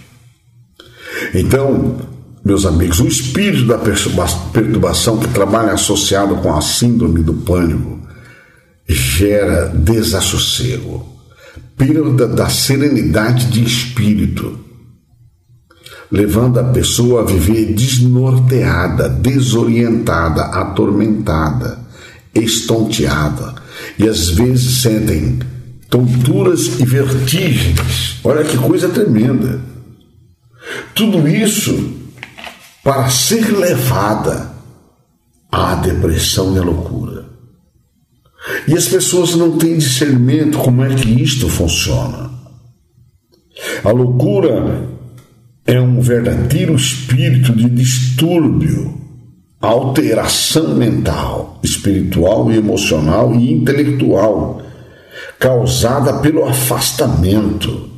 Então, 1.35 1.97
meus 2.45 2.65
amigos, 2.65 3.01
o 3.01 3.07
espírito 3.07 3.67
da 3.67 3.79
perturbação 3.79 5.19
que 5.19 5.29
trabalha 5.29 5.73
associado 5.73 6.37
com 6.37 6.55
a 6.55 6.61
síndrome 6.61 7.23
do 7.23 7.35
pânico 7.35 7.99
gera 8.87 9.67
desassossego, 9.69 11.18
perda 11.79 12.27
da 12.27 12.49
serenidade 12.49 13.47
de 13.47 13.65
espírito, 13.65 14.59
levando 16.11 16.59
a 16.59 16.65
pessoa 16.65 17.23
a 17.23 17.25
viver 17.25 17.73
desnorteada, 17.73 19.09
desorientada, 19.09 20.43
atormentada, 20.43 21.79
estonteada, 22.35 23.55
e 23.97 24.09
às 24.09 24.29
vezes 24.31 24.83
sentem 24.83 25.39
tonturas 25.89 26.81
e 26.81 26.85
vertigens. 26.85 28.19
Olha 28.25 28.45
que 28.45 28.59
coisa 28.59 28.89
tremenda. 28.89 29.61
Tudo 30.95 31.29
isso 31.29 31.93
para 32.83 33.09
ser 33.09 33.57
levada 33.57 34.51
à 35.51 35.77
depressão 35.77 36.55
e 36.57 36.59
à 36.59 36.63
loucura. 36.63 37.18
E 38.67 38.75
as 38.75 38.89
pessoas 38.89 39.35
não 39.35 39.59
têm 39.59 39.79
discernimento 39.79 40.59
como 40.59 40.83
é 40.85 40.95
que 40.95 41.23
isto 41.23 41.49
funciona. 41.49 42.31
A 43.83 43.91
loucura 43.91 44.89
é 45.67 45.81
um 45.81 46.01
verdadeiro 46.01 46.75
espírito 46.75 47.53
de 47.53 47.69
distúrbio, 47.69 48.95
alteração 49.61 50.75
mental, 50.75 51.59
espiritual 51.63 52.51
e 52.51 52.57
emocional 52.57 53.35
e 53.35 53.53
intelectual, 53.53 54.63
causada 55.39 56.21
pelo 56.21 56.45
afastamento, 56.45 57.89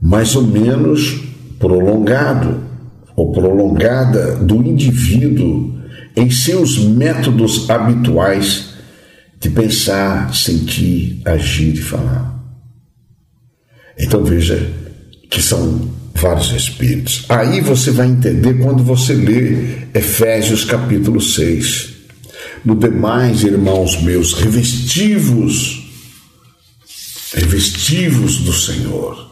mais 0.00 0.36
ou 0.36 0.42
menos 0.42 1.20
prolongado 1.58 2.62
ou 3.16 3.32
prolongada 3.32 4.36
do 4.36 4.56
indivíduo 4.56 5.78
em 6.16 6.30
seus 6.30 6.78
métodos 6.78 7.68
habituais 7.68 8.69
de 9.40 9.50
pensar, 9.50 10.34
sentir, 10.34 11.22
agir 11.24 11.74
e 11.74 11.82
falar. 11.82 12.38
Então 13.98 14.22
veja 14.22 14.70
que 15.30 15.42
são 15.42 15.90
vários 16.14 16.52
espíritos. 16.52 17.24
Aí 17.28 17.60
você 17.60 17.90
vai 17.90 18.06
entender 18.06 18.54
quando 18.54 18.84
você 18.84 19.14
lê 19.14 19.86
Efésios 19.94 20.64
capítulo 20.64 21.20
6. 21.20 21.88
No 22.64 22.76
demais, 22.76 23.42
irmãos 23.42 24.00
meus, 24.02 24.34
revestivos, 24.34 25.82
revestivos 27.32 28.38
do 28.40 28.52
Senhor 28.52 29.30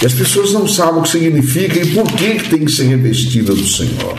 e 0.00 0.06
as 0.06 0.14
pessoas 0.14 0.52
não 0.52 0.66
sabem 0.66 1.00
o 1.00 1.02
que 1.02 1.08
significa 1.08 1.80
e 1.80 1.92
por 1.92 2.06
que, 2.12 2.48
tem 2.48 2.64
que 2.64 2.70
ser 2.70 2.84
revestida 2.84 3.52
do 3.52 3.66
Senhor. 3.66 4.16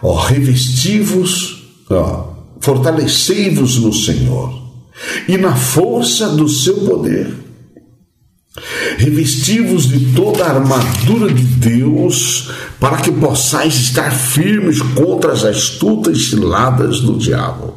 Ó, 0.00 0.14
revestivos, 0.14 1.64
ó, 1.90 2.31
fortalecei-vos 2.62 3.76
no 3.78 3.92
Senhor 3.92 4.62
e 5.28 5.36
na 5.36 5.54
força 5.54 6.28
do 6.28 6.48
seu 6.48 6.76
poder. 6.76 7.34
Revestivos 8.98 9.88
de 9.88 10.14
toda 10.14 10.44
a 10.44 10.50
armadura 10.50 11.32
de 11.32 11.42
Deus, 11.42 12.50
para 12.78 12.98
que 12.98 13.10
possais 13.10 13.74
estar 13.74 14.10
firmes 14.12 14.80
contra 14.80 15.32
as 15.32 15.44
astutas 15.44 16.26
ciladas 16.26 17.00
do 17.00 17.18
diabo. 17.18 17.74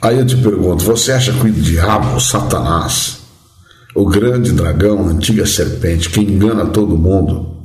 Aí 0.00 0.18
eu 0.18 0.26
te 0.26 0.36
pergunto: 0.36 0.84
você 0.84 1.12
acha 1.12 1.32
que 1.32 1.46
o 1.46 1.52
diabo, 1.52 2.20
Satanás, 2.20 3.20
o 3.94 4.06
grande 4.06 4.52
dragão, 4.52 5.08
a 5.08 5.10
antiga 5.10 5.46
serpente, 5.46 6.10
que 6.10 6.20
engana 6.20 6.66
todo 6.66 6.96
mundo 6.96 7.61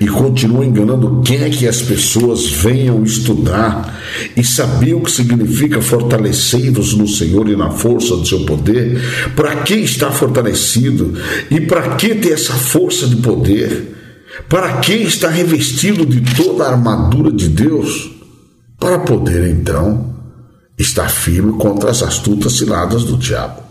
e 0.00 0.06
continua 0.08 0.64
enganando, 0.64 1.22
quer 1.24 1.50
que 1.50 1.66
as 1.68 1.80
pessoas 1.80 2.50
venham 2.50 3.02
estudar 3.04 4.00
e 4.36 4.44
saber 4.44 4.94
o 4.94 5.00
que 5.00 5.10
significa 5.10 5.80
fortalecei-vos 5.80 6.94
no 6.94 7.06
Senhor 7.06 7.48
e 7.48 7.56
na 7.56 7.70
força 7.70 8.16
do 8.16 8.26
seu 8.26 8.44
poder. 8.44 9.00
Para 9.36 9.56
que 9.56 9.74
está 9.74 10.10
fortalecido 10.10 11.14
e 11.50 11.60
para 11.60 11.96
que 11.96 12.14
ter 12.14 12.32
essa 12.32 12.54
força 12.54 13.06
de 13.06 13.16
poder? 13.16 13.96
Para 14.48 14.78
que 14.78 14.94
está 14.94 15.28
revestido 15.28 16.04
de 16.04 16.20
toda 16.34 16.64
a 16.64 16.72
armadura 16.72 17.30
de 17.30 17.48
Deus? 17.48 18.10
Para 18.78 18.98
poder 19.00 19.50
então 19.50 20.14
estar 20.78 21.08
firme 21.08 21.52
contra 21.52 21.90
as 21.90 22.02
astutas 22.02 22.56
ciladas 22.56 23.04
do 23.04 23.16
diabo. 23.16 23.69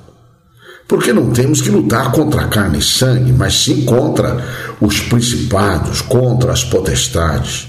Porque 0.90 1.14
não 1.14 1.30
temos 1.30 1.62
que 1.62 1.70
lutar 1.70 2.12
contra 2.12 2.48
carne 2.48 2.80
e 2.80 2.84
sangue, 2.84 3.32
mas 3.32 3.54
sim 3.54 3.86
contra 3.86 4.44
os 4.82 5.00
principados, 5.00 6.02
contra 6.02 6.52
as 6.52 6.64
potestades. 6.64 7.68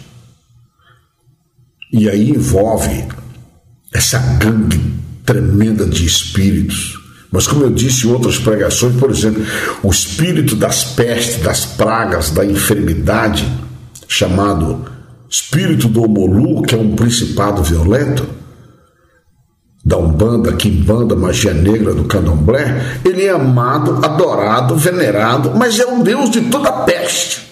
E 1.93 2.09
aí 2.09 2.31
envolve 2.31 3.05
essa 3.93 4.19
gangue 4.39 4.81
tremenda 5.23 5.85
de 5.85 6.07
espíritos. 6.07 6.99
Mas, 7.31 7.47
como 7.47 7.65
eu 7.65 7.71
disse 7.71 8.07
em 8.07 8.11
outras 8.11 8.39
pregações, 8.39 8.97
por 8.97 9.11
exemplo, 9.11 9.45
o 9.83 9.91
espírito 9.91 10.57
das 10.57 10.83
pestes, 10.83 11.43
das 11.43 11.67
pragas, 11.67 12.31
da 12.31 12.45
enfermidade, 12.45 13.47
chamado 14.09 14.87
espírito 15.29 15.89
do 15.89 16.05
Omolu, 16.05 16.63
que 16.63 16.75
é 16.75 16.79
um 16.79 16.97
principado 16.97 17.63
violento, 17.63 18.27
da 19.91 19.99
Umbanda, 19.99 20.53
Quimbanda, 20.53 21.17
magia 21.17 21.53
negra 21.53 21.93
do 21.93 22.05
candomblé, 22.05 23.01
ele 23.05 23.25
é 23.25 23.31
amado, 23.31 23.99
adorado, 24.07 24.77
venerado, 24.77 25.53
mas 25.57 25.81
é 25.81 25.87
um 25.87 26.01
Deus 26.01 26.31
de 26.31 26.43
toda 26.43 26.71
peste, 26.85 27.43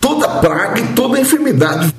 toda 0.00 0.28
praga 0.28 0.80
e 0.80 0.94
toda 0.94 1.18
enfermidade. 1.18 1.92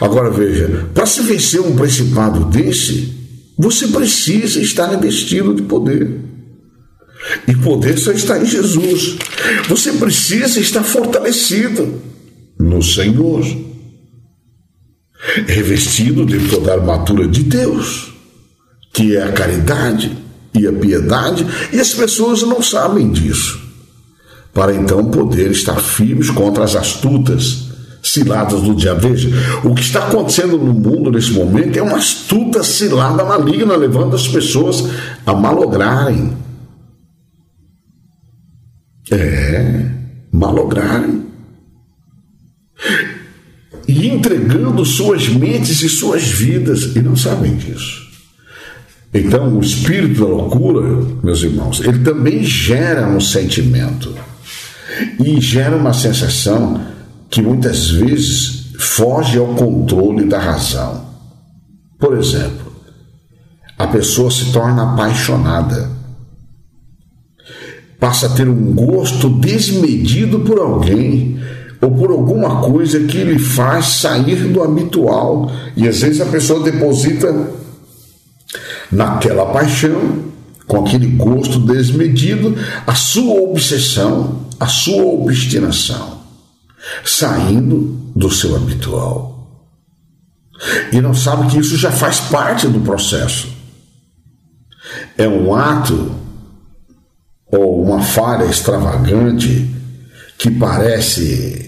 Agora 0.00 0.30
veja, 0.30 0.88
para 0.94 1.06
se 1.06 1.22
vencer 1.22 1.60
um 1.60 1.74
principado 1.74 2.44
desse, 2.44 3.14
você 3.58 3.88
precisa 3.88 4.60
estar 4.60 4.86
revestido 4.86 5.52
de 5.54 5.62
poder. 5.62 6.20
E 7.48 7.56
poder 7.56 7.98
só 7.98 8.12
está 8.12 8.38
em 8.38 8.46
Jesus. 8.46 9.16
Você 9.68 9.90
precisa 9.94 10.60
estar 10.60 10.84
fortalecido 10.84 12.00
no 12.60 12.80
Senhor, 12.80 13.44
revestido 15.48 16.24
de 16.24 16.48
toda 16.48 16.70
a 16.70 16.74
armadura 16.74 17.26
de 17.26 17.42
Deus 17.42 18.14
que 18.96 19.14
é 19.14 19.22
a 19.22 19.30
caridade 19.30 20.16
e 20.54 20.66
a 20.66 20.72
piedade, 20.72 21.46
e 21.70 21.78
as 21.78 21.92
pessoas 21.92 22.40
não 22.40 22.62
sabem 22.62 23.10
disso. 23.10 23.60
Para 24.54 24.74
então 24.74 25.04
poder 25.10 25.50
estar 25.50 25.78
firmes 25.78 26.30
contra 26.30 26.64
as 26.64 26.74
astutas 26.74 27.66
ciladas 28.02 28.62
do 28.62 28.74
diabo. 28.74 29.00
Veja, 29.02 29.28
o 29.62 29.74
que 29.74 29.82
está 29.82 30.06
acontecendo 30.06 30.56
no 30.56 30.72
mundo 30.72 31.10
nesse 31.10 31.30
momento 31.32 31.78
é 31.78 31.82
uma 31.82 31.98
astuta 31.98 32.62
cilada 32.62 33.22
maligna, 33.22 33.76
levando 33.76 34.16
as 34.16 34.26
pessoas 34.26 34.82
a 35.26 35.34
malograrem. 35.34 36.32
É, 39.12 39.90
malograrem. 40.32 41.26
E 43.86 44.08
entregando 44.08 44.86
suas 44.86 45.28
mentes 45.28 45.82
e 45.82 45.88
suas 45.90 46.22
vidas, 46.22 46.96
e 46.96 47.02
não 47.02 47.14
sabem 47.14 47.56
disso. 47.56 48.05
Então, 49.16 49.56
o 49.56 49.60
espírito 49.60 50.20
da 50.20 50.26
loucura, 50.26 50.82
meus 51.22 51.42
irmãos, 51.42 51.80
ele 51.80 52.00
também 52.00 52.44
gera 52.44 53.08
um 53.08 53.18
sentimento. 53.18 54.14
E 55.18 55.40
gera 55.40 55.74
uma 55.74 55.94
sensação 55.94 56.78
que 57.30 57.40
muitas 57.40 57.90
vezes 57.90 58.72
foge 58.78 59.38
ao 59.38 59.54
controle 59.54 60.26
da 60.26 60.38
razão. 60.38 61.06
Por 61.98 62.16
exemplo, 62.18 62.72
a 63.78 63.86
pessoa 63.86 64.30
se 64.30 64.52
torna 64.52 64.92
apaixonada, 64.92 65.90
passa 67.98 68.26
a 68.26 68.30
ter 68.30 68.48
um 68.48 68.74
gosto 68.74 69.30
desmedido 69.30 70.40
por 70.40 70.58
alguém 70.58 71.40
ou 71.80 71.90
por 71.90 72.10
alguma 72.10 72.60
coisa 72.60 73.00
que 73.00 73.24
lhe 73.24 73.38
faz 73.38 73.86
sair 73.86 74.48
do 74.48 74.62
habitual, 74.62 75.50
e 75.74 75.88
às 75.88 76.00
vezes 76.02 76.20
a 76.20 76.26
pessoa 76.26 76.62
deposita 76.62 77.65
naquela 78.90 79.52
paixão, 79.52 80.24
com 80.66 80.84
aquele 80.84 81.06
gosto 81.06 81.60
desmedido, 81.60 82.56
a 82.86 82.94
sua 82.94 83.40
obsessão, 83.40 84.46
a 84.58 84.66
sua 84.66 85.04
obstinação, 85.04 86.22
saindo 87.04 88.10
do 88.14 88.30
seu 88.30 88.56
habitual. 88.56 89.36
E 90.92 91.00
não 91.00 91.14
sabe 91.14 91.48
que 91.48 91.58
isso 91.58 91.76
já 91.76 91.92
faz 91.92 92.20
parte 92.20 92.66
do 92.66 92.80
processo. 92.80 93.54
É 95.16 95.28
um 95.28 95.54
ato 95.54 96.10
ou 97.46 97.84
uma 97.84 98.02
falha 98.02 98.44
extravagante 98.44 99.70
que 100.38 100.50
parece 100.50 101.66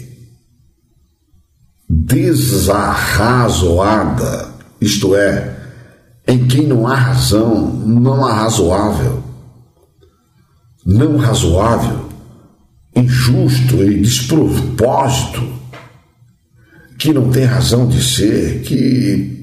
desarrazoada, 1.89 4.53
isto 4.81 5.17
é, 5.17 5.57
em 6.29 6.47
quem 6.47 6.67
não 6.67 6.87
há 6.87 6.95
razão, 6.95 7.73
não 7.87 8.23
há 8.23 8.35
razoável, 8.35 9.23
não 10.85 11.17
razoável, 11.17 12.05
injusto 12.95 13.83
e 13.83 13.99
despropósito, 14.01 15.43
que 16.99 17.15
não 17.15 17.31
tem 17.31 17.45
razão 17.45 17.89
de 17.89 18.03
ser, 18.05 18.61
que 18.61 19.39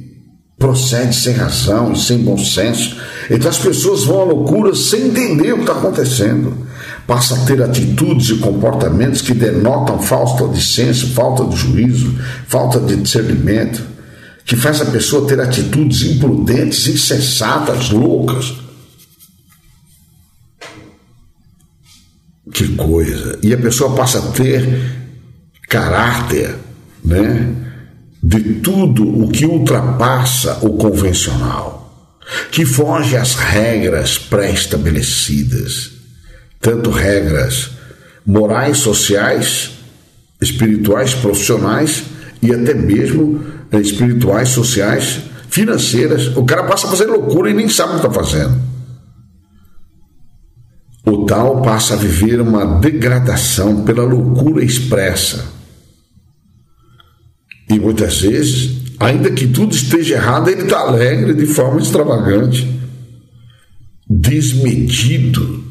procede 0.60 1.16
sem 1.16 1.34
razão 1.34 1.92
e 1.92 1.98
sem 1.98 2.20
bom 2.20 2.38
senso. 2.38 2.98
Então 3.32 3.50
as 3.50 3.58
pessoas 3.58 4.04
vão 4.04 4.22
à 4.22 4.24
loucura 4.26 4.76
sem 4.76 5.08
entender 5.08 5.54
o 5.54 5.58
que 5.58 5.62
está 5.62 5.74
acontecendo. 5.74 6.68
Passa 7.08 7.36
a 7.36 7.46
ter 7.46 7.64
atitudes 7.64 8.30
e 8.30 8.38
comportamentos 8.38 9.22
que 9.22 9.34
denotam 9.34 10.00
falta 10.00 10.48
de 10.48 10.64
senso, 10.64 11.14
falta 11.14 11.46
de 11.46 11.56
juízo, 11.56 12.16
falta 12.48 12.80
de 12.80 12.96
discernimento 12.96 13.95
que 14.46 14.56
faz 14.56 14.80
a 14.80 14.86
pessoa 14.86 15.28
ter 15.28 15.42
atitudes 15.42 16.04
imprudentes, 16.04 16.88
insensatas, 16.88 17.90
loucas. 17.90 18.54
Que 22.54 22.76
coisa! 22.76 23.40
E 23.42 23.52
a 23.52 23.58
pessoa 23.58 23.96
passa 23.96 24.20
a 24.20 24.32
ter 24.32 24.94
caráter, 25.68 26.56
né? 27.04 27.54
De 28.22 28.40
tudo 28.62 29.24
o 29.24 29.30
que 29.30 29.46
ultrapassa 29.46 30.60
o 30.62 30.78
convencional, 30.78 32.16
que 32.52 32.66
foge 32.66 33.18
às 33.18 33.34
regras 33.34 34.18
pré-estabelecidas, 34.18 35.92
tanto 36.62 36.92
regras 36.92 37.72
morais, 38.26 38.78
sociais, 38.78 39.72
espirituais, 40.40 41.14
profissionais 41.16 42.04
e 42.42 42.52
até 42.52 42.74
mesmo 42.74 43.55
espirituais, 43.74 44.50
sociais, 44.50 45.22
financeiras. 45.50 46.36
O 46.36 46.46
cara 46.46 46.64
passa 46.64 46.88
a 46.88 46.90
fazer 46.90 47.06
loucura 47.06 47.50
e 47.50 47.54
nem 47.54 47.70
sabe 47.70 47.92
o 47.96 48.00
que 48.00 48.08
está 48.08 48.12
fazendo. 48.12 48.62
O 51.06 51.26
tal 51.26 51.62
passa 51.62 51.94
a 51.94 51.98
viver 51.98 52.42
uma 52.42 52.80
degradação 52.80 53.84
pela 53.84 54.04
loucura 54.04 54.64
expressa. 54.64 55.46
E 57.70 57.80
muitas 57.80 58.22
vezes, 58.22 58.96
ainda 59.00 59.32
que 59.32 59.48
tudo 59.48 59.74
esteja 59.74 60.16
errado, 60.16 60.50
ele 60.50 60.64
está 60.64 60.80
alegre 60.80 61.34
de 61.34 61.46
forma 61.46 61.80
extravagante, 61.80 62.68
desmedido, 64.08 65.64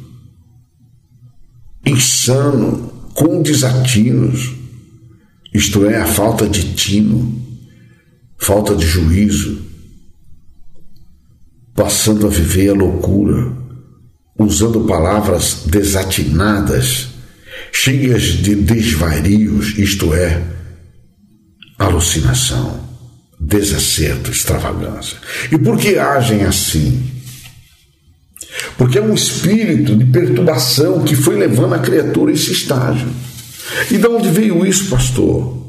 insano, 1.84 2.92
com 3.14 3.42
desatinos, 3.42 4.52
isto 5.52 5.84
é, 5.86 6.00
a 6.00 6.06
falta 6.06 6.48
de 6.48 6.74
tino 6.74 7.43
falta 8.38 8.74
de 8.74 8.86
juízo, 8.86 9.62
passando 11.74 12.26
a 12.26 12.30
viver 12.30 12.70
a 12.70 12.74
loucura, 12.74 13.52
usando 14.38 14.80
palavras 14.80 15.62
desatinadas, 15.66 17.08
cheias 17.72 18.22
de 18.22 18.54
desvarios, 18.54 19.76
isto 19.78 20.14
é, 20.14 20.42
alucinação, 21.78 22.80
desacerto, 23.40 24.30
extravagância. 24.30 25.18
E 25.50 25.58
por 25.58 25.78
que 25.78 25.98
agem 25.98 26.44
assim? 26.44 27.10
Porque 28.78 28.98
é 28.98 29.02
um 29.02 29.14
espírito 29.14 29.96
de 29.96 30.04
perturbação 30.04 31.02
que 31.02 31.16
foi 31.16 31.36
levando 31.36 31.74
a 31.74 31.78
criatura 31.78 32.30
a 32.30 32.34
esse 32.34 32.52
estágio. 32.52 33.08
E 33.90 33.98
de 33.98 34.06
onde 34.06 34.28
veio 34.28 34.64
isso, 34.64 34.88
pastor? 34.88 35.62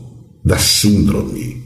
Da 0.43 0.59
síndrome 0.59 1.64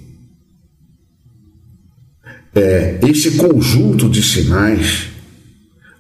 é, 2.60 3.00
esse 3.08 3.38
conjunto 3.38 4.10
de 4.10 4.22
sinais 4.22 5.08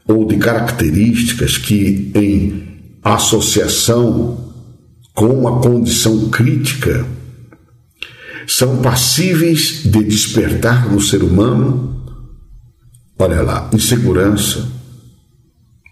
ou 0.05 0.26
de 0.26 0.38
características 0.38 1.57
que, 1.57 2.12
em 2.14 2.68
associação 3.01 4.51
com 5.14 5.28
uma 5.28 5.62
condição 5.62 6.30
crítica, 6.30 7.05
são 8.47 8.82
passíveis 8.82 9.84
de 9.84 10.03
despertar 10.03 10.91
no 10.91 10.99
ser 10.99 11.24
humano, 11.24 12.03
olha 13.18 13.41
lá, 13.41 13.70
insegurança, 13.74 14.68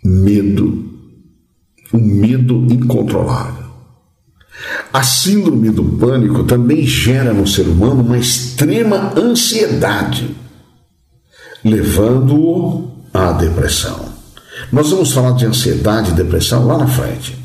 medo, 0.03 0.91
um 1.93 1.99
medo 1.99 2.65
incontrolável. 2.71 3.67
A 4.91 5.03
síndrome 5.03 5.69
do 5.69 5.83
pânico 5.83 6.43
também 6.43 6.85
gera 6.85 7.31
no 7.31 7.45
ser 7.45 7.67
humano 7.67 8.01
uma 8.01 8.17
extrema 8.17 9.13
ansiedade 9.15 10.35
levando-o 11.67 12.91
à 13.13 13.31
depressão. 13.33 14.05
Nós 14.71 14.89
vamos 14.89 15.11
falar 15.11 15.31
de 15.31 15.45
ansiedade 15.45 16.11
e 16.11 16.15
depressão 16.15 16.65
lá 16.65 16.77
na 16.77 16.87
frente. 16.87 17.37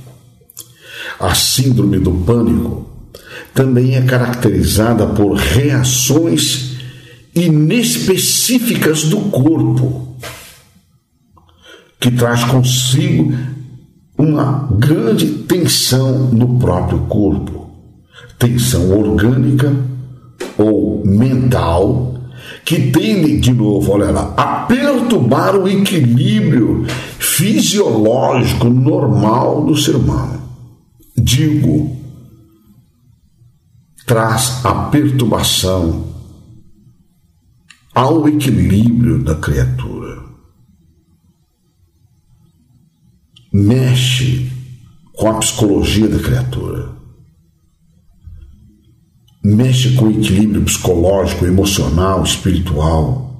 A 1.18 1.34
síndrome 1.34 1.98
do 1.98 2.12
pânico 2.12 2.90
também 3.54 3.96
é 3.96 4.02
caracterizada 4.02 5.06
por 5.06 5.34
reações 5.36 6.76
inespecíficas 7.34 9.04
do 9.04 9.18
corpo, 9.30 10.16
que 12.00 12.10
traz 12.10 12.44
consigo 12.44 13.32
uma 14.18 14.68
grande 14.78 15.26
tensão 15.26 16.28
no 16.32 16.58
próprio 16.58 17.00
corpo, 17.00 17.70
tensão 18.38 18.90
orgânica 18.98 19.72
ou 20.58 21.02
mental 21.04 22.11
que 22.64 22.90
tendem, 22.90 23.40
de 23.40 23.52
novo, 23.52 23.92
olha 23.92 24.10
lá, 24.10 24.34
a 24.36 24.66
perturbar 24.66 25.56
o 25.56 25.68
equilíbrio 25.68 26.84
fisiológico 27.18 28.68
normal 28.68 29.64
do 29.64 29.76
ser 29.76 29.96
humano. 29.96 30.40
Digo, 31.16 31.96
traz 34.06 34.64
a 34.64 34.86
perturbação 34.86 36.12
ao 37.94 38.28
equilíbrio 38.28 39.22
da 39.22 39.34
criatura. 39.34 40.22
Mexe 43.52 44.50
com 45.12 45.28
a 45.28 45.38
psicologia 45.38 46.08
da 46.08 46.18
criatura 46.18 47.01
mexe 49.44 49.94
com 49.94 50.06
o 50.06 50.10
equilíbrio 50.10 50.62
psicológico, 50.62 51.46
emocional, 51.46 52.22
espiritual. 52.22 53.30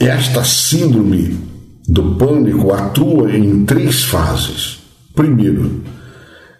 Esta 0.00 0.44
síndrome 0.44 1.38
do 1.86 2.16
pânico 2.16 2.72
atua 2.72 3.34
em 3.36 3.64
três 3.64 4.02
fases. 4.02 4.80
Primeiro, 5.14 5.84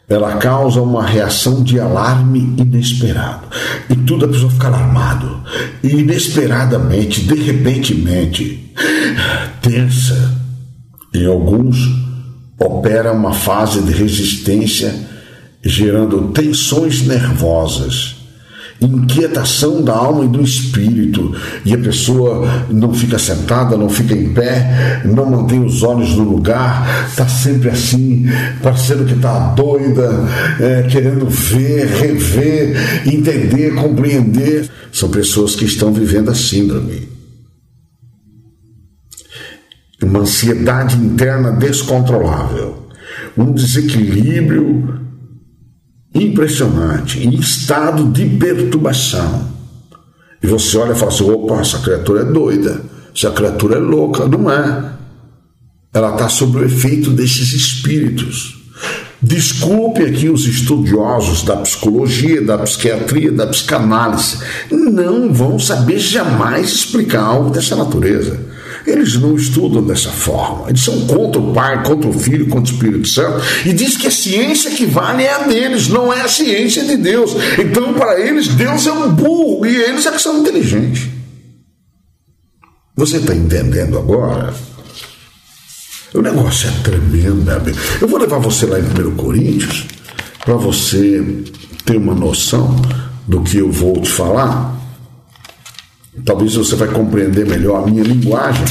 ela 0.08 0.36
causa 0.36 0.80
uma 0.80 1.04
reação 1.04 1.64
de 1.64 1.80
alarme 1.80 2.54
inesperado. 2.58 3.48
E 3.90 3.96
tudo 3.96 4.26
a 4.26 4.28
pessoa 4.28 4.50
fica 4.50 4.68
alarmado. 4.68 5.42
E 5.82 5.88
inesperadamente, 5.88 7.22
de 7.22 7.34
repentemente, 7.34 8.72
tensa. 9.60 10.42
Em 11.12 11.26
alguns, 11.26 11.76
opera 12.58 13.12
uma 13.12 13.32
fase 13.32 13.82
de 13.82 13.92
resistência 13.92 15.13
gerando 15.64 16.28
tensões 16.32 17.02
nervosas 17.06 18.24
inquietação 18.80 19.82
da 19.82 19.94
alma 19.94 20.24
e 20.24 20.28
do 20.28 20.42
espírito, 20.42 21.34
e 21.64 21.74
a 21.74 21.78
pessoa 21.78 22.66
não 22.70 22.92
fica 22.92 23.18
sentada, 23.18 23.76
não 23.76 23.88
fica 23.88 24.14
em 24.14 24.32
pé, 24.32 25.02
não 25.04 25.26
mantém 25.26 25.62
os 25.64 25.82
olhos 25.82 26.14
no 26.16 26.24
lugar, 26.24 27.06
está 27.08 27.26
sempre 27.26 27.70
assim, 27.70 28.26
parecendo 28.62 29.04
que 29.04 29.14
está 29.14 29.52
doida, 29.54 30.10
é, 30.60 30.82
querendo 30.82 31.26
ver, 31.28 31.86
rever, 31.86 33.06
entender, 33.06 33.74
compreender. 33.74 34.68
São 34.92 35.08
pessoas 35.08 35.56
que 35.56 35.64
estão 35.64 35.92
vivendo 35.92 36.30
a 36.30 36.34
síndrome. 36.34 37.08
Uma 40.02 40.20
ansiedade 40.20 40.96
interna 40.96 41.50
descontrolável, 41.52 42.88
um 43.36 43.52
desequilíbrio 43.52 45.04
impressionante, 46.14 47.26
em 47.26 47.34
estado 47.34 48.04
de 48.04 48.24
perturbação. 48.24 49.48
E 50.42 50.46
você 50.46 50.76
olha 50.76 50.92
e 50.92 50.94
fala 50.94 51.10
assim: 51.10 51.30
opa, 51.30 51.60
essa 51.60 51.78
criatura 51.78 52.20
é 52.20 52.24
doida, 52.24 52.82
essa 53.14 53.30
criatura 53.30 53.76
é 53.76 53.80
louca. 53.80 54.28
Não 54.28 54.50
é. 54.50 54.92
Ela 55.92 56.12
está 56.12 56.28
sob 56.28 56.58
o 56.58 56.64
efeito 56.64 57.10
desses 57.10 57.52
espíritos. 57.52 58.62
Desculpe 59.22 60.02
aqui 60.02 60.28
os 60.28 60.44
estudiosos 60.44 61.42
da 61.44 61.56
psicologia, 61.56 62.42
da 62.42 62.58
psiquiatria, 62.58 63.32
da 63.32 63.46
psicanálise. 63.46 64.38
Não 64.70 65.32
vão 65.32 65.58
saber 65.58 65.98
jamais 65.98 66.70
explicar 66.70 67.22
algo 67.22 67.48
dessa 67.48 67.74
natureza. 67.74 68.38
Eles 68.86 69.14
não 69.14 69.34
estudam 69.34 69.82
dessa 69.82 70.10
forma. 70.10 70.68
Eles 70.68 70.82
são 70.82 71.06
contra 71.06 71.40
o 71.40 71.54
Pai, 71.54 71.82
contra 71.82 72.08
o 72.08 72.12
Filho, 72.12 72.48
contra 72.48 72.72
o 72.72 72.76
Espírito 72.76 73.08
Santo. 73.08 73.42
E 73.64 73.72
diz 73.72 73.96
que 73.96 74.06
a 74.06 74.10
ciência 74.10 74.70
que 74.72 74.84
vale 74.84 75.22
é 75.22 75.34
a 75.34 75.38
deles, 75.46 75.88
não 75.88 76.12
é 76.12 76.20
a 76.20 76.28
ciência 76.28 76.84
de 76.84 76.96
Deus. 76.96 77.32
Então, 77.58 77.94
para 77.94 78.20
eles, 78.20 78.48
Deus 78.48 78.86
é 78.86 78.92
um 78.92 79.12
burro 79.12 79.64
e 79.64 79.74
eles 79.74 80.04
é 80.04 80.10
que 80.10 80.20
são 80.20 80.40
inteligentes. 80.40 81.08
Você 82.96 83.16
está 83.16 83.34
entendendo 83.34 83.98
agora? 83.98 84.54
O 86.14 86.22
negócio 86.22 86.68
é 86.68 86.72
tremendo, 86.82 87.50
amigo. 87.50 87.78
Eu 88.00 88.06
vou 88.06 88.20
levar 88.20 88.38
você 88.38 88.66
lá 88.66 88.78
em 88.78 88.84
1 88.84 89.16
Coríntios 89.16 89.84
para 90.44 90.54
você 90.54 91.24
ter 91.84 91.96
uma 91.96 92.14
noção 92.14 92.80
do 93.26 93.42
que 93.42 93.58
eu 93.58 93.72
vou 93.72 94.00
te 94.00 94.08
falar. 94.08 94.78
Talvez 96.22 96.54
você 96.54 96.76
vai 96.76 96.88
compreender 96.88 97.46
melhor 97.46 97.82
a 97.82 97.90
minha 97.90 98.04
linguagem 98.04 98.64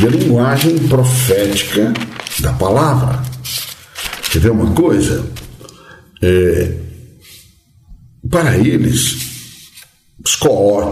e 0.00 0.06
a 0.06 0.10
linguagem 0.10 0.78
profética 0.86 1.92
da 2.40 2.52
palavra. 2.52 3.20
Quer 4.30 4.38
ver 4.40 4.50
uma 4.52 4.72
coisa? 4.72 5.26
É, 6.22 6.72
para 8.30 8.56
eles, 8.56 9.16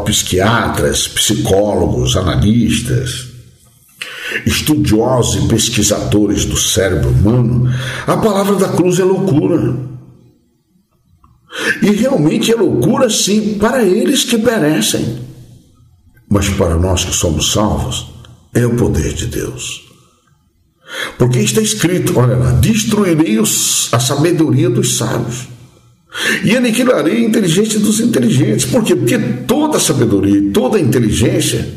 psiquiatras, 0.05 1.07
psicólogos, 1.07 2.17
analistas, 2.17 3.29
estudiosos 4.45 5.45
e 5.45 5.49
pesquisadores 5.49 6.45
do 6.45 6.57
cérebro 6.57 7.11
humano, 7.11 7.73
a 8.07 8.17
palavra 8.17 8.57
da 8.57 8.69
cruz 8.69 8.99
é 8.99 9.05
loucura. 9.05 9.77
E 11.81 11.91
realmente 11.91 12.53
é 12.53 12.57
loucura, 12.57 13.09
sim, 13.09 13.55
para 13.59 13.85
eles 13.85 14.25
que 14.25 14.39
perecem. 14.39 15.26
Mas 16.29 16.49
para 16.51 16.77
nós 16.77 17.05
que 17.05 17.15
somos 17.15 17.53
salvos, 17.53 18.07
é 18.55 18.67
o 18.67 18.75
poder 18.75 19.13
de 19.13 19.27
Deus. 19.27 19.87
Porque 21.19 21.41
está 21.41 21.61
escrito, 21.61 22.19
olha 22.19 22.37
lá, 22.37 22.53
destruirei 22.53 23.39
os, 23.39 23.93
a 23.93 24.01
sabedoria 24.01 24.71
dos 24.71 24.97
sábios 24.97 25.49
e 26.45 26.57
aniquilarei 26.57 27.17
a 27.17 27.29
inteligência 27.29 27.79
dos 27.79 28.01
inteligentes. 28.01 28.65
Por 28.67 28.83
quê? 28.83 28.95
Porque 28.95 29.19
toda 29.47 29.79
sabedoria 29.79 30.39
e 30.39 30.51
toda 30.51 30.81
inteligência 30.81 31.69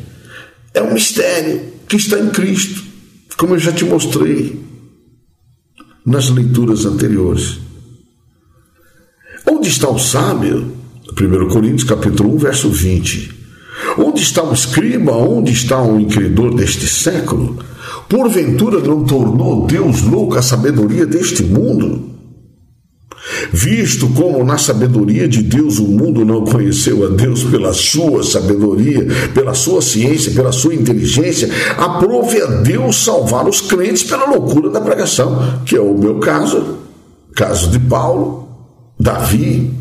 é 0.74 0.82
um 0.82 0.94
mistério 0.94 1.62
que 1.88 1.98
está 1.98 2.20
em 2.20 2.30
Cristo, 2.30 2.84
como 3.38 3.56
eu 3.56 3.60
já 3.60 3.72
te 3.72 3.84
mostrei 3.84 4.60
nas 6.06 6.30
leituras 6.30 6.86
anteriores. 6.86 7.60
Onde 9.46 9.68
está 9.68 9.90
o 9.90 10.00
sábio? 10.00 10.78
1 11.20 11.48
Coríntios 11.50 11.84
capítulo 11.84 12.36
1, 12.36 12.38
verso 12.38 12.70
20. 12.70 13.39
Onde 14.00 14.22
está 14.22 14.42
o 14.42 14.54
escriba? 14.54 15.12
Onde 15.12 15.52
está 15.52 15.82
o 15.82 16.00
incredor 16.00 16.56
deste 16.56 16.88
século? 16.88 17.58
Porventura 18.08 18.80
não 18.80 19.04
tornou 19.04 19.68
Deus 19.68 20.02
louca 20.04 20.40
a 20.40 20.42
sabedoria 20.42 21.06
deste 21.06 21.44
mundo? 21.44 22.10
Visto 23.52 24.08
como 24.10 24.44
na 24.44 24.58
sabedoria 24.58 25.28
de 25.28 25.44
Deus 25.44 25.80
o 25.80 25.84
mundo 25.88 26.24
não 26.24 26.46
conheceu 26.46 27.06
a 27.06 27.10
Deus 27.10 27.44
pela 27.44 27.74
sua 27.74 28.24
sabedoria, 28.24 29.06
pela 29.34 29.54
sua 29.54 29.82
ciência, 29.82 30.32
pela 30.32 30.52
sua 30.52 30.74
inteligência, 30.74 31.50
aprove 31.78 32.42
a 32.42 32.46
Deus 32.62 33.04
salvar 33.04 33.48
os 33.48 33.60
crentes 33.60 34.04
pela 34.04 34.30
loucura 34.30 34.70
da 34.70 34.80
pregação, 34.80 35.62
que 35.66 35.76
é 35.76 35.82
o 35.82 35.98
meu 35.98 36.20
caso, 36.20 36.78
caso 37.36 37.70
de 37.70 37.80
Paulo, 37.80 38.48
Davi, 38.98 39.72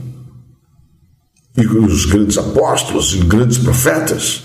e 1.59 1.67
os 1.67 2.05
grandes 2.05 2.39
apóstolos 2.39 3.15
e 3.15 3.19
grandes 3.19 3.59
profetas. 3.59 4.45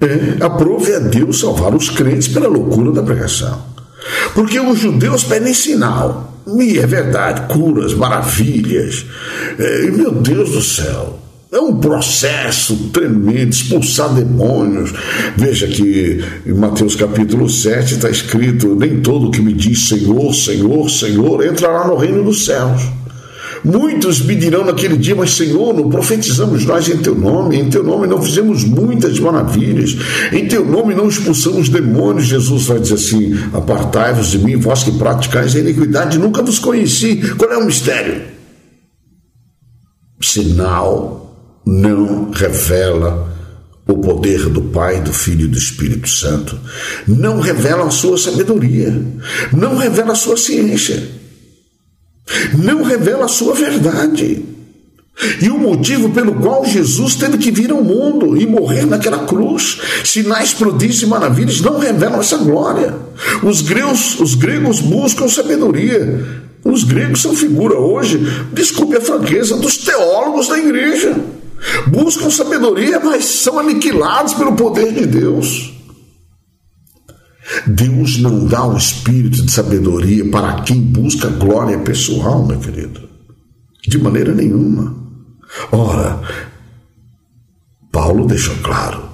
É, 0.00 0.44
aprove 0.44 0.94
a 0.94 0.98
Deus 0.98 1.40
salvar 1.40 1.74
os 1.74 1.88
crentes 1.88 2.28
pela 2.28 2.48
loucura 2.48 2.92
da 2.92 3.02
pregação. 3.02 3.62
Porque 4.34 4.58
os 4.60 4.78
judeus 4.78 5.24
pedem 5.24 5.54
sinal. 5.54 6.42
E 6.58 6.78
é 6.78 6.86
verdade, 6.86 7.52
curas, 7.54 7.94
maravilhas. 7.94 9.06
É, 9.58 9.90
meu 9.90 10.10
Deus 10.10 10.50
do 10.50 10.60
céu. 10.60 11.18
É 11.52 11.60
um 11.60 11.78
processo 11.78 12.88
tremendo, 12.92 13.50
expulsar 13.50 14.12
demônios. 14.14 14.92
Veja 15.36 15.66
que 15.66 16.24
em 16.46 16.54
Mateus 16.54 16.96
capítulo 16.96 17.48
7 17.48 17.94
está 17.94 18.08
escrito: 18.08 18.74
Nem 18.74 19.02
todo 19.02 19.30
que 19.30 19.42
me 19.42 19.52
diz 19.52 19.88
Senhor, 19.88 20.34
Senhor, 20.34 20.90
Senhor 20.90 21.44
entrará 21.44 21.86
no 21.86 21.96
reino 21.96 22.24
dos 22.24 22.46
céus. 22.46 22.82
Muitos 23.64 24.20
me 24.20 24.34
dirão 24.34 24.64
naquele 24.64 24.96
dia, 24.96 25.14
mas 25.14 25.34
Senhor, 25.34 25.72
não 25.72 25.88
profetizamos 25.88 26.64
nós 26.64 26.88
em 26.88 26.98
teu 26.98 27.14
nome, 27.14 27.56
em 27.56 27.70
teu 27.70 27.84
nome 27.84 28.08
não 28.08 28.20
fizemos 28.20 28.64
muitas 28.64 29.20
maravilhas, 29.20 29.96
em 30.32 30.48
teu 30.48 30.64
nome 30.64 30.94
não 30.94 31.08
expulsamos 31.08 31.68
demônios. 31.68 32.26
Jesus 32.26 32.66
vai 32.66 32.80
dizer 32.80 32.94
assim: 32.94 33.34
Apartai-vos 33.52 34.32
de 34.32 34.38
mim, 34.38 34.56
vós 34.56 34.82
que 34.82 34.92
praticais 34.92 35.54
a 35.54 35.60
iniquidade, 35.60 36.18
nunca 36.18 36.42
vos 36.42 36.58
conheci. 36.58 37.16
Qual 37.36 37.52
é 37.52 37.56
o 37.56 37.64
mistério? 37.64 38.22
Sinal 40.20 41.36
não 41.64 42.30
revela 42.32 43.32
o 43.86 43.98
poder 43.98 44.48
do 44.48 44.62
Pai, 44.62 45.00
do 45.00 45.12
Filho 45.12 45.44
e 45.44 45.48
do 45.48 45.58
Espírito 45.58 46.08
Santo. 46.08 46.58
Não 47.06 47.38
revela 47.38 47.86
a 47.86 47.90
sua 47.90 48.18
sabedoria, 48.18 48.92
não 49.52 49.76
revela 49.76 50.12
a 50.12 50.16
sua 50.16 50.36
ciência 50.36 51.21
não 52.58 52.82
revela 52.82 53.24
a 53.24 53.28
sua 53.28 53.54
verdade. 53.54 54.44
E 55.40 55.48
o 55.50 55.58
motivo 55.58 56.10
pelo 56.10 56.34
qual 56.34 56.64
Jesus 56.64 57.14
teve 57.14 57.36
que 57.36 57.50
vir 57.50 57.70
ao 57.70 57.84
mundo 57.84 58.36
e 58.36 58.46
morrer 58.46 58.86
naquela 58.86 59.26
cruz, 59.26 59.78
sinais, 60.04 60.54
prodígios 60.54 61.02
e 61.02 61.06
maravilhas 61.06 61.60
não 61.60 61.78
revelam 61.78 62.20
essa 62.20 62.38
glória. 62.38 62.94
Os 63.42 63.60
gregos, 63.60 64.18
os 64.18 64.34
gregos 64.34 64.80
buscam 64.80 65.28
sabedoria. 65.28 66.42
Os 66.64 66.84
gregos 66.84 67.20
são 67.20 67.34
figura 67.34 67.76
hoje, 67.76 68.20
desculpe 68.52 68.96
a 68.96 69.00
franqueza, 69.00 69.56
dos 69.56 69.76
teólogos 69.78 70.48
da 70.48 70.58
igreja. 70.58 71.14
Buscam 71.88 72.30
sabedoria, 72.30 73.00
mas 73.00 73.24
são 73.24 73.58
aniquilados 73.58 74.34
pelo 74.34 74.52
poder 74.52 74.92
de 74.92 75.06
Deus. 75.06 75.72
Deus 77.66 78.18
não 78.18 78.46
dá 78.46 78.66
o 78.66 78.76
espírito 78.76 79.42
de 79.42 79.50
sabedoria 79.50 80.28
para 80.30 80.62
quem 80.62 80.80
busca 80.80 81.28
glória 81.28 81.78
pessoal, 81.78 82.46
meu 82.46 82.58
querido. 82.58 83.00
De 83.86 83.98
maneira 83.98 84.32
nenhuma. 84.32 84.94
Ora, 85.70 86.20
Paulo 87.90 88.26
deixou 88.26 88.54
claro. 88.62 89.12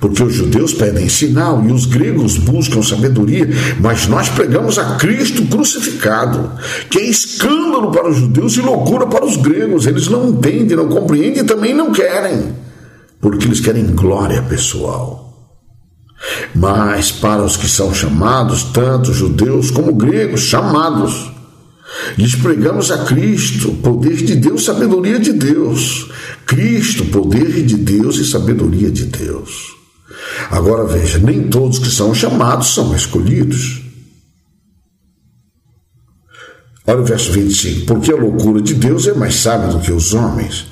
Porque 0.00 0.22
os 0.22 0.34
judeus 0.34 0.72
pedem 0.72 1.08
sinal 1.08 1.62
e 1.64 1.72
os 1.72 1.86
gregos 1.86 2.36
buscam 2.36 2.82
sabedoria, 2.82 3.48
mas 3.80 4.06
nós 4.06 4.28
pregamos 4.28 4.78
a 4.78 4.96
Cristo 4.96 5.44
crucificado, 5.46 6.52
que 6.88 6.98
é 6.98 7.06
escândalo 7.08 7.90
para 7.90 8.08
os 8.08 8.16
judeus 8.16 8.56
e 8.56 8.60
loucura 8.60 9.06
para 9.06 9.24
os 9.24 9.36
gregos. 9.36 9.86
Eles 9.86 10.08
não 10.08 10.28
entendem, 10.28 10.76
não 10.76 10.88
compreendem 10.88 11.42
e 11.42 11.46
também 11.46 11.74
não 11.74 11.92
querem, 11.92 12.54
porque 13.20 13.46
eles 13.46 13.60
querem 13.60 13.86
glória 13.86 14.42
pessoal. 14.42 15.31
Mas 16.54 17.10
para 17.10 17.42
os 17.42 17.56
que 17.56 17.68
são 17.68 17.92
chamados, 17.92 18.64
tanto 18.64 19.12
judeus 19.12 19.70
como 19.70 19.94
gregos, 19.94 20.42
chamados, 20.42 21.30
lhes 22.16 22.34
pregamos 22.36 22.90
a 22.90 23.04
Cristo, 23.04 23.72
poder 23.82 24.16
de 24.16 24.36
Deus, 24.36 24.64
sabedoria 24.64 25.18
de 25.18 25.32
Deus. 25.32 26.08
Cristo, 26.46 27.04
poder 27.06 27.64
de 27.64 27.76
Deus 27.76 28.16
e 28.16 28.24
sabedoria 28.24 28.90
de 28.90 29.04
Deus. 29.04 29.72
Agora 30.50 30.84
veja, 30.84 31.18
nem 31.18 31.48
todos 31.48 31.78
que 31.78 31.90
são 31.90 32.14
chamados 32.14 32.74
são 32.74 32.94
escolhidos. 32.94 33.82
Olha 36.86 37.00
o 37.00 37.04
verso 37.04 37.32
25: 37.32 37.86
Porque 37.86 38.12
a 38.12 38.16
loucura 38.16 38.60
de 38.60 38.74
Deus 38.74 39.06
é 39.06 39.14
mais 39.14 39.36
sábia 39.36 39.68
do 39.68 39.80
que 39.80 39.92
os 39.92 40.14
homens, 40.14 40.66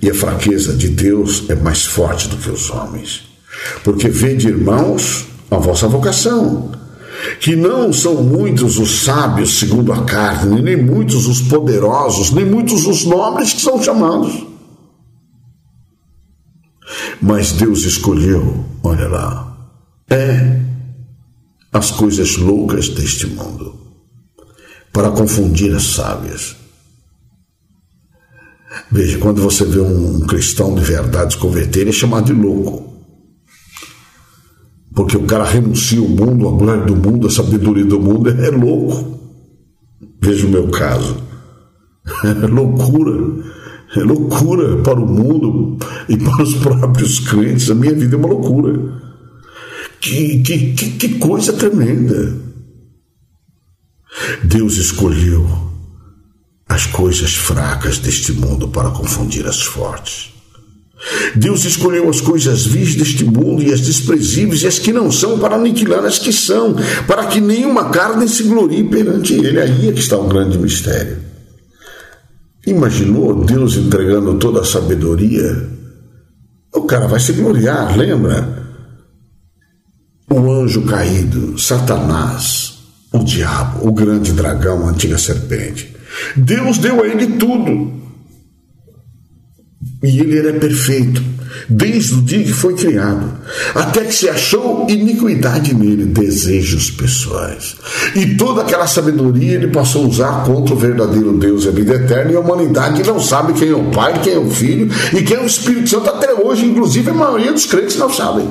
e 0.00 0.10
a 0.10 0.14
fraqueza 0.14 0.74
de 0.74 0.88
Deus 0.88 1.48
é 1.48 1.54
mais 1.54 1.84
forte 1.84 2.28
do 2.28 2.36
que 2.36 2.50
os 2.50 2.68
homens. 2.70 3.31
Porque 3.84 4.08
vede, 4.08 4.48
irmãos, 4.48 5.26
a 5.50 5.56
vossa 5.56 5.86
vocação, 5.88 6.72
que 7.40 7.54
não 7.54 7.92
são 7.92 8.22
muitos 8.22 8.78
os 8.78 9.02
sábios 9.02 9.58
segundo 9.58 9.92
a 9.92 10.04
carne, 10.04 10.62
nem 10.62 10.76
muitos 10.76 11.26
os 11.26 11.40
poderosos, 11.42 12.30
nem 12.30 12.44
muitos 12.44 12.86
os 12.86 13.04
nobres 13.04 13.52
que 13.52 13.60
são 13.60 13.82
chamados. 13.82 14.46
Mas 17.20 17.52
Deus 17.52 17.84
escolheu, 17.84 18.64
olha 18.82 19.08
lá, 19.08 19.56
é 20.10 20.60
as 21.72 21.90
coisas 21.90 22.36
loucas 22.36 22.88
deste 22.88 23.26
mundo 23.26 23.80
para 24.92 25.10
confundir 25.10 25.74
as 25.74 25.84
sábias. 25.84 26.56
Veja, 28.90 29.18
quando 29.18 29.40
você 29.40 29.64
vê 29.64 29.80
um 29.80 30.20
cristão 30.26 30.74
de 30.74 30.82
verdade 30.82 31.34
se 31.34 31.38
converter, 31.38 31.80
ele 31.80 31.90
é 31.90 31.92
chamado 31.92 32.26
de 32.26 32.32
louco. 32.32 32.91
Porque 34.94 35.16
o 35.16 35.24
cara 35.24 35.44
renuncia 35.44 35.98
ao 35.98 36.08
mundo, 36.08 36.48
a 36.48 36.52
glória 36.52 36.84
do 36.84 36.96
mundo, 36.96 37.26
a 37.26 37.30
sabedoria 37.30 37.84
do 37.84 37.98
mundo, 37.98 38.28
é 38.28 38.50
louco. 38.50 39.18
Veja 40.20 40.46
o 40.46 40.50
meu 40.50 40.68
caso. 40.68 41.16
É 42.24 42.46
loucura. 42.46 43.52
É 43.96 44.00
loucura 44.00 44.82
para 44.82 45.00
o 45.00 45.06
mundo 45.06 45.78
e 46.08 46.16
para 46.16 46.42
os 46.42 46.54
próprios 46.54 47.20
crentes. 47.20 47.70
A 47.70 47.74
minha 47.74 47.94
vida 47.94 48.16
é 48.16 48.18
uma 48.18 48.28
loucura. 48.28 48.72
Que, 50.00 50.42
que, 50.42 50.72
que, 50.72 50.90
que 50.92 51.18
coisa 51.18 51.52
tremenda. 51.52 52.36
Deus 54.44 54.76
escolheu 54.76 55.46
as 56.68 56.86
coisas 56.86 57.34
fracas 57.34 57.98
deste 57.98 58.32
mundo 58.32 58.68
para 58.68 58.90
confundir 58.90 59.46
as 59.46 59.62
fortes. 59.62 60.31
Deus 61.34 61.64
escolheu 61.64 62.08
as 62.08 62.20
coisas 62.20 62.64
vis 62.64 62.94
deste 62.94 63.24
mundo 63.24 63.62
e 63.62 63.72
as 63.72 63.80
desprezíveis 63.80 64.62
e 64.62 64.66
as 64.66 64.78
que 64.78 64.92
não 64.92 65.10
são 65.10 65.38
para 65.38 65.56
aniquilar 65.56 66.04
as 66.04 66.18
que 66.18 66.32
são, 66.32 66.76
para 67.06 67.26
que 67.26 67.40
nenhuma 67.40 67.90
carne 67.90 68.28
se 68.28 68.44
glorie 68.44 68.84
perante 68.84 69.34
Ele. 69.34 69.60
Aí 69.60 69.88
é 69.88 69.92
que 69.92 70.00
está 70.00 70.16
o 70.16 70.28
grande 70.28 70.58
mistério. 70.58 71.18
Imaginou 72.66 73.44
Deus 73.44 73.76
entregando 73.76 74.38
toda 74.38 74.60
a 74.60 74.64
sabedoria? 74.64 75.68
O 76.72 76.82
cara 76.82 77.08
vai 77.08 77.18
se 77.18 77.32
gloriar, 77.32 77.96
lembra? 77.96 78.62
O 80.30 80.50
anjo 80.50 80.82
caído, 80.82 81.58
Satanás, 81.58 82.74
o 83.12 83.18
diabo, 83.18 83.88
o 83.88 83.92
grande 83.92 84.32
dragão, 84.32 84.86
a 84.86 84.90
antiga 84.90 85.18
serpente. 85.18 85.94
Deus 86.36 86.78
deu 86.78 87.02
a 87.02 87.06
ele 87.06 87.26
tudo. 87.38 88.01
E 90.02 90.18
ele 90.18 90.36
era 90.36 90.52
perfeito, 90.54 91.22
desde 91.68 92.14
o 92.14 92.22
dia 92.22 92.42
que 92.42 92.52
foi 92.52 92.74
criado, 92.74 93.34
até 93.72 94.04
que 94.04 94.12
se 94.12 94.28
achou 94.28 94.84
iniquidade 94.90 95.72
nele, 95.74 96.06
desejos 96.06 96.90
pessoais. 96.90 97.76
E 98.16 98.34
toda 98.34 98.62
aquela 98.62 98.88
sabedoria 98.88 99.54
ele 99.54 99.68
passou 99.68 100.04
a 100.04 100.08
usar 100.08 100.44
contra 100.44 100.74
o 100.74 100.78
verdadeiro 100.78 101.38
Deus, 101.38 101.68
a 101.68 101.70
vida 101.70 101.94
eterna, 101.94 102.32
e 102.32 102.36
a 102.36 102.40
humanidade 102.40 103.04
não 103.04 103.20
sabe 103.20 103.52
quem 103.52 103.68
é 103.68 103.76
o 103.76 103.90
Pai, 103.90 104.20
quem 104.20 104.34
é 104.34 104.38
o 104.38 104.50
Filho 104.50 104.90
e 105.16 105.22
quem 105.22 105.36
é 105.36 105.40
o 105.40 105.46
Espírito 105.46 105.88
Santo 105.88 106.10
até 106.10 106.34
hoje, 106.34 106.66
inclusive 106.66 107.10
a 107.10 107.14
maioria 107.14 107.52
dos 107.52 107.66
crentes 107.66 107.96
não 107.96 108.12
sabem. 108.12 108.48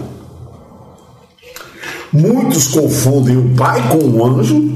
Muitos 2.14 2.68
confundem 2.68 3.36
o 3.36 3.50
Pai 3.56 3.90
com 3.90 3.98
o 3.98 4.26
anjo, 4.26 4.74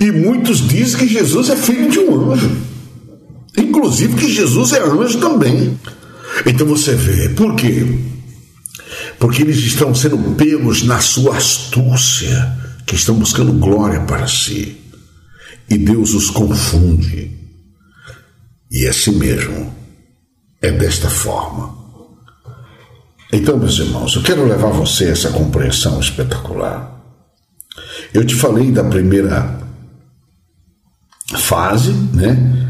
e 0.00 0.10
muitos 0.10 0.66
dizem 0.66 1.00
que 1.00 1.06
Jesus 1.06 1.50
é 1.50 1.56
filho 1.56 1.90
de 1.90 1.98
um 1.98 2.32
anjo. 2.32 2.73
Inclusive 3.56 4.16
que 4.16 4.32
Jesus 4.32 4.72
é 4.72 4.82
anjo 4.82 5.18
também. 5.20 5.78
Então 6.46 6.66
você 6.66 6.94
vê, 6.94 7.28
por 7.30 7.54
quê? 7.54 7.86
Porque 9.18 9.42
eles 9.42 9.58
estão 9.58 9.94
sendo 9.94 10.18
pegos 10.34 10.82
na 10.82 11.00
sua 11.00 11.36
astúcia, 11.36 12.52
que 12.86 12.94
estão 12.94 13.14
buscando 13.14 13.52
glória 13.52 14.00
para 14.00 14.26
si. 14.26 14.76
E 15.68 15.78
Deus 15.78 16.12
os 16.14 16.30
confunde. 16.30 17.30
E 18.70 18.84
é 18.84 18.88
assim 18.88 19.12
mesmo. 19.12 19.74
É 20.60 20.70
desta 20.70 21.08
forma. 21.08 21.84
Então, 23.32 23.58
meus 23.58 23.78
irmãos, 23.78 24.14
eu 24.14 24.22
quero 24.22 24.46
levar 24.46 24.70
você 24.70 25.06
a 25.06 25.10
essa 25.10 25.30
compreensão 25.30 26.00
espetacular. 26.00 26.94
Eu 28.12 28.24
te 28.24 28.34
falei 28.34 28.70
da 28.70 28.84
primeira 28.84 29.60
fase, 31.36 31.92
né? 32.12 32.63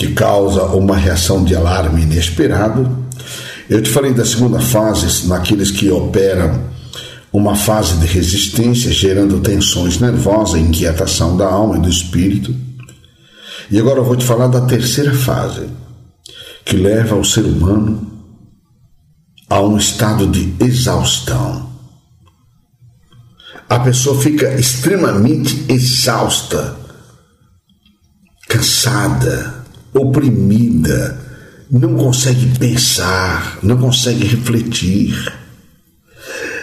Que 0.00 0.14
causa 0.14 0.64
uma 0.64 0.96
reação 0.96 1.44
de 1.44 1.54
alarme 1.54 2.00
inesperado. 2.00 3.06
Eu 3.68 3.82
te 3.82 3.90
falei 3.90 4.14
da 4.14 4.24
segunda 4.24 4.58
fase, 4.58 5.28
naqueles 5.28 5.70
que 5.70 5.90
operam 5.90 6.70
uma 7.30 7.54
fase 7.54 7.98
de 7.98 8.06
resistência, 8.06 8.90
gerando 8.90 9.40
tensões 9.40 10.00
nervosas, 10.00 10.58
inquietação 10.58 11.36
da 11.36 11.46
alma 11.46 11.76
e 11.76 11.82
do 11.82 11.88
espírito. 11.90 12.56
E 13.70 13.78
agora 13.78 13.98
eu 13.98 14.04
vou 14.04 14.16
te 14.16 14.24
falar 14.24 14.46
da 14.46 14.62
terceira 14.62 15.12
fase, 15.12 15.68
que 16.64 16.78
leva 16.78 17.14
o 17.14 17.24
ser 17.24 17.44
humano 17.44 18.10
a 19.50 19.60
um 19.60 19.76
estado 19.76 20.26
de 20.26 20.54
exaustão. 20.64 21.68
A 23.68 23.78
pessoa 23.80 24.18
fica 24.18 24.50
extremamente 24.54 25.66
exausta, 25.68 26.74
cansada, 28.48 29.59
oprimida, 29.92 31.18
não 31.70 31.94
consegue 31.94 32.58
pensar, 32.58 33.58
não 33.62 33.76
consegue 33.76 34.26
refletir. 34.26 35.32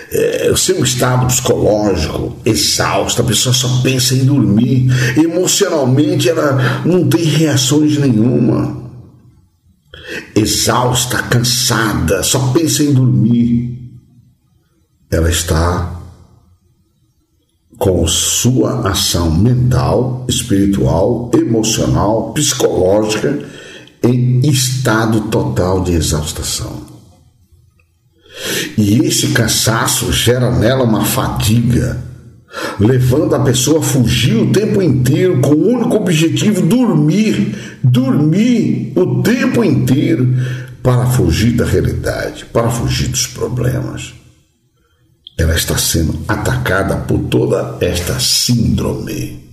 É, 0.09 0.49
o 0.49 0.55
seu 0.55 0.81
estado 0.83 1.25
psicológico 1.27 2.37
exausto, 2.45 3.21
a 3.21 3.25
pessoa 3.25 3.53
só 3.53 3.81
pensa 3.81 4.13
em 4.13 4.23
dormir, 4.23 4.89
emocionalmente 5.17 6.29
ela 6.29 6.81
não 6.85 7.07
tem 7.07 7.23
reações 7.23 7.97
nenhuma. 7.97 8.85
Exausta, 10.33 11.21
cansada, 11.23 12.23
só 12.23 12.53
pensa 12.53 12.83
em 12.83 12.93
dormir. 12.93 13.77
Ela 15.11 15.29
está 15.29 15.96
com 17.77 18.07
sua 18.07 18.89
ação 18.89 19.31
mental, 19.31 20.25
espiritual, 20.27 21.29
emocional, 21.33 22.33
psicológica 22.33 23.39
em 24.03 24.39
estado 24.49 25.21
total 25.21 25.83
de 25.83 25.93
exaustação. 25.93 26.87
E 28.77 28.99
esse 28.99 29.27
cansaço 29.29 30.11
gera 30.11 30.51
nela 30.51 30.83
uma 30.83 31.05
fadiga, 31.05 32.03
levando 32.79 33.35
a 33.35 33.39
pessoa 33.39 33.79
a 33.79 33.83
fugir 33.83 34.35
o 34.35 34.51
tempo 34.51 34.81
inteiro 34.81 35.39
com 35.39 35.51
o 35.51 35.67
único 35.73 35.97
objetivo 35.97 36.61
dormir, 36.63 37.79
dormir 37.83 38.93
o 38.95 39.21
tempo 39.21 39.63
inteiro 39.63 40.35
para 40.81 41.05
fugir 41.07 41.51
da 41.51 41.65
realidade, 41.65 42.45
para 42.45 42.69
fugir 42.69 43.09
dos 43.09 43.27
problemas 43.27 44.13
ela 45.37 45.55
está 45.55 45.77
sendo 45.77 46.19
atacada 46.27 46.97
por 46.97 47.19
toda 47.25 47.77
esta 47.79 48.19
síndrome. 48.19 49.45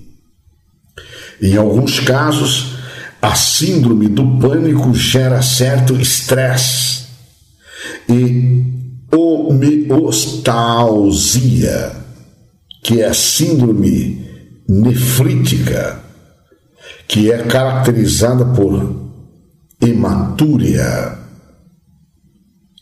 Em 1.42 1.56
alguns 1.56 2.00
casos, 2.00 2.76
a 3.20 3.34
síndrome 3.34 4.08
do 4.08 4.38
pânico 4.38 4.94
gera 4.94 5.42
certo 5.42 5.94
estresse 6.00 7.04
e 8.08 8.64
homeostasia, 9.12 10.32
que 12.82 13.02
é 13.02 13.08
a 13.08 13.14
síndrome 13.14 14.24
nefrítica, 14.66 16.02
que 17.06 17.30
é 17.30 17.42
caracterizada 17.42 18.46
por 18.46 19.04
hematúria 19.80 21.23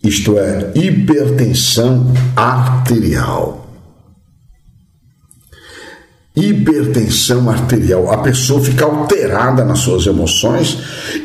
isto 0.03 0.37
é, 0.37 0.73
hipertensão 0.75 2.13
arterial. 2.35 3.61
Hipertensão 6.35 7.49
arterial. 7.49 8.11
A 8.11 8.19
pessoa 8.19 8.61
fica 8.61 8.85
alterada 8.85 9.65
nas 9.65 9.81
suas 9.81 10.07
emoções 10.07 10.79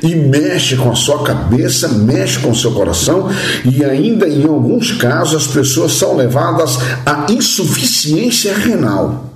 e 0.03 0.13
mexe 0.13 0.75
com 0.75 0.91
a 0.91 0.95
sua 0.95 1.23
cabeça, 1.23 1.87
mexe 1.87 2.39
com 2.39 2.51
o 2.51 2.55
seu 2.55 2.71
coração, 2.73 3.29
e 3.65 3.83
ainda 3.83 4.27
em 4.27 4.45
alguns 4.45 4.91
casos 4.91 5.47
as 5.47 5.47
pessoas 5.47 5.93
são 5.93 6.15
levadas 6.15 6.77
à 7.05 7.25
insuficiência 7.31 8.53
renal. 8.53 9.33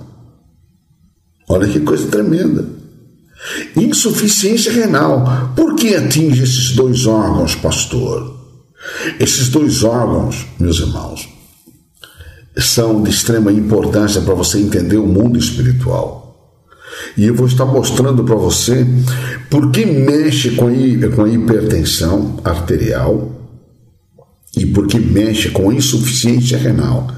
Olha 1.48 1.66
que 1.66 1.80
coisa 1.80 2.06
tremenda. 2.06 2.64
Insuficiência 3.74 4.70
renal. 4.70 5.52
Por 5.56 5.74
que 5.74 5.96
atinge 5.96 6.44
esses 6.44 6.70
dois 6.76 7.06
órgãos, 7.06 7.56
pastor? 7.56 8.41
Esses 9.18 9.48
dois 9.48 9.84
órgãos, 9.84 10.46
meus 10.58 10.78
irmãos, 10.80 11.28
são 12.58 13.02
de 13.02 13.10
extrema 13.10 13.52
importância 13.52 14.20
para 14.20 14.34
você 14.34 14.58
entender 14.58 14.96
o 14.96 15.06
mundo 15.06 15.38
espiritual. 15.38 16.22
E 17.16 17.26
eu 17.26 17.34
vou 17.34 17.46
estar 17.46 17.64
mostrando 17.64 18.24
para 18.24 18.34
você 18.34 18.86
por 19.50 19.70
que 19.70 19.84
mexe 19.84 20.52
com 20.52 20.66
a, 20.66 21.28
hipertensão 21.28 22.38
arterial 22.44 23.30
e 24.56 24.66
por 24.66 24.86
que 24.86 24.98
mexe 24.98 25.50
com 25.50 25.70
a 25.70 25.74
insuficiência 25.74 26.58
renal. 26.58 27.08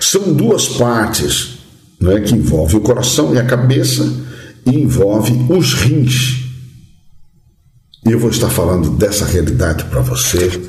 São 0.00 0.32
duas 0.32 0.68
partes 0.68 1.58
né, 2.00 2.20
que 2.20 2.34
envolvem 2.34 2.76
o 2.76 2.82
coração 2.82 3.34
e 3.34 3.38
a 3.38 3.44
cabeça 3.44 4.10
e 4.66 4.70
envolve 4.70 5.32
os 5.48 5.74
rins. 5.74 6.42
E 8.06 8.10
eu 8.10 8.18
vou 8.18 8.30
estar 8.30 8.50
falando 8.50 8.90
dessa 8.90 9.24
realidade 9.24 9.84
para 9.84 10.00
você, 10.00 10.60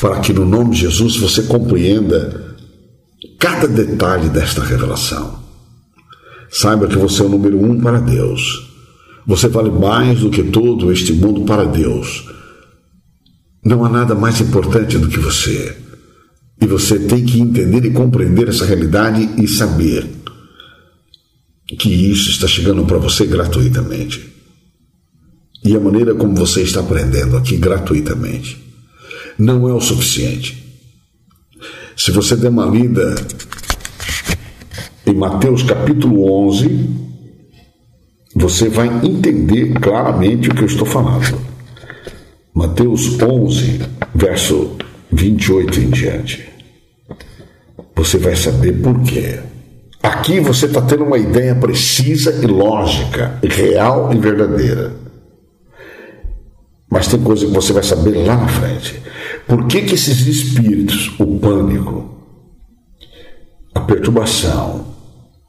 para 0.00 0.20
que 0.20 0.32
no 0.32 0.44
nome 0.44 0.74
de 0.74 0.82
Jesus 0.82 1.16
você 1.16 1.42
compreenda 1.44 2.56
cada 3.38 3.68
detalhe 3.68 4.28
desta 4.28 4.62
revelação. 4.62 5.42
Saiba 6.50 6.86
que 6.86 6.96
você 6.96 7.22
é 7.22 7.24
o 7.24 7.28
número 7.28 7.58
um 7.58 7.80
para 7.80 8.00
Deus. 8.00 8.70
Você 9.26 9.48
vale 9.48 9.70
mais 9.70 10.20
do 10.20 10.30
que 10.30 10.42
todo 10.42 10.92
este 10.92 11.12
mundo 11.12 11.42
para 11.42 11.64
Deus. 11.64 12.28
Não 13.64 13.84
há 13.84 13.88
nada 13.88 14.14
mais 14.14 14.40
importante 14.40 14.98
do 14.98 15.08
que 15.08 15.18
você. 15.18 15.76
E 16.60 16.66
você 16.66 16.98
tem 16.98 17.24
que 17.24 17.40
entender 17.40 17.84
e 17.84 17.90
compreender 17.90 18.48
essa 18.48 18.64
realidade 18.64 19.28
e 19.42 19.48
saber 19.48 20.06
que 21.78 21.88
isso 21.88 22.30
está 22.30 22.46
chegando 22.46 22.84
para 22.84 22.98
você 22.98 23.26
gratuitamente. 23.26 24.32
E 25.64 25.74
a 25.74 25.80
maneira 25.80 26.14
como 26.14 26.34
você 26.34 26.62
está 26.62 26.80
aprendendo 26.80 27.36
aqui 27.36 27.56
gratuitamente 27.56 28.63
não 29.38 29.68
é 29.68 29.72
o 29.72 29.80
suficiente. 29.80 30.62
Se 31.96 32.10
você 32.10 32.36
der 32.36 32.48
uma 32.48 32.66
lida 32.66 33.14
em 35.06 35.14
Mateus 35.14 35.62
capítulo 35.62 36.30
11, 36.48 36.88
você 38.34 38.68
vai 38.68 38.88
entender 39.04 39.74
claramente 39.74 40.48
o 40.48 40.54
que 40.54 40.62
eu 40.62 40.66
estou 40.66 40.86
falando. 40.86 41.38
Mateus 42.52 43.20
11, 43.20 43.80
verso 44.14 44.76
28 45.12 45.80
em 45.80 45.90
diante. 45.90 46.48
Você 47.94 48.18
vai 48.18 48.34
saber 48.34 48.72
por 48.80 49.02
quê. 49.02 49.40
Aqui 50.02 50.40
você 50.40 50.66
está 50.66 50.82
tendo 50.82 51.04
uma 51.04 51.16
ideia 51.16 51.54
precisa 51.54 52.32
e 52.42 52.46
lógica, 52.46 53.38
real 53.42 54.12
e 54.12 54.18
verdadeira. 54.18 54.94
Mas 56.90 57.08
tem 57.08 57.20
coisa 57.22 57.46
que 57.46 57.52
você 57.52 57.72
vai 57.72 57.82
saber 57.82 58.24
lá 58.26 58.36
na 58.36 58.48
frente. 58.48 59.02
Por 59.46 59.66
que, 59.66 59.82
que 59.82 59.94
esses 59.94 60.26
espíritos, 60.26 61.14
o 61.18 61.38
pânico, 61.38 62.10
a 63.74 63.80
perturbação 63.80 64.86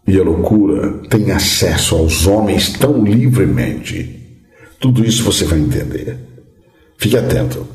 e 0.07 0.19
a 0.19 0.23
loucura 0.23 1.01
têm 1.09 1.31
acesso 1.31 1.95
aos 1.95 2.27
homens 2.27 2.73
tão 2.73 3.03
livremente? 3.03 4.22
Tudo 4.80 5.05
isso 5.05 5.23
você 5.23 5.45
vai 5.45 5.59
entender. 5.59 6.19
Fique 6.97 7.17
atento. 7.17 7.74